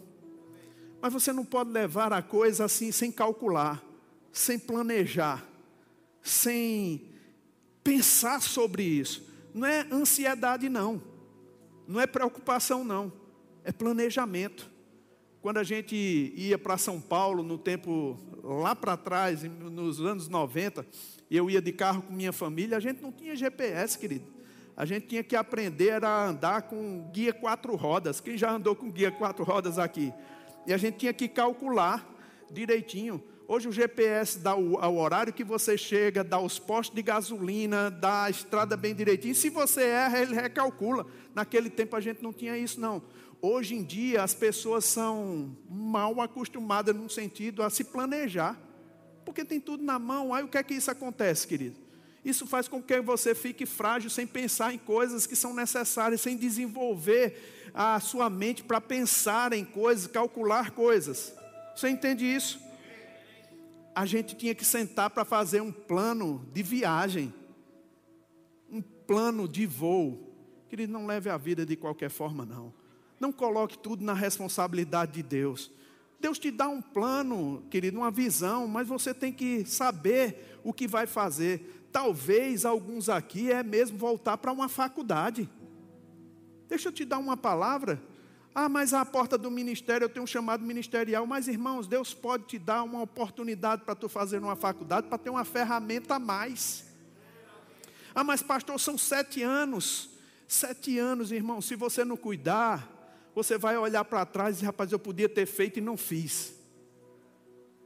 Mas 0.99 1.13
você 1.13 1.31
não 1.31 1.45
pode 1.45 1.69
levar 1.69 2.11
a 2.11 2.23
coisa 2.23 2.65
assim 2.65 2.91
sem 2.91 3.11
calcular, 3.11 3.85
sem 4.31 4.57
planejar, 4.57 5.47
sem 6.19 7.11
pensar 7.83 8.41
sobre 8.41 8.81
isso. 8.81 9.23
Não 9.53 9.67
é 9.67 9.85
ansiedade, 9.91 10.67
não. 10.67 10.99
Não 11.87 12.01
é 12.01 12.07
preocupação, 12.07 12.83
não 12.83 13.16
é 13.67 13.71
planejamento. 13.73 14.71
Quando 15.41 15.57
a 15.57 15.63
gente 15.63 15.93
ia 16.33 16.57
para 16.57 16.77
São 16.77 17.01
Paulo, 17.01 17.43
no 17.43 17.57
tempo 17.57 18.17
lá 18.41 18.73
para 18.73 18.95
trás, 18.95 19.43
nos 19.43 19.99
anos 19.99 20.29
90, 20.29 20.87
eu 21.29 21.49
ia 21.49 21.61
de 21.61 21.73
carro 21.73 22.01
com 22.01 22.13
minha 22.13 22.31
família, 22.31 22.77
a 22.77 22.79
gente 22.79 23.01
não 23.01 23.11
tinha 23.11 23.35
GPS, 23.35 23.99
querido. 23.99 24.25
A 24.75 24.85
gente 24.85 25.07
tinha 25.07 25.21
que 25.21 25.35
aprender 25.35 26.01
a 26.05 26.27
andar 26.27 26.61
com 26.61 27.09
guia 27.11 27.33
quatro 27.33 27.75
rodas. 27.75 28.21
Quem 28.21 28.37
já 28.37 28.51
andou 28.51 28.73
com 28.73 28.89
guia 28.89 29.11
quatro 29.11 29.43
rodas 29.43 29.77
aqui? 29.77 30.13
E 30.65 30.71
a 30.71 30.77
gente 30.77 30.99
tinha 30.99 31.11
que 31.11 31.27
calcular 31.27 32.09
direitinho. 32.49 33.21
Hoje 33.49 33.67
o 33.67 33.71
GPS 33.71 34.39
dá 34.39 34.55
o, 34.55 34.75
o, 34.75 34.97
horário 34.97 35.33
que 35.33 35.43
você 35.43 35.77
chega, 35.77 36.23
dá 36.23 36.39
os 36.39 36.57
postos 36.57 36.95
de 36.95 37.01
gasolina, 37.01 37.89
dá 37.89 38.23
a 38.23 38.29
estrada 38.29 38.77
bem 38.77 38.95
direitinho. 38.95 39.35
Se 39.35 39.49
você 39.49 39.83
erra, 39.83 40.19
ele 40.19 40.35
recalcula. 40.35 41.05
Naquele 41.35 41.69
tempo 41.69 41.95
a 41.95 41.99
gente 41.99 42.21
não 42.21 42.31
tinha 42.31 42.57
isso, 42.57 42.79
não. 42.79 43.01
Hoje 43.41 43.75
em 43.75 43.83
dia 43.83 44.23
as 44.23 44.33
pessoas 44.33 44.85
são 44.85 45.55
mal 45.69 46.19
acostumadas 46.21 46.95
no 46.95 47.09
sentido 47.09 47.61
a 47.61 47.69
se 47.69 47.83
planejar, 47.83 48.59
porque 49.23 49.45
tem 49.45 49.59
tudo 49.59 49.83
na 49.83 49.99
mão. 49.99 50.33
Aí 50.33 50.43
o 50.43 50.47
que 50.47 50.57
é 50.57 50.63
que 50.63 50.73
isso 50.73 50.89
acontece, 50.89 51.47
querido? 51.47 51.75
Isso 52.25 52.47
faz 52.47 52.67
com 52.67 52.81
que 52.81 52.99
você 52.99 53.35
fique 53.35 53.65
frágil 53.65 54.09
sem 54.09 54.25
pensar 54.25 54.73
em 54.73 54.77
coisas 54.77 55.25
que 55.27 55.35
são 55.35 55.53
necessárias, 55.53 56.19
sem 56.19 56.35
desenvolver 56.35 57.71
a 57.73 57.99
sua 57.99 58.29
mente 58.29 58.63
para 58.63 58.81
pensar 58.81 59.53
em 59.53 59.63
coisas, 59.63 60.07
calcular 60.07 60.71
coisas. 60.71 61.33
Você 61.75 61.89
entende 61.89 62.25
isso? 62.25 62.59
A 63.95 64.05
gente 64.05 64.35
tinha 64.35 64.55
que 64.55 64.65
sentar 64.65 65.09
para 65.09 65.23
fazer 65.23 65.61
um 65.61 65.71
plano 65.71 66.45
de 66.51 66.63
viagem, 66.63 67.33
um 68.69 68.81
plano 68.81 69.47
de 69.47 69.65
voo. 69.65 70.33
Querido, 70.67 70.91
não 70.91 71.05
leve 71.05 71.29
a 71.29 71.37
vida 71.37 71.65
de 71.65 71.75
qualquer 71.75 72.09
forma, 72.09 72.45
não. 72.45 72.73
Não 73.19 73.31
coloque 73.31 73.77
tudo 73.77 74.03
na 74.03 74.13
responsabilidade 74.13 75.13
de 75.13 75.23
Deus. 75.23 75.71
Deus 76.19 76.39
te 76.39 76.49
dá 76.49 76.67
um 76.67 76.81
plano, 76.81 77.63
querido, 77.69 77.97
uma 77.97 78.11
visão, 78.11 78.67
mas 78.67 78.87
você 78.87 79.13
tem 79.13 79.31
que 79.31 79.65
saber 79.65 80.59
o 80.63 80.73
que 80.73 80.87
vai 80.87 81.05
fazer. 81.05 81.87
Talvez 81.91 82.65
alguns 82.65 83.07
aqui 83.09 83.51
é 83.51 83.63
mesmo 83.63 83.97
voltar 83.97 84.37
para 84.37 84.51
uma 84.51 84.67
faculdade. 84.67 85.49
Deixa 86.67 86.89
eu 86.89 86.91
te 86.91 87.05
dar 87.05 87.17
uma 87.17 87.37
palavra. 87.37 88.01
Ah, 88.53 88.67
mas 88.67 88.91
à 88.91 89.05
porta 89.05 89.37
do 89.37 89.51
ministério 89.51 90.05
eu 90.05 90.09
tenho 90.09 90.23
um 90.23 90.27
chamado 90.27 90.65
ministerial. 90.65 91.27
Mas, 91.27 91.47
irmãos, 91.47 91.87
Deus 91.87 92.13
pode 92.13 92.45
te 92.45 92.57
dar 92.57 92.81
uma 92.81 93.03
oportunidade 93.03 93.83
para 93.83 93.93
tu 93.93 94.09
fazer 94.09 94.39
uma 94.39 94.55
faculdade, 94.55 95.07
para 95.07 95.17
ter 95.19 95.29
uma 95.29 95.45
ferramenta 95.45 96.15
a 96.15 96.19
mais. 96.19 96.85
Ah, 98.15 98.23
mas 98.23 98.41
pastor, 98.41 98.79
são 98.79 98.97
sete 98.97 99.43
anos. 99.43 100.09
Sete 100.47 100.97
anos, 100.97 101.31
irmão, 101.31 101.61
se 101.61 101.75
você 101.75 102.03
não 102.03 102.17
cuidar, 102.17 102.96
você 103.37 103.55
vai 103.55 103.77
olhar 103.77 104.03
para 104.03 104.25
trás 104.25 104.59
e 104.59 104.65
rapaz, 104.65 104.91
eu 104.91 104.97
podia 104.97 105.29
ter 105.29 105.45
feito 105.45 105.77
e 105.77 105.81
não 105.81 105.95
fiz. 105.95 106.55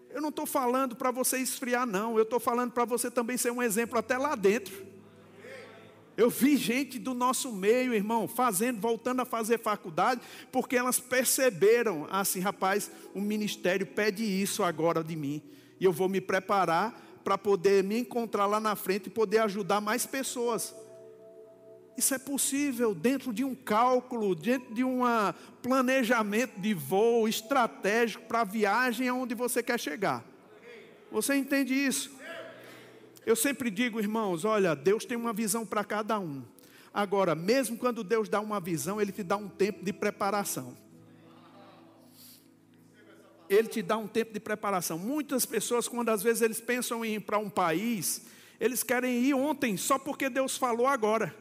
Eu 0.09 0.21
não 0.21 0.29
estou 0.29 0.45
falando 0.45 0.95
para 0.95 1.11
você 1.11 1.39
esfriar, 1.39 1.85
não. 1.85 2.15
Eu 2.15 2.23
estou 2.23 2.39
falando 2.39 2.71
para 2.71 2.85
você 2.85 3.11
também 3.11 3.35
ser 3.35 3.51
um 3.51 3.61
exemplo 3.61 3.99
até 3.99 4.17
lá 4.17 4.33
dentro. 4.33 4.85
Eu 6.15 6.29
vi 6.29 6.55
gente 6.55 6.97
do 6.97 7.13
nosso 7.13 7.51
meio, 7.51 7.93
irmão, 7.93 8.29
fazendo, 8.29 8.79
voltando 8.79 9.23
a 9.23 9.25
fazer 9.25 9.59
faculdade, 9.59 10.21
porque 10.53 10.77
elas 10.77 11.01
perceberam, 11.01 12.07
assim, 12.09 12.39
rapaz, 12.39 12.89
o 13.13 13.19
ministério 13.19 13.85
pede 13.85 14.23
isso 14.23 14.63
agora 14.63 15.03
de 15.03 15.17
mim. 15.17 15.41
E 15.81 15.83
eu 15.83 15.91
vou 15.91 16.07
me 16.07 16.21
preparar 16.21 16.97
para 17.25 17.37
poder 17.37 17.83
me 17.83 17.99
encontrar 17.99 18.45
lá 18.45 18.61
na 18.61 18.77
frente 18.77 19.07
e 19.07 19.09
poder 19.09 19.39
ajudar 19.39 19.81
mais 19.81 20.05
pessoas. 20.05 20.73
Isso 22.01 22.15
é 22.15 22.17
possível 22.17 22.95
dentro 22.95 23.31
de 23.31 23.43
um 23.43 23.53
cálculo, 23.53 24.33
dentro 24.33 24.73
de 24.73 24.83
um 24.83 25.01
planejamento 25.61 26.59
de 26.59 26.73
voo 26.73 27.27
estratégico 27.27 28.25
para 28.25 28.41
a 28.41 28.43
viagem 28.43 29.07
aonde 29.07 29.35
você 29.35 29.61
quer 29.61 29.79
chegar. 29.79 30.25
Você 31.11 31.35
entende 31.35 31.75
isso? 31.75 32.11
Eu 33.23 33.35
sempre 33.35 33.69
digo, 33.69 33.99
irmãos, 33.99 34.45
olha, 34.45 34.75
Deus 34.75 35.05
tem 35.05 35.15
uma 35.15 35.31
visão 35.31 35.63
para 35.63 35.83
cada 35.83 36.19
um. 36.19 36.41
Agora, 36.91 37.35
mesmo 37.35 37.77
quando 37.77 38.03
Deus 38.03 38.27
dá 38.27 38.41
uma 38.41 38.59
visão, 38.59 38.99
Ele 38.99 39.11
te 39.11 39.21
dá 39.21 39.37
um 39.37 39.47
tempo 39.47 39.85
de 39.85 39.93
preparação. 39.93 40.75
Ele 43.47 43.67
te 43.67 43.83
dá 43.83 43.95
um 43.95 44.07
tempo 44.07 44.33
de 44.33 44.39
preparação. 44.39 44.97
Muitas 44.97 45.45
pessoas, 45.45 45.87
quando 45.87 46.09
às 46.09 46.23
vezes 46.23 46.41
eles 46.41 46.59
pensam 46.59 47.05
em 47.05 47.17
ir 47.17 47.19
para 47.19 47.37
um 47.37 47.47
país, 47.47 48.23
eles 48.59 48.81
querem 48.81 49.21
ir 49.23 49.35
ontem, 49.35 49.77
só 49.77 49.99
porque 49.99 50.31
Deus 50.31 50.57
falou 50.57 50.87
agora. 50.87 51.39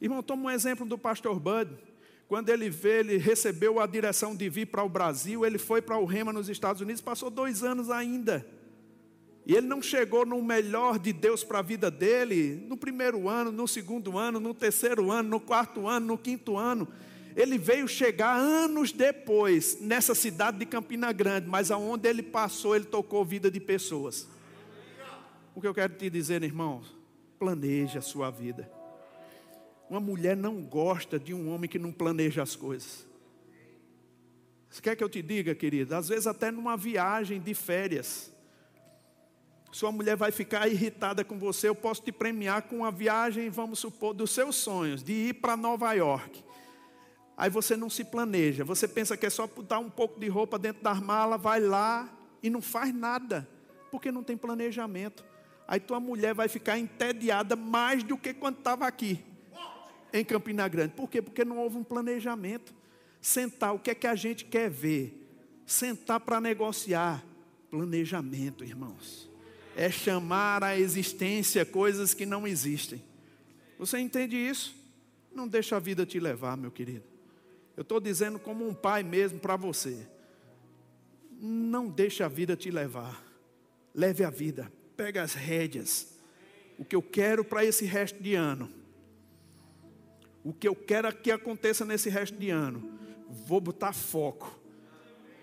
Irmão, 0.00 0.22
toma 0.22 0.44
um 0.44 0.50
exemplo 0.50 0.86
do 0.86 0.96
pastor 0.96 1.38
Bud. 1.38 1.70
Quando 2.26 2.48
ele 2.48 2.70
vê, 2.70 3.00
ele 3.00 3.16
recebeu 3.16 3.80
a 3.80 3.86
direção 3.86 4.36
de 4.36 4.48
vir 4.48 4.66
para 4.66 4.84
o 4.84 4.88
Brasil, 4.88 5.44
ele 5.44 5.58
foi 5.58 5.82
para 5.82 5.98
o 5.98 6.04
Rema 6.04 6.32
nos 6.32 6.48
Estados 6.48 6.80
Unidos, 6.80 7.02
passou 7.02 7.28
dois 7.28 7.64
anos 7.64 7.90
ainda. 7.90 8.46
E 9.44 9.54
ele 9.56 9.66
não 9.66 9.82
chegou 9.82 10.24
no 10.24 10.40
melhor 10.40 10.98
de 10.98 11.12
Deus 11.12 11.42
para 11.42 11.58
a 11.58 11.62
vida 11.62 11.90
dele, 11.90 12.64
no 12.68 12.76
primeiro 12.76 13.28
ano, 13.28 13.50
no 13.50 13.66
segundo 13.66 14.16
ano, 14.16 14.38
no 14.38 14.54
terceiro 14.54 15.10
ano, 15.10 15.28
no 15.28 15.40
quarto 15.40 15.88
ano, 15.88 16.06
no 16.06 16.16
quinto 16.16 16.56
ano. 16.56 16.86
Ele 17.34 17.58
veio 17.58 17.88
chegar 17.88 18.36
anos 18.36 18.92
depois 18.92 19.80
nessa 19.80 20.14
cidade 20.14 20.58
de 20.58 20.66
Campina 20.66 21.12
Grande, 21.12 21.48
mas 21.48 21.70
aonde 21.70 22.08
ele 22.08 22.22
passou, 22.22 22.76
ele 22.76 22.84
tocou 22.84 23.24
vida 23.24 23.50
de 23.50 23.58
pessoas. 23.58 24.28
O 25.52 25.60
que 25.60 25.66
eu 25.66 25.74
quero 25.74 25.94
te 25.94 26.08
dizer, 26.08 26.44
irmão, 26.44 26.80
planeje 27.38 27.98
a 27.98 28.02
sua 28.02 28.30
vida. 28.30 28.70
Uma 29.90 29.98
mulher 29.98 30.36
não 30.36 30.62
gosta 30.62 31.18
de 31.18 31.34
um 31.34 31.52
homem 31.52 31.68
que 31.68 31.76
não 31.76 31.90
planeja 31.90 32.44
as 32.44 32.54
coisas. 32.54 33.04
Você 34.70 34.80
quer 34.80 34.94
que 34.94 35.02
eu 35.02 35.08
te 35.08 35.20
diga, 35.20 35.52
querida? 35.52 35.98
Às 35.98 36.06
vezes, 36.08 36.28
até 36.28 36.52
numa 36.52 36.76
viagem 36.76 37.40
de 37.40 37.52
férias, 37.54 38.32
sua 39.72 39.90
mulher 39.90 40.14
vai 40.14 40.30
ficar 40.30 40.68
irritada 40.68 41.24
com 41.24 41.36
você. 41.40 41.68
Eu 41.68 41.74
posso 41.74 42.02
te 42.02 42.12
premiar 42.12 42.62
com 42.62 42.76
uma 42.76 42.92
viagem, 42.92 43.50
vamos 43.50 43.80
supor, 43.80 44.14
dos 44.14 44.30
seus 44.30 44.54
sonhos, 44.54 45.02
de 45.02 45.12
ir 45.12 45.34
para 45.34 45.56
Nova 45.56 45.92
York. 45.92 46.44
Aí 47.36 47.50
você 47.50 47.76
não 47.76 47.90
se 47.90 48.04
planeja, 48.04 48.62
você 48.62 48.86
pensa 48.86 49.16
que 49.16 49.26
é 49.26 49.30
só 49.30 49.48
botar 49.48 49.80
um 49.80 49.90
pouco 49.90 50.20
de 50.20 50.28
roupa 50.28 50.56
dentro 50.56 50.84
da 50.84 50.94
mala, 50.94 51.36
vai 51.36 51.58
lá 51.58 52.08
e 52.40 52.48
não 52.48 52.62
faz 52.62 52.94
nada, 52.94 53.48
porque 53.90 54.12
não 54.12 54.22
tem 54.22 54.36
planejamento. 54.36 55.24
Aí 55.66 55.80
tua 55.80 55.98
mulher 55.98 56.32
vai 56.32 56.46
ficar 56.46 56.78
entediada 56.78 57.56
mais 57.56 58.04
do 58.04 58.16
que 58.16 58.32
quando 58.32 58.58
estava 58.58 58.86
aqui 58.86 59.24
em 60.12 60.24
Campina 60.24 60.66
Grande. 60.68 60.94
Por 60.94 61.08
quê? 61.08 61.20
Porque 61.22 61.44
não 61.44 61.58
houve 61.58 61.76
um 61.76 61.84
planejamento. 61.84 62.74
Sentar, 63.20 63.74
o 63.74 63.78
que 63.78 63.90
é 63.90 63.94
que 63.94 64.06
a 64.06 64.14
gente 64.14 64.44
quer 64.44 64.70
ver? 64.70 65.28
Sentar 65.66 66.20
para 66.20 66.40
negociar. 66.40 67.24
Planejamento, 67.70 68.64
irmãos. 68.64 69.30
É 69.76 69.90
chamar 69.90 70.64
à 70.64 70.78
existência 70.78 71.64
coisas 71.64 72.12
que 72.14 72.26
não 72.26 72.46
existem. 72.46 73.02
Você 73.78 73.98
entende 73.98 74.36
isso? 74.36 74.74
Não 75.32 75.46
deixa 75.46 75.76
a 75.76 75.78
vida 75.78 76.04
te 76.04 76.18
levar, 76.18 76.56
meu 76.56 76.70
querido. 76.70 77.04
Eu 77.76 77.82
estou 77.82 78.00
dizendo 78.00 78.38
como 78.38 78.68
um 78.68 78.74
pai 78.74 79.02
mesmo 79.02 79.38
para 79.38 79.56
você. 79.56 80.06
Não 81.40 81.88
deixa 81.88 82.26
a 82.26 82.28
vida 82.28 82.56
te 82.56 82.70
levar. 82.70 83.24
Leve 83.94 84.24
a 84.24 84.30
vida. 84.30 84.70
Pega 84.96 85.22
as 85.22 85.34
rédeas. 85.34 86.18
O 86.78 86.84
que 86.84 86.94
eu 86.94 87.02
quero 87.02 87.44
para 87.44 87.64
esse 87.64 87.84
resto 87.84 88.22
de 88.22 88.34
ano. 88.34 88.79
O 90.42 90.52
que 90.52 90.66
eu 90.66 90.74
quero 90.74 91.14
que 91.14 91.30
aconteça 91.30 91.84
nesse 91.84 92.08
resto 92.08 92.36
de 92.36 92.50
ano. 92.50 92.98
Vou 93.28 93.60
botar 93.60 93.92
foco. 93.92 94.58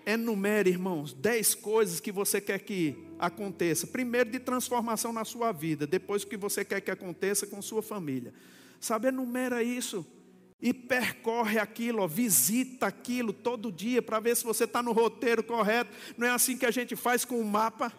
Enumere, 0.04 0.70
irmãos, 0.70 1.12
dez 1.12 1.54
coisas 1.54 2.00
que 2.00 2.10
você 2.10 2.40
quer 2.40 2.58
que 2.60 2.96
aconteça. 3.18 3.86
Primeiro, 3.86 4.30
de 4.30 4.38
transformação 4.38 5.12
na 5.12 5.24
sua 5.24 5.52
vida. 5.52 5.86
Depois, 5.86 6.22
o 6.22 6.26
que 6.26 6.36
você 6.36 6.64
quer 6.64 6.80
que 6.80 6.90
aconteça 6.90 7.46
com 7.46 7.60
sua 7.60 7.82
família. 7.82 8.32
Sabe, 8.80 9.08
enumera 9.08 9.62
isso 9.62 10.06
e 10.60 10.74
percorre 10.74 11.58
aquilo, 11.58 12.02
ó, 12.02 12.06
visita 12.06 12.86
aquilo 12.86 13.32
todo 13.32 13.70
dia 13.70 14.02
para 14.02 14.18
ver 14.18 14.36
se 14.36 14.44
você 14.44 14.64
está 14.64 14.82
no 14.82 14.92
roteiro 14.92 15.42
correto. 15.42 15.90
Não 16.16 16.26
é 16.26 16.30
assim 16.30 16.56
que 16.56 16.66
a 16.66 16.70
gente 16.70 16.96
faz 16.96 17.24
com 17.24 17.40
o 17.40 17.44
mapa. 17.44 17.92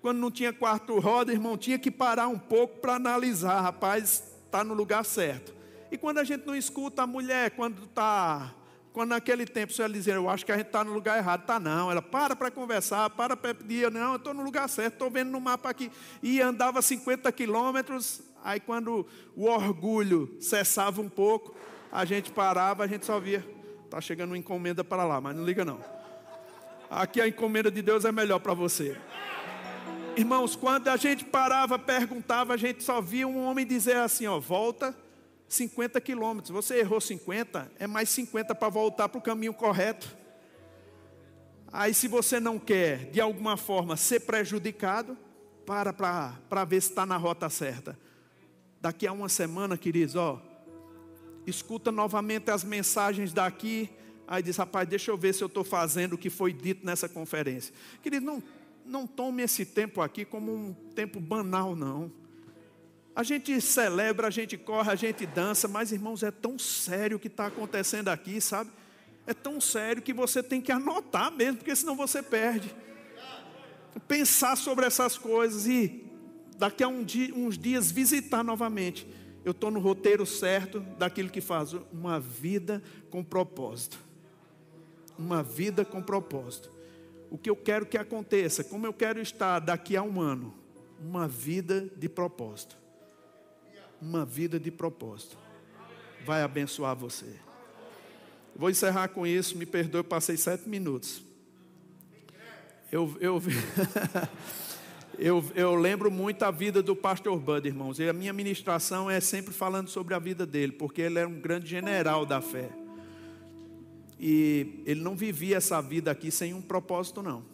Quando 0.00 0.18
não 0.18 0.30
tinha 0.30 0.52
quarto 0.52 0.98
roda, 0.98 1.32
irmão, 1.32 1.56
tinha 1.56 1.78
que 1.78 1.90
parar 1.90 2.26
um 2.26 2.38
pouco 2.38 2.80
para 2.80 2.96
analisar, 2.96 3.60
rapaz, 3.60 4.24
está 4.44 4.64
no 4.64 4.74
lugar 4.74 5.04
certo. 5.04 5.54
E 5.92 5.98
quando 5.98 6.16
a 6.16 6.24
gente 6.24 6.46
não 6.46 6.56
escuta 6.56 7.02
a 7.02 7.06
mulher, 7.06 7.50
quando 7.50 7.84
está 7.84 8.50
quando 8.94 9.10
naquele 9.10 9.46
tempo 9.46 9.72
você 9.72 9.86
dizia, 9.88 10.14
eu 10.14 10.28
acho 10.28 10.44
que 10.44 10.52
a 10.52 10.56
gente 10.56 10.66
está 10.66 10.82
no 10.82 10.92
lugar 10.92 11.18
errado, 11.18 11.42
está 11.42 11.60
não. 11.60 11.90
Ela 11.90 12.00
para 12.00 12.34
para 12.34 12.50
conversar, 12.50 13.08
para 13.10 13.36
para 13.36 13.54
pedir, 13.54 13.90
não, 13.90 14.12
eu 14.12 14.16
estou 14.16 14.32
no 14.32 14.42
lugar 14.42 14.68
certo, 14.68 14.94
estou 14.94 15.10
vendo 15.10 15.30
no 15.30 15.40
mapa 15.40 15.68
aqui. 15.68 15.90
E 16.22 16.40
andava 16.40 16.80
50 16.80 17.30
quilômetros, 17.32 18.22
aí 18.42 18.58
quando 18.58 19.06
o 19.36 19.44
orgulho 19.44 20.34
cessava 20.40 21.00
um 21.02 21.10
pouco, 21.10 21.54
a 21.90 22.06
gente 22.06 22.32
parava, 22.32 22.84
a 22.84 22.86
gente 22.86 23.04
só 23.04 23.20
via, 23.20 23.46
está 23.84 24.00
chegando 24.00 24.30
uma 24.30 24.38
encomenda 24.38 24.82
para 24.82 25.04
lá, 25.04 25.20
mas 25.20 25.36
não 25.36 25.44
liga 25.44 25.62
não. 25.62 25.78
Aqui 26.90 27.20
a 27.20 27.28
encomenda 27.28 27.70
de 27.70 27.82
Deus 27.82 28.06
é 28.06 28.12
melhor 28.12 28.40
para 28.40 28.54
você. 28.54 28.98
Irmãos, 30.16 30.56
quando 30.56 30.88
a 30.88 30.96
gente 30.96 31.24
parava, 31.24 31.78
perguntava, 31.78 32.54
a 32.54 32.56
gente 32.58 32.82
só 32.82 33.00
via 33.00 33.28
um 33.28 33.44
homem 33.44 33.66
dizer 33.66 33.96
assim, 33.96 34.26
ó, 34.26 34.38
volta 34.40 34.94
50 35.52 36.00
quilômetros. 36.00 36.50
Você 36.50 36.78
errou 36.78 37.00
50, 37.00 37.70
é 37.78 37.86
mais 37.86 38.08
50 38.08 38.54
para 38.54 38.68
voltar 38.68 39.08
para 39.08 39.18
o 39.18 39.22
caminho 39.22 39.52
correto. 39.52 40.16
Aí, 41.72 41.94
se 41.94 42.08
você 42.08 42.40
não 42.40 42.58
quer, 42.58 43.10
de 43.10 43.20
alguma 43.20 43.56
forma, 43.56 43.96
ser 43.96 44.20
prejudicado, 44.20 45.16
para 45.64 45.92
para 45.92 46.64
ver 46.64 46.80
se 46.82 46.90
está 46.90 47.06
na 47.06 47.16
rota 47.16 47.48
certa. 47.48 47.98
Daqui 48.80 49.06
a 49.06 49.12
uma 49.12 49.28
semana, 49.28 49.76
queridos, 49.76 50.16
ó, 50.16 50.42
escuta 51.46 51.92
novamente 51.92 52.50
as 52.50 52.64
mensagens 52.64 53.32
daqui. 53.32 53.88
Aí 54.26 54.42
diz, 54.42 54.56
rapaz, 54.56 54.88
deixa 54.88 55.10
eu 55.10 55.16
ver 55.16 55.34
se 55.34 55.42
eu 55.42 55.46
estou 55.46 55.64
fazendo 55.64 56.14
o 56.14 56.18
que 56.18 56.30
foi 56.30 56.52
dito 56.52 56.84
nessa 56.84 57.08
conferência. 57.08 57.74
Querido, 58.02 58.24
não, 58.24 58.42
não 58.84 59.06
tome 59.06 59.42
esse 59.42 59.64
tempo 59.64 60.00
aqui 60.00 60.24
como 60.24 60.52
um 60.52 60.72
tempo 60.94 61.20
banal, 61.20 61.76
não. 61.76 62.10
A 63.14 63.22
gente 63.22 63.60
celebra, 63.60 64.28
a 64.28 64.30
gente 64.30 64.56
corre, 64.56 64.90
a 64.90 64.94
gente 64.94 65.26
dança, 65.26 65.68
mas 65.68 65.92
irmãos, 65.92 66.22
é 66.22 66.30
tão 66.30 66.58
sério 66.58 67.18
o 67.18 67.20
que 67.20 67.28
está 67.28 67.46
acontecendo 67.46 68.08
aqui, 68.08 68.40
sabe? 68.40 68.70
É 69.26 69.34
tão 69.34 69.60
sério 69.60 70.00
que 70.00 70.14
você 70.14 70.42
tem 70.42 70.62
que 70.62 70.72
anotar 70.72 71.30
mesmo, 71.30 71.58
porque 71.58 71.76
senão 71.76 71.94
você 71.94 72.22
perde. 72.22 72.74
Pensar 74.08 74.56
sobre 74.56 74.86
essas 74.86 75.18
coisas 75.18 75.66
e 75.66 76.06
daqui 76.56 76.82
a 76.82 76.88
um 76.88 77.04
dia, 77.04 77.34
uns 77.34 77.58
dias 77.58 77.90
visitar 77.90 78.42
novamente. 78.42 79.06
Eu 79.44 79.52
estou 79.52 79.70
no 79.70 79.78
roteiro 79.78 80.24
certo 80.24 80.80
daquilo 80.98 81.28
que 81.28 81.40
faz 81.40 81.74
uma 81.92 82.18
vida 82.18 82.82
com 83.10 83.22
propósito. 83.22 83.98
Uma 85.18 85.42
vida 85.42 85.84
com 85.84 86.02
propósito. 86.02 86.72
O 87.30 87.36
que 87.36 87.50
eu 87.50 87.56
quero 87.56 87.84
que 87.84 87.98
aconteça, 87.98 88.64
como 88.64 88.86
eu 88.86 88.92
quero 88.92 89.20
estar 89.20 89.58
daqui 89.58 89.96
a 89.96 90.02
um 90.02 90.20
ano, 90.20 90.54
uma 90.98 91.28
vida 91.28 91.90
de 91.96 92.08
propósito 92.08 92.81
uma 94.02 94.24
vida 94.24 94.58
de 94.58 94.70
propósito. 94.70 95.38
Vai 96.26 96.42
abençoar 96.42 96.96
você. 96.96 97.36
Vou 98.54 98.68
encerrar 98.68 99.08
com 99.08 99.24
isso, 99.24 99.56
me 99.56 99.64
perdoe, 99.64 100.02
passei 100.02 100.36
sete 100.36 100.68
minutos. 100.68 101.22
Eu, 102.90 103.16
eu, 103.20 103.40
eu, 105.18 105.44
eu 105.54 105.74
lembro 105.76 106.10
muito 106.10 106.42
a 106.42 106.50
vida 106.50 106.82
do 106.82 106.96
pastor 106.96 107.38
Bud, 107.38 107.66
irmãos, 107.66 107.98
e 108.00 108.08
a 108.08 108.12
minha 108.12 108.32
ministração 108.32 109.08
é 109.08 109.20
sempre 109.20 109.54
falando 109.54 109.88
sobre 109.88 110.14
a 110.14 110.18
vida 110.18 110.44
dele, 110.44 110.72
porque 110.72 111.00
ele 111.00 111.18
era 111.18 111.28
um 111.28 111.40
grande 111.40 111.68
general 111.68 112.26
da 112.26 112.40
fé. 112.40 112.70
E 114.18 114.82
ele 114.84 115.00
não 115.00 115.16
vivia 115.16 115.56
essa 115.56 115.80
vida 115.80 116.10
aqui 116.10 116.30
sem 116.30 116.52
um 116.52 116.60
propósito, 116.60 117.22
não. 117.22 117.44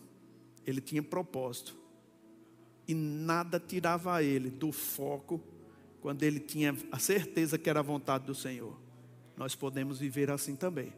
Ele 0.66 0.80
tinha 0.80 1.02
propósito. 1.02 1.76
E 2.86 2.94
nada 2.94 3.60
tirava 3.60 4.22
ele 4.22 4.50
do 4.50 4.72
foco 4.72 5.40
quando 6.00 6.22
ele 6.22 6.40
tinha 6.40 6.76
a 6.92 6.98
certeza 6.98 7.58
que 7.58 7.68
era 7.68 7.80
a 7.80 7.82
vontade 7.82 8.24
do 8.24 8.34
Senhor. 8.34 8.76
Nós 9.36 9.54
podemos 9.54 9.98
viver 9.98 10.30
assim 10.30 10.56
também. 10.56 10.92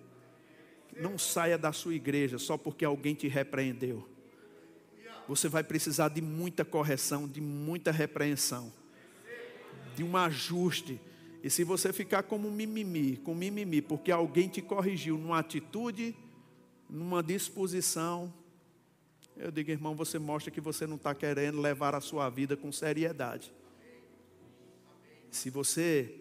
Não 0.97 1.19
saia 1.19 1.57
da 1.57 1.73
sua 1.73 1.95
igreja 1.95 2.39
só 2.39 2.57
porque 2.57 2.85
alguém 2.85 3.15
te 3.15 3.29
repreendeu. 3.29 4.09
Você 5.29 5.49
vai 5.49 5.63
precisar 5.63 6.09
de 6.09 6.21
muita 6.21 6.65
correção, 6.65 7.29
de 7.29 7.41
muita 7.41 7.91
repreensão, 7.91 8.73
de 9.95 10.03
um 10.03 10.17
ajuste. 10.17 11.01
E 11.43 11.49
se 11.49 11.63
você 11.65 11.93
ficar 11.93 12.25
como 12.25 12.51
mimimi, 12.51 13.17
com 13.19 13.35
mimimi, 13.35 13.81
porque 13.81 14.11
alguém 14.11 14.49
te 14.49 14.61
corrigiu 14.61 15.17
numa 15.17 15.39
atitude, 15.39 16.17
numa 16.89 17.23
disposição, 17.23 18.33
eu 19.37 19.51
digo, 19.51 19.71
irmão, 19.71 19.95
você 19.95 20.19
mostra 20.19 20.51
que 20.51 20.61
você 20.61 20.87
não 20.87 20.97
está 20.97 21.15
querendo 21.15 21.61
levar 21.61 21.95
a 21.95 22.01
sua 22.01 22.29
vida 22.29 22.57
com 22.57 22.71
seriedade. 22.71 23.53
Se 25.31 25.51
você 25.51 26.15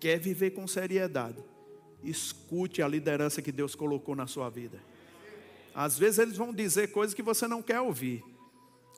quer 0.00 0.18
viver 0.18 0.50
com 0.50 0.66
seriedade, 0.66 1.42
escute 2.02 2.82
a 2.82 2.88
liderança 2.88 3.42
que 3.42 3.52
Deus 3.52 3.74
colocou 3.74 4.14
na 4.14 4.26
sua 4.26 4.48
vida. 4.48 4.78
Às 5.74 5.98
vezes 5.98 6.18
eles 6.18 6.36
vão 6.36 6.52
dizer 6.52 6.92
coisas 6.92 7.14
que 7.14 7.22
você 7.22 7.48
não 7.48 7.62
quer 7.62 7.80
ouvir. 7.80 8.24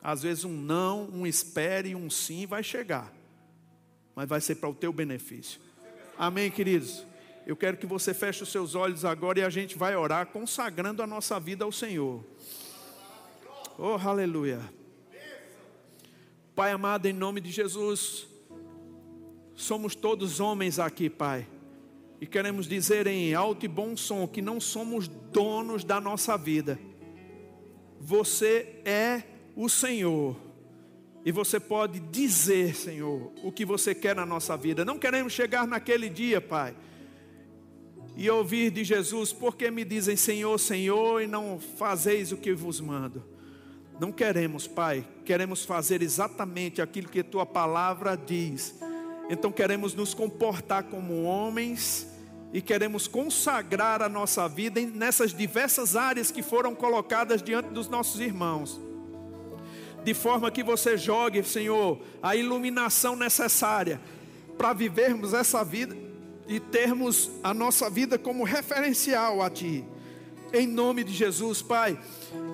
Às 0.02 0.22
vezes 0.22 0.44
um 0.44 0.52
não, 0.52 1.08
um 1.12 1.26
espere, 1.26 1.94
um 1.94 2.10
sim 2.10 2.46
vai 2.46 2.62
chegar. 2.62 3.12
Mas 4.14 4.28
vai 4.28 4.40
ser 4.40 4.56
para 4.56 4.68
o 4.68 4.74
teu 4.74 4.92
benefício. 4.92 5.60
Amém, 6.18 6.50
queridos? 6.50 7.04
Eu 7.46 7.56
quero 7.56 7.76
que 7.76 7.86
você 7.86 8.12
feche 8.12 8.42
os 8.42 8.50
seus 8.50 8.74
olhos 8.74 9.04
agora 9.04 9.38
e 9.38 9.42
a 9.42 9.50
gente 9.50 9.76
vai 9.76 9.96
orar 9.96 10.26
consagrando 10.26 11.02
a 11.02 11.06
nossa 11.06 11.38
vida 11.38 11.64
ao 11.64 11.72
Senhor. 11.72 12.24
Oh, 13.78 13.94
aleluia. 13.94 14.60
Pai 16.54 16.72
amado, 16.72 17.06
em 17.06 17.12
nome 17.12 17.40
de 17.40 17.50
Jesus, 17.50 18.26
Somos 19.56 19.94
todos 19.94 20.38
homens 20.38 20.78
aqui, 20.78 21.08
Pai. 21.08 21.46
E 22.20 22.26
queremos 22.26 22.66
dizer 22.68 23.06
em 23.06 23.34
alto 23.34 23.64
e 23.64 23.68
bom 23.68 23.96
som 23.96 24.28
que 24.28 24.42
não 24.42 24.60
somos 24.60 25.08
donos 25.08 25.82
da 25.82 25.98
nossa 25.98 26.36
vida. 26.36 26.78
Você 27.98 28.80
é 28.84 29.22
o 29.56 29.68
Senhor. 29.68 30.36
E 31.24 31.32
você 31.32 31.58
pode 31.58 31.98
dizer, 31.98 32.76
Senhor, 32.76 33.32
o 33.42 33.50
que 33.50 33.64
você 33.64 33.94
quer 33.94 34.14
na 34.14 34.26
nossa 34.26 34.56
vida. 34.56 34.84
Não 34.84 34.98
queremos 34.98 35.32
chegar 35.32 35.66
naquele 35.66 36.08
dia, 36.08 36.40
Pai, 36.40 36.76
e 38.14 38.30
ouvir 38.30 38.70
de 38.70 38.84
Jesus, 38.84 39.32
porque 39.32 39.70
me 39.70 39.84
dizem 39.84 40.16
Senhor, 40.16 40.56
Senhor, 40.58 41.22
e 41.22 41.26
não 41.26 41.58
fazeis 41.58 42.30
o 42.30 42.36
que 42.36 42.52
vos 42.52 42.80
mando. 42.80 43.24
Não 43.98 44.12
queremos, 44.12 44.66
Pai, 44.68 45.06
queremos 45.24 45.64
fazer 45.64 46.02
exatamente 46.02 46.80
aquilo 46.82 47.08
que 47.08 47.22
tua 47.22 47.46
palavra 47.46 48.14
diz 48.14 48.74
então 49.28 49.50
queremos 49.50 49.94
nos 49.94 50.14
comportar 50.14 50.84
como 50.84 51.24
homens 51.24 52.06
e 52.52 52.62
queremos 52.62 53.08
consagrar 53.08 54.00
a 54.00 54.08
nossa 54.08 54.48
vida 54.48 54.80
nessas 54.80 55.34
diversas 55.34 55.96
áreas 55.96 56.30
que 56.30 56.42
foram 56.42 56.74
colocadas 56.74 57.42
diante 57.42 57.70
dos 57.70 57.88
nossos 57.88 58.20
irmãos. 58.20 58.80
De 60.04 60.14
forma 60.14 60.50
que 60.50 60.62
você 60.62 60.96
jogue, 60.96 61.42
Senhor, 61.42 62.00
a 62.22 62.36
iluminação 62.36 63.16
necessária 63.16 64.00
para 64.56 64.72
vivermos 64.72 65.34
essa 65.34 65.64
vida 65.64 65.96
e 66.46 66.60
termos 66.60 67.30
a 67.42 67.52
nossa 67.52 67.90
vida 67.90 68.16
como 68.16 68.44
referencial 68.44 69.42
a 69.42 69.50
Ti. 69.50 69.84
Em 70.52 70.66
nome 70.66 71.02
de 71.02 71.12
Jesus, 71.12 71.60
Pai, 71.60 71.98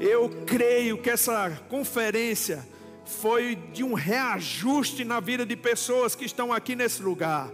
eu 0.00 0.30
creio 0.46 0.96
que 0.96 1.10
essa 1.10 1.50
conferência 1.68 2.66
foi 3.04 3.56
de 3.72 3.82
um 3.82 3.94
reajuste 3.94 5.04
na 5.04 5.20
vida 5.20 5.44
de 5.44 5.56
pessoas 5.56 6.14
que 6.14 6.24
estão 6.24 6.52
aqui 6.52 6.74
nesse 6.76 7.02
lugar. 7.02 7.50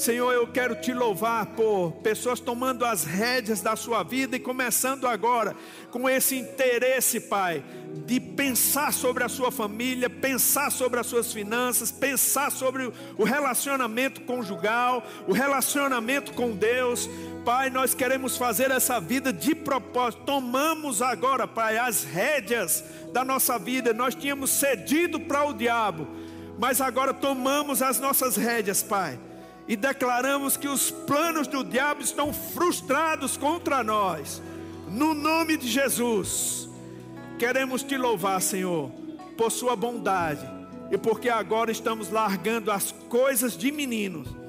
Senhor, 0.00 0.32
eu 0.32 0.46
quero 0.46 0.76
te 0.76 0.94
louvar 0.94 1.44
por 1.48 1.92
pessoas 2.02 2.40
tomando 2.40 2.86
as 2.86 3.04
rédeas 3.04 3.60
da 3.60 3.76
sua 3.76 4.02
vida 4.02 4.34
e 4.34 4.40
começando 4.40 5.06
agora 5.06 5.54
com 5.90 6.08
esse 6.08 6.38
interesse, 6.38 7.20
Pai, 7.20 7.62
de 8.06 8.18
pensar 8.18 8.94
sobre 8.94 9.24
a 9.24 9.28
sua 9.28 9.50
família, 9.50 10.08
pensar 10.08 10.72
sobre 10.72 10.98
as 10.98 11.06
suas 11.06 11.34
finanças, 11.34 11.90
pensar 11.90 12.50
sobre 12.50 12.90
o 13.18 13.24
relacionamento 13.24 14.22
conjugal, 14.22 15.06
o 15.28 15.34
relacionamento 15.34 16.32
com 16.32 16.52
Deus. 16.52 17.06
Pai, 17.44 17.70
nós 17.70 17.94
queremos 17.94 18.36
fazer 18.36 18.70
essa 18.70 19.00
vida 19.00 19.32
de 19.32 19.54
propósito. 19.54 20.24
Tomamos 20.24 21.00
agora, 21.00 21.46
Pai, 21.46 21.78
as 21.78 22.04
rédeas 22.04 22.84
da 23.12 23.24
nossa 23.24 23.58
vida. 23.58 23.94
Nós 23.94 24.14
tínhamos 24.14 24.50
cedido 24.50 25.18
para 25.20 25.44
o 25.44 25.54
diabo, 25.54 26.06
mas 26.58 26.80
agora 26.80 27.14
tomamos 27.14 27.80
as 27.80 27.98
nossas 27.98 28.36
rédeas, 28.36 28.82
Pai 28.82 29.18
e 29.70 29.76
declaramos 29.76 30.56
que 30.56 30.66
os 30.66 30.90
planos 30.90 31.46
do 31.46 31.62
diabo 31.62 32.02
estão 32.02 32.32
frustrados 32.32 33.36
contra 33.36 33.84
nós. 33.84 34.42
No 34.88 35.14
nome 35.14 35.56
de 35.56 35.68
Jesus, 35.68 36.68
queremos 37.38 37.84
te 37.84 37.96
louvar, 37.96 38.42
Senhor, 38.42 38.90
por 39.38 39.52
Sua 39.52 39.76
bondade 39.76 40.44
e 40.90 40.98
porque 40.98 41.28
agora 41.28 41.70
estamos 41.70 42.10
largando 42.10 42.72
as 42.72 42.90
coisas 43.08 43.56
de 43.56 43.70
meninos 43.70 44.39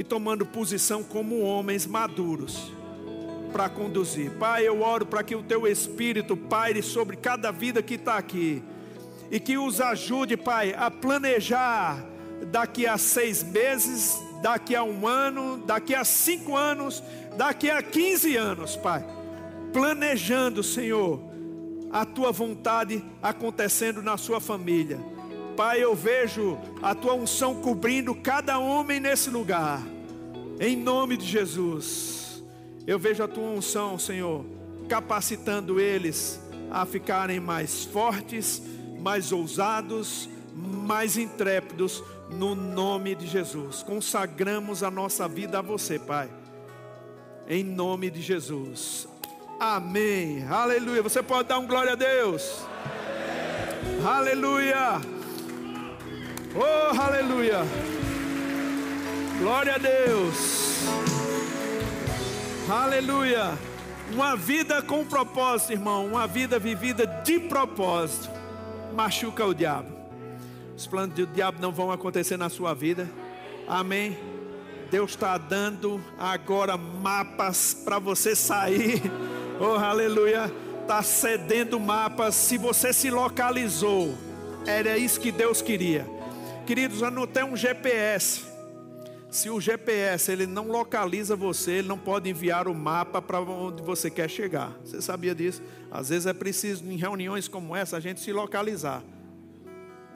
e 0.00 0.02
tomando 0.02 0.46
posição 0.46 1.02
como 1.02 1.42
homens 1.42 1.86
maduros 1.86 2.72
para 3.52 3.68
conduzir. 3.68 4.30
Pai, 4.38 4.66
eu 4.66 4.80
oro 4.80 5.04
para 5.04 5.22
que 5.22 5.36
o 5.36 5.42
Teu 5.42 5.66
Espírito 5.66 6.34
paire 6.38 6.82
sobre 6.82 7.18
cada 7.18 7.50
vida 7.50 7.82
que 7.82 7.96
está 7.96 8.16
aqui 8.16 8.62
e 9.30 9.38
que 9.38 9.58
os 9.58 9.78
ajude, 9.78 10.38
Pai, 10.38 10.74
a 10.74 10.90
planejar 10.90 12.02
daqui 12.50 12.86
a 12.86 12.96
seis 12.96 13.42
meses, 13.42 14.18
daqui 14.40 14.74
a 14.74 14.82
um 14.82 15.06
ano, 15.06 15.58
daqui 15.66 15.94
a 15.94 16.02
cinco 16.02 16.56
anos, 16.56 17.02
daqui 17.36 17.68
a 17.68 17.82
quinze 17.82 18.36
anos, 18.36 18.76
Pai. 18.76 19.04
Planejando, 19.70 20.62
Senhor, 20.62 21.20
a 21.92 22.06
tua 22.06 22.32
vontade 22.32 23.04
acontecendo 23.22 24.00
na 24.00 24.16
sua 24.16 24.40
família. 24.40 24.98
Pai, 25.60 25.84
eu 25.84 25.94
vejo 25.94 26.56
a 26.80 26.94
tua 26.94 27.12
unção 27.12 27.56
cobrindo 27.60 28.14
cada 28.14 28.58
homem 28.58 28.98
nesse 28.98 29.28
lugar. 29.28 29.82
Em 30.58 30.74
nome 30.74 31.18
de 31.18 31.26
Jesus. 31.26 32.42
Eu 32.86 32.98
vejo 32.98 33.22
a 33.22 33.28
tua 33.28 33.44
unção, 33.44 33.98
Senhor, 33.98 34.42
capacitando 34.88 35.78
eles 35.78 36.40
a 36.70 36.86
ficarem 36.86 37.38
mais 37.40 37.84
fortes, 37.84 38.62
mais 39.02 39.32
ousados, 39.32 40.30
mais 40.56 41.18
intrépidos 41.18 42.02
no 42.30 42.54
nome 42.54 43.14
de 43.14 43.26
Jesus. 43.26 43.82
Consagramos 43.82 44.82
a 44.82 44.90
nossa 44.90 45.28
vida 45.28 45.58
a 45.58 45.62
você, 45.62 45.98
Pai. 45.98 46.30
Em 47.46 47.62
nome 47.62 48.10
de 48.10 48.22
Jesus. 48.22 49.06
Amém. 49.60 50.42
Aleluia. 50.48 51.02
Você 51.02 51.22
pode 51.22 51.50
dar 51.50 51.58
um 51.58 51.66
glória 51.66 51.92
a 51.92 51.96
Deus. 51.96 52.64
Aleluia. 54.02 55.19
Oh, 56.52 57.00
aleluia. 57.00 57.60
Glória 59.38 59.76
a 59.76 59.78
Deus. 59.78 60.80
Aleluia. 62.68 63.56
Uma 64.12 64.36
vida 64.36 64.82
com 64.82 65.04
propósito, 65.04 65.72
irmão. 65.72 66.06
Uma 66.06 66.26
vida 66.26 66.58
vivida 66.58 67.06
de 67.06 67.38
propósito. 67.38 68.28
Machuca 68.92 69.46
o 69.46 69.54
diabo. 69.54 69.88
Os 70.76 70.88
planos 70.88 71.14
do 71.14 71.26
diabo 71.28 71.58
não 71.60 71.70
vão 71.70 71.92
acontecer 71.92 72.36
na 72.36 72.48
sua 72.48 72.74
vida. 72.74 73.08
Amém. 73.68 74.18
Deus 74.90 75.12
está 75.12 75.38
dando 75.38 76.02
agora 76.18 76.76
mapas 76.76 77.72
para 77.72 78.00
você 78.00 78.34
sair. 78.34 79.00
Oh, 79.60 79.76
aleluia. 79.76 80.52
Está 80.82 81.00
cedendo 81.00 81.78
mapas. 81.78 82.34
Se 82.34 82.58
você 82.58 82.92
se 82.92 83.08
localizou, 83.08 84.18
era 84.66 84.98
isso 84.98 85.20
que 85.20 85.30
Deus 85.30 85.62
queria. 85.62 86.19
Queridos, 86.70 87.02
anotei 87.02 87.42
um 87.42 87.56
GPS. 87.56 88.44
Se 89.28 89.50
o 89.50 89.60
GPS 89.60 90.30
ele 90.30 90.46
não 90.46 90.68
localiza 90.68 91.34
você, 91.34 91.72
ele 91.72 91.88
não 91.88 91.98
pode 91.98 92.30
enviar 92.30 92.68
o 92.68 92.74
mapa 92.76 93.20
para 93.20 93.40
onde 93.40 93.82
você 93.82 94.08
quer 94.08 94.30
chegar. 94.30 94.78
Você 94.84 95.02
sabia 95.02 95.34
disso? 95.34 95.60
Às 95.90 96.10
vezes 96.10 96.26
é 96.26 96.32
preciso 96.32 96.84
em 96.88 96.96
reuniões 96.96 97.48
como 97.48 97.74
essa 97.74 97.96
a 97.96 98.00
gente 98.00 98.20
se 98.20 98.32
localizar 98.32 99.02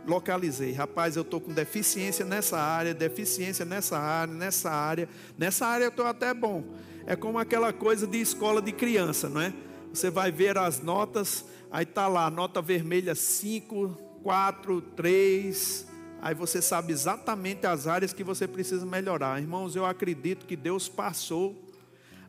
localizei. 0.06 0.70
Rapaz, 0.70 1.16
eu 1.16 1.22
estou 1.22 1.40
com 1.40 1.52
deficiência 1.52 2.24
nessa 2.24 2.56
área, 2.56 2.94
deficiência 2.94 3.64
nessa 3.64 3.98
área, 3.98 4.32
nessa 4.32 4.70
área. 4.70 5.08
Nessa 5.36 5.66
área 5.66 5.86
eu 5.86 5.90
estou 5.90 6.06
até 6.06 6.32
bom. 6.32 6.62
É 7.04 7.16
como 7.16 7.36
aquela 7.36 7.72
coisa 7.72 8.06
de 8.06 8.20
escola 8.20 8.62
de 8.62 8.70
criança, 8.70 9.28
não 9.28 9.40
é? 9.40 9.52
Você 9.92 10.08
vai 10.08 10.30
ver 10.30 10.56
as 10.56 10.80
notas, 10.80 11.44
aí 11.68 11.82
está 11.82 12.06
lá, 12.06 12.30
nota 12.30 12.62
vermelha 12.62 13.16
5, 13.16 13.88
4, 14.22 14.80
3. 14.94 15.93
Aí 16.24 16.34
você 16.34 16.62
sabe 16.62 16.90
exatamente 16.90 17.66
as 17.66 17.86
áreas 17.86 18.14
que 18.14 18.24
você 18.24 18.48
precisa 18.48 18.86
melhorar. 18.86 19.38
Irmãos, 19.38 19.76
eu 19.76 19.84
acredito 19.84 20.46
que 20.46 20.56
Deus 20.56 20.88
passou 20.88 21.54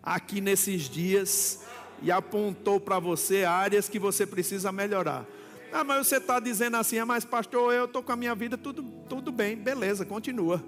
aqui 0.03 0.41
nesses 0.41 0.89
dias 0.89 1.61
e 2.01 2.11
apontou 2.11 2.77
para 2.77 2.99
você 2.99 3.45
áreas 3.45 3.87
que 3.87 3.97
você 3.97 4.27
precisa 4.27 4.69
melhorar. 4.69 5.25
Ah, 5.71 5.85
mas 5.85 6.07
você 6.07 6.17
está 6.17 6.41
dizendo 6.41 6.75
assim, 6.75 6.99
ah, 6.99 7.05
mas 7.05 7.23
pastor, 7.23 7.73
eu 7.73 7.85
estou 7.85 8.03
com 8.03 8.11
a 8.11 8.17
minha 8.17 8.35
vida 8.35 8.57
tudo, 8.57 8.83
tudo 9.07 9.31
bem, 9.31 9.55
beleza, 9.55 10.05
continua. 10.05 10.61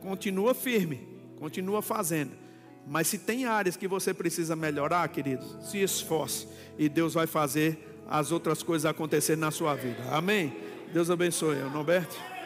Continua 0.00 0.52
firme, 0.52 1.06
continua 1.38 1.80
fazendo. 1.80 2.32
Mas 2.84 3.06
se 3.06 3.18
tem 3.18 3.44
áreas 3.44 3.76
que 3.76 3.86
você 3.86 4.12
precisa 4.12 4.56
melhorar, 4.56 5.06
queridos, 5.10 5.70
se 5.70 5.80
esforce 5.80 6.48
e 6.76 6.88
Deus 6.88 7.14
vai 7.14 7.28
fazer 7.28 8.02
as 8.10 8.32
outras 8.32 8.64
coisas 8.64 8.84
acontecerem 8.84 9.40
na 9.40 9.52
sua 9.52 9.76
vida. 9.76 10.02
Amém? 10.10 10.56
Deus 10.92 11.08
abençoe, 11.08 11.54
Norberto. 11.72 12.37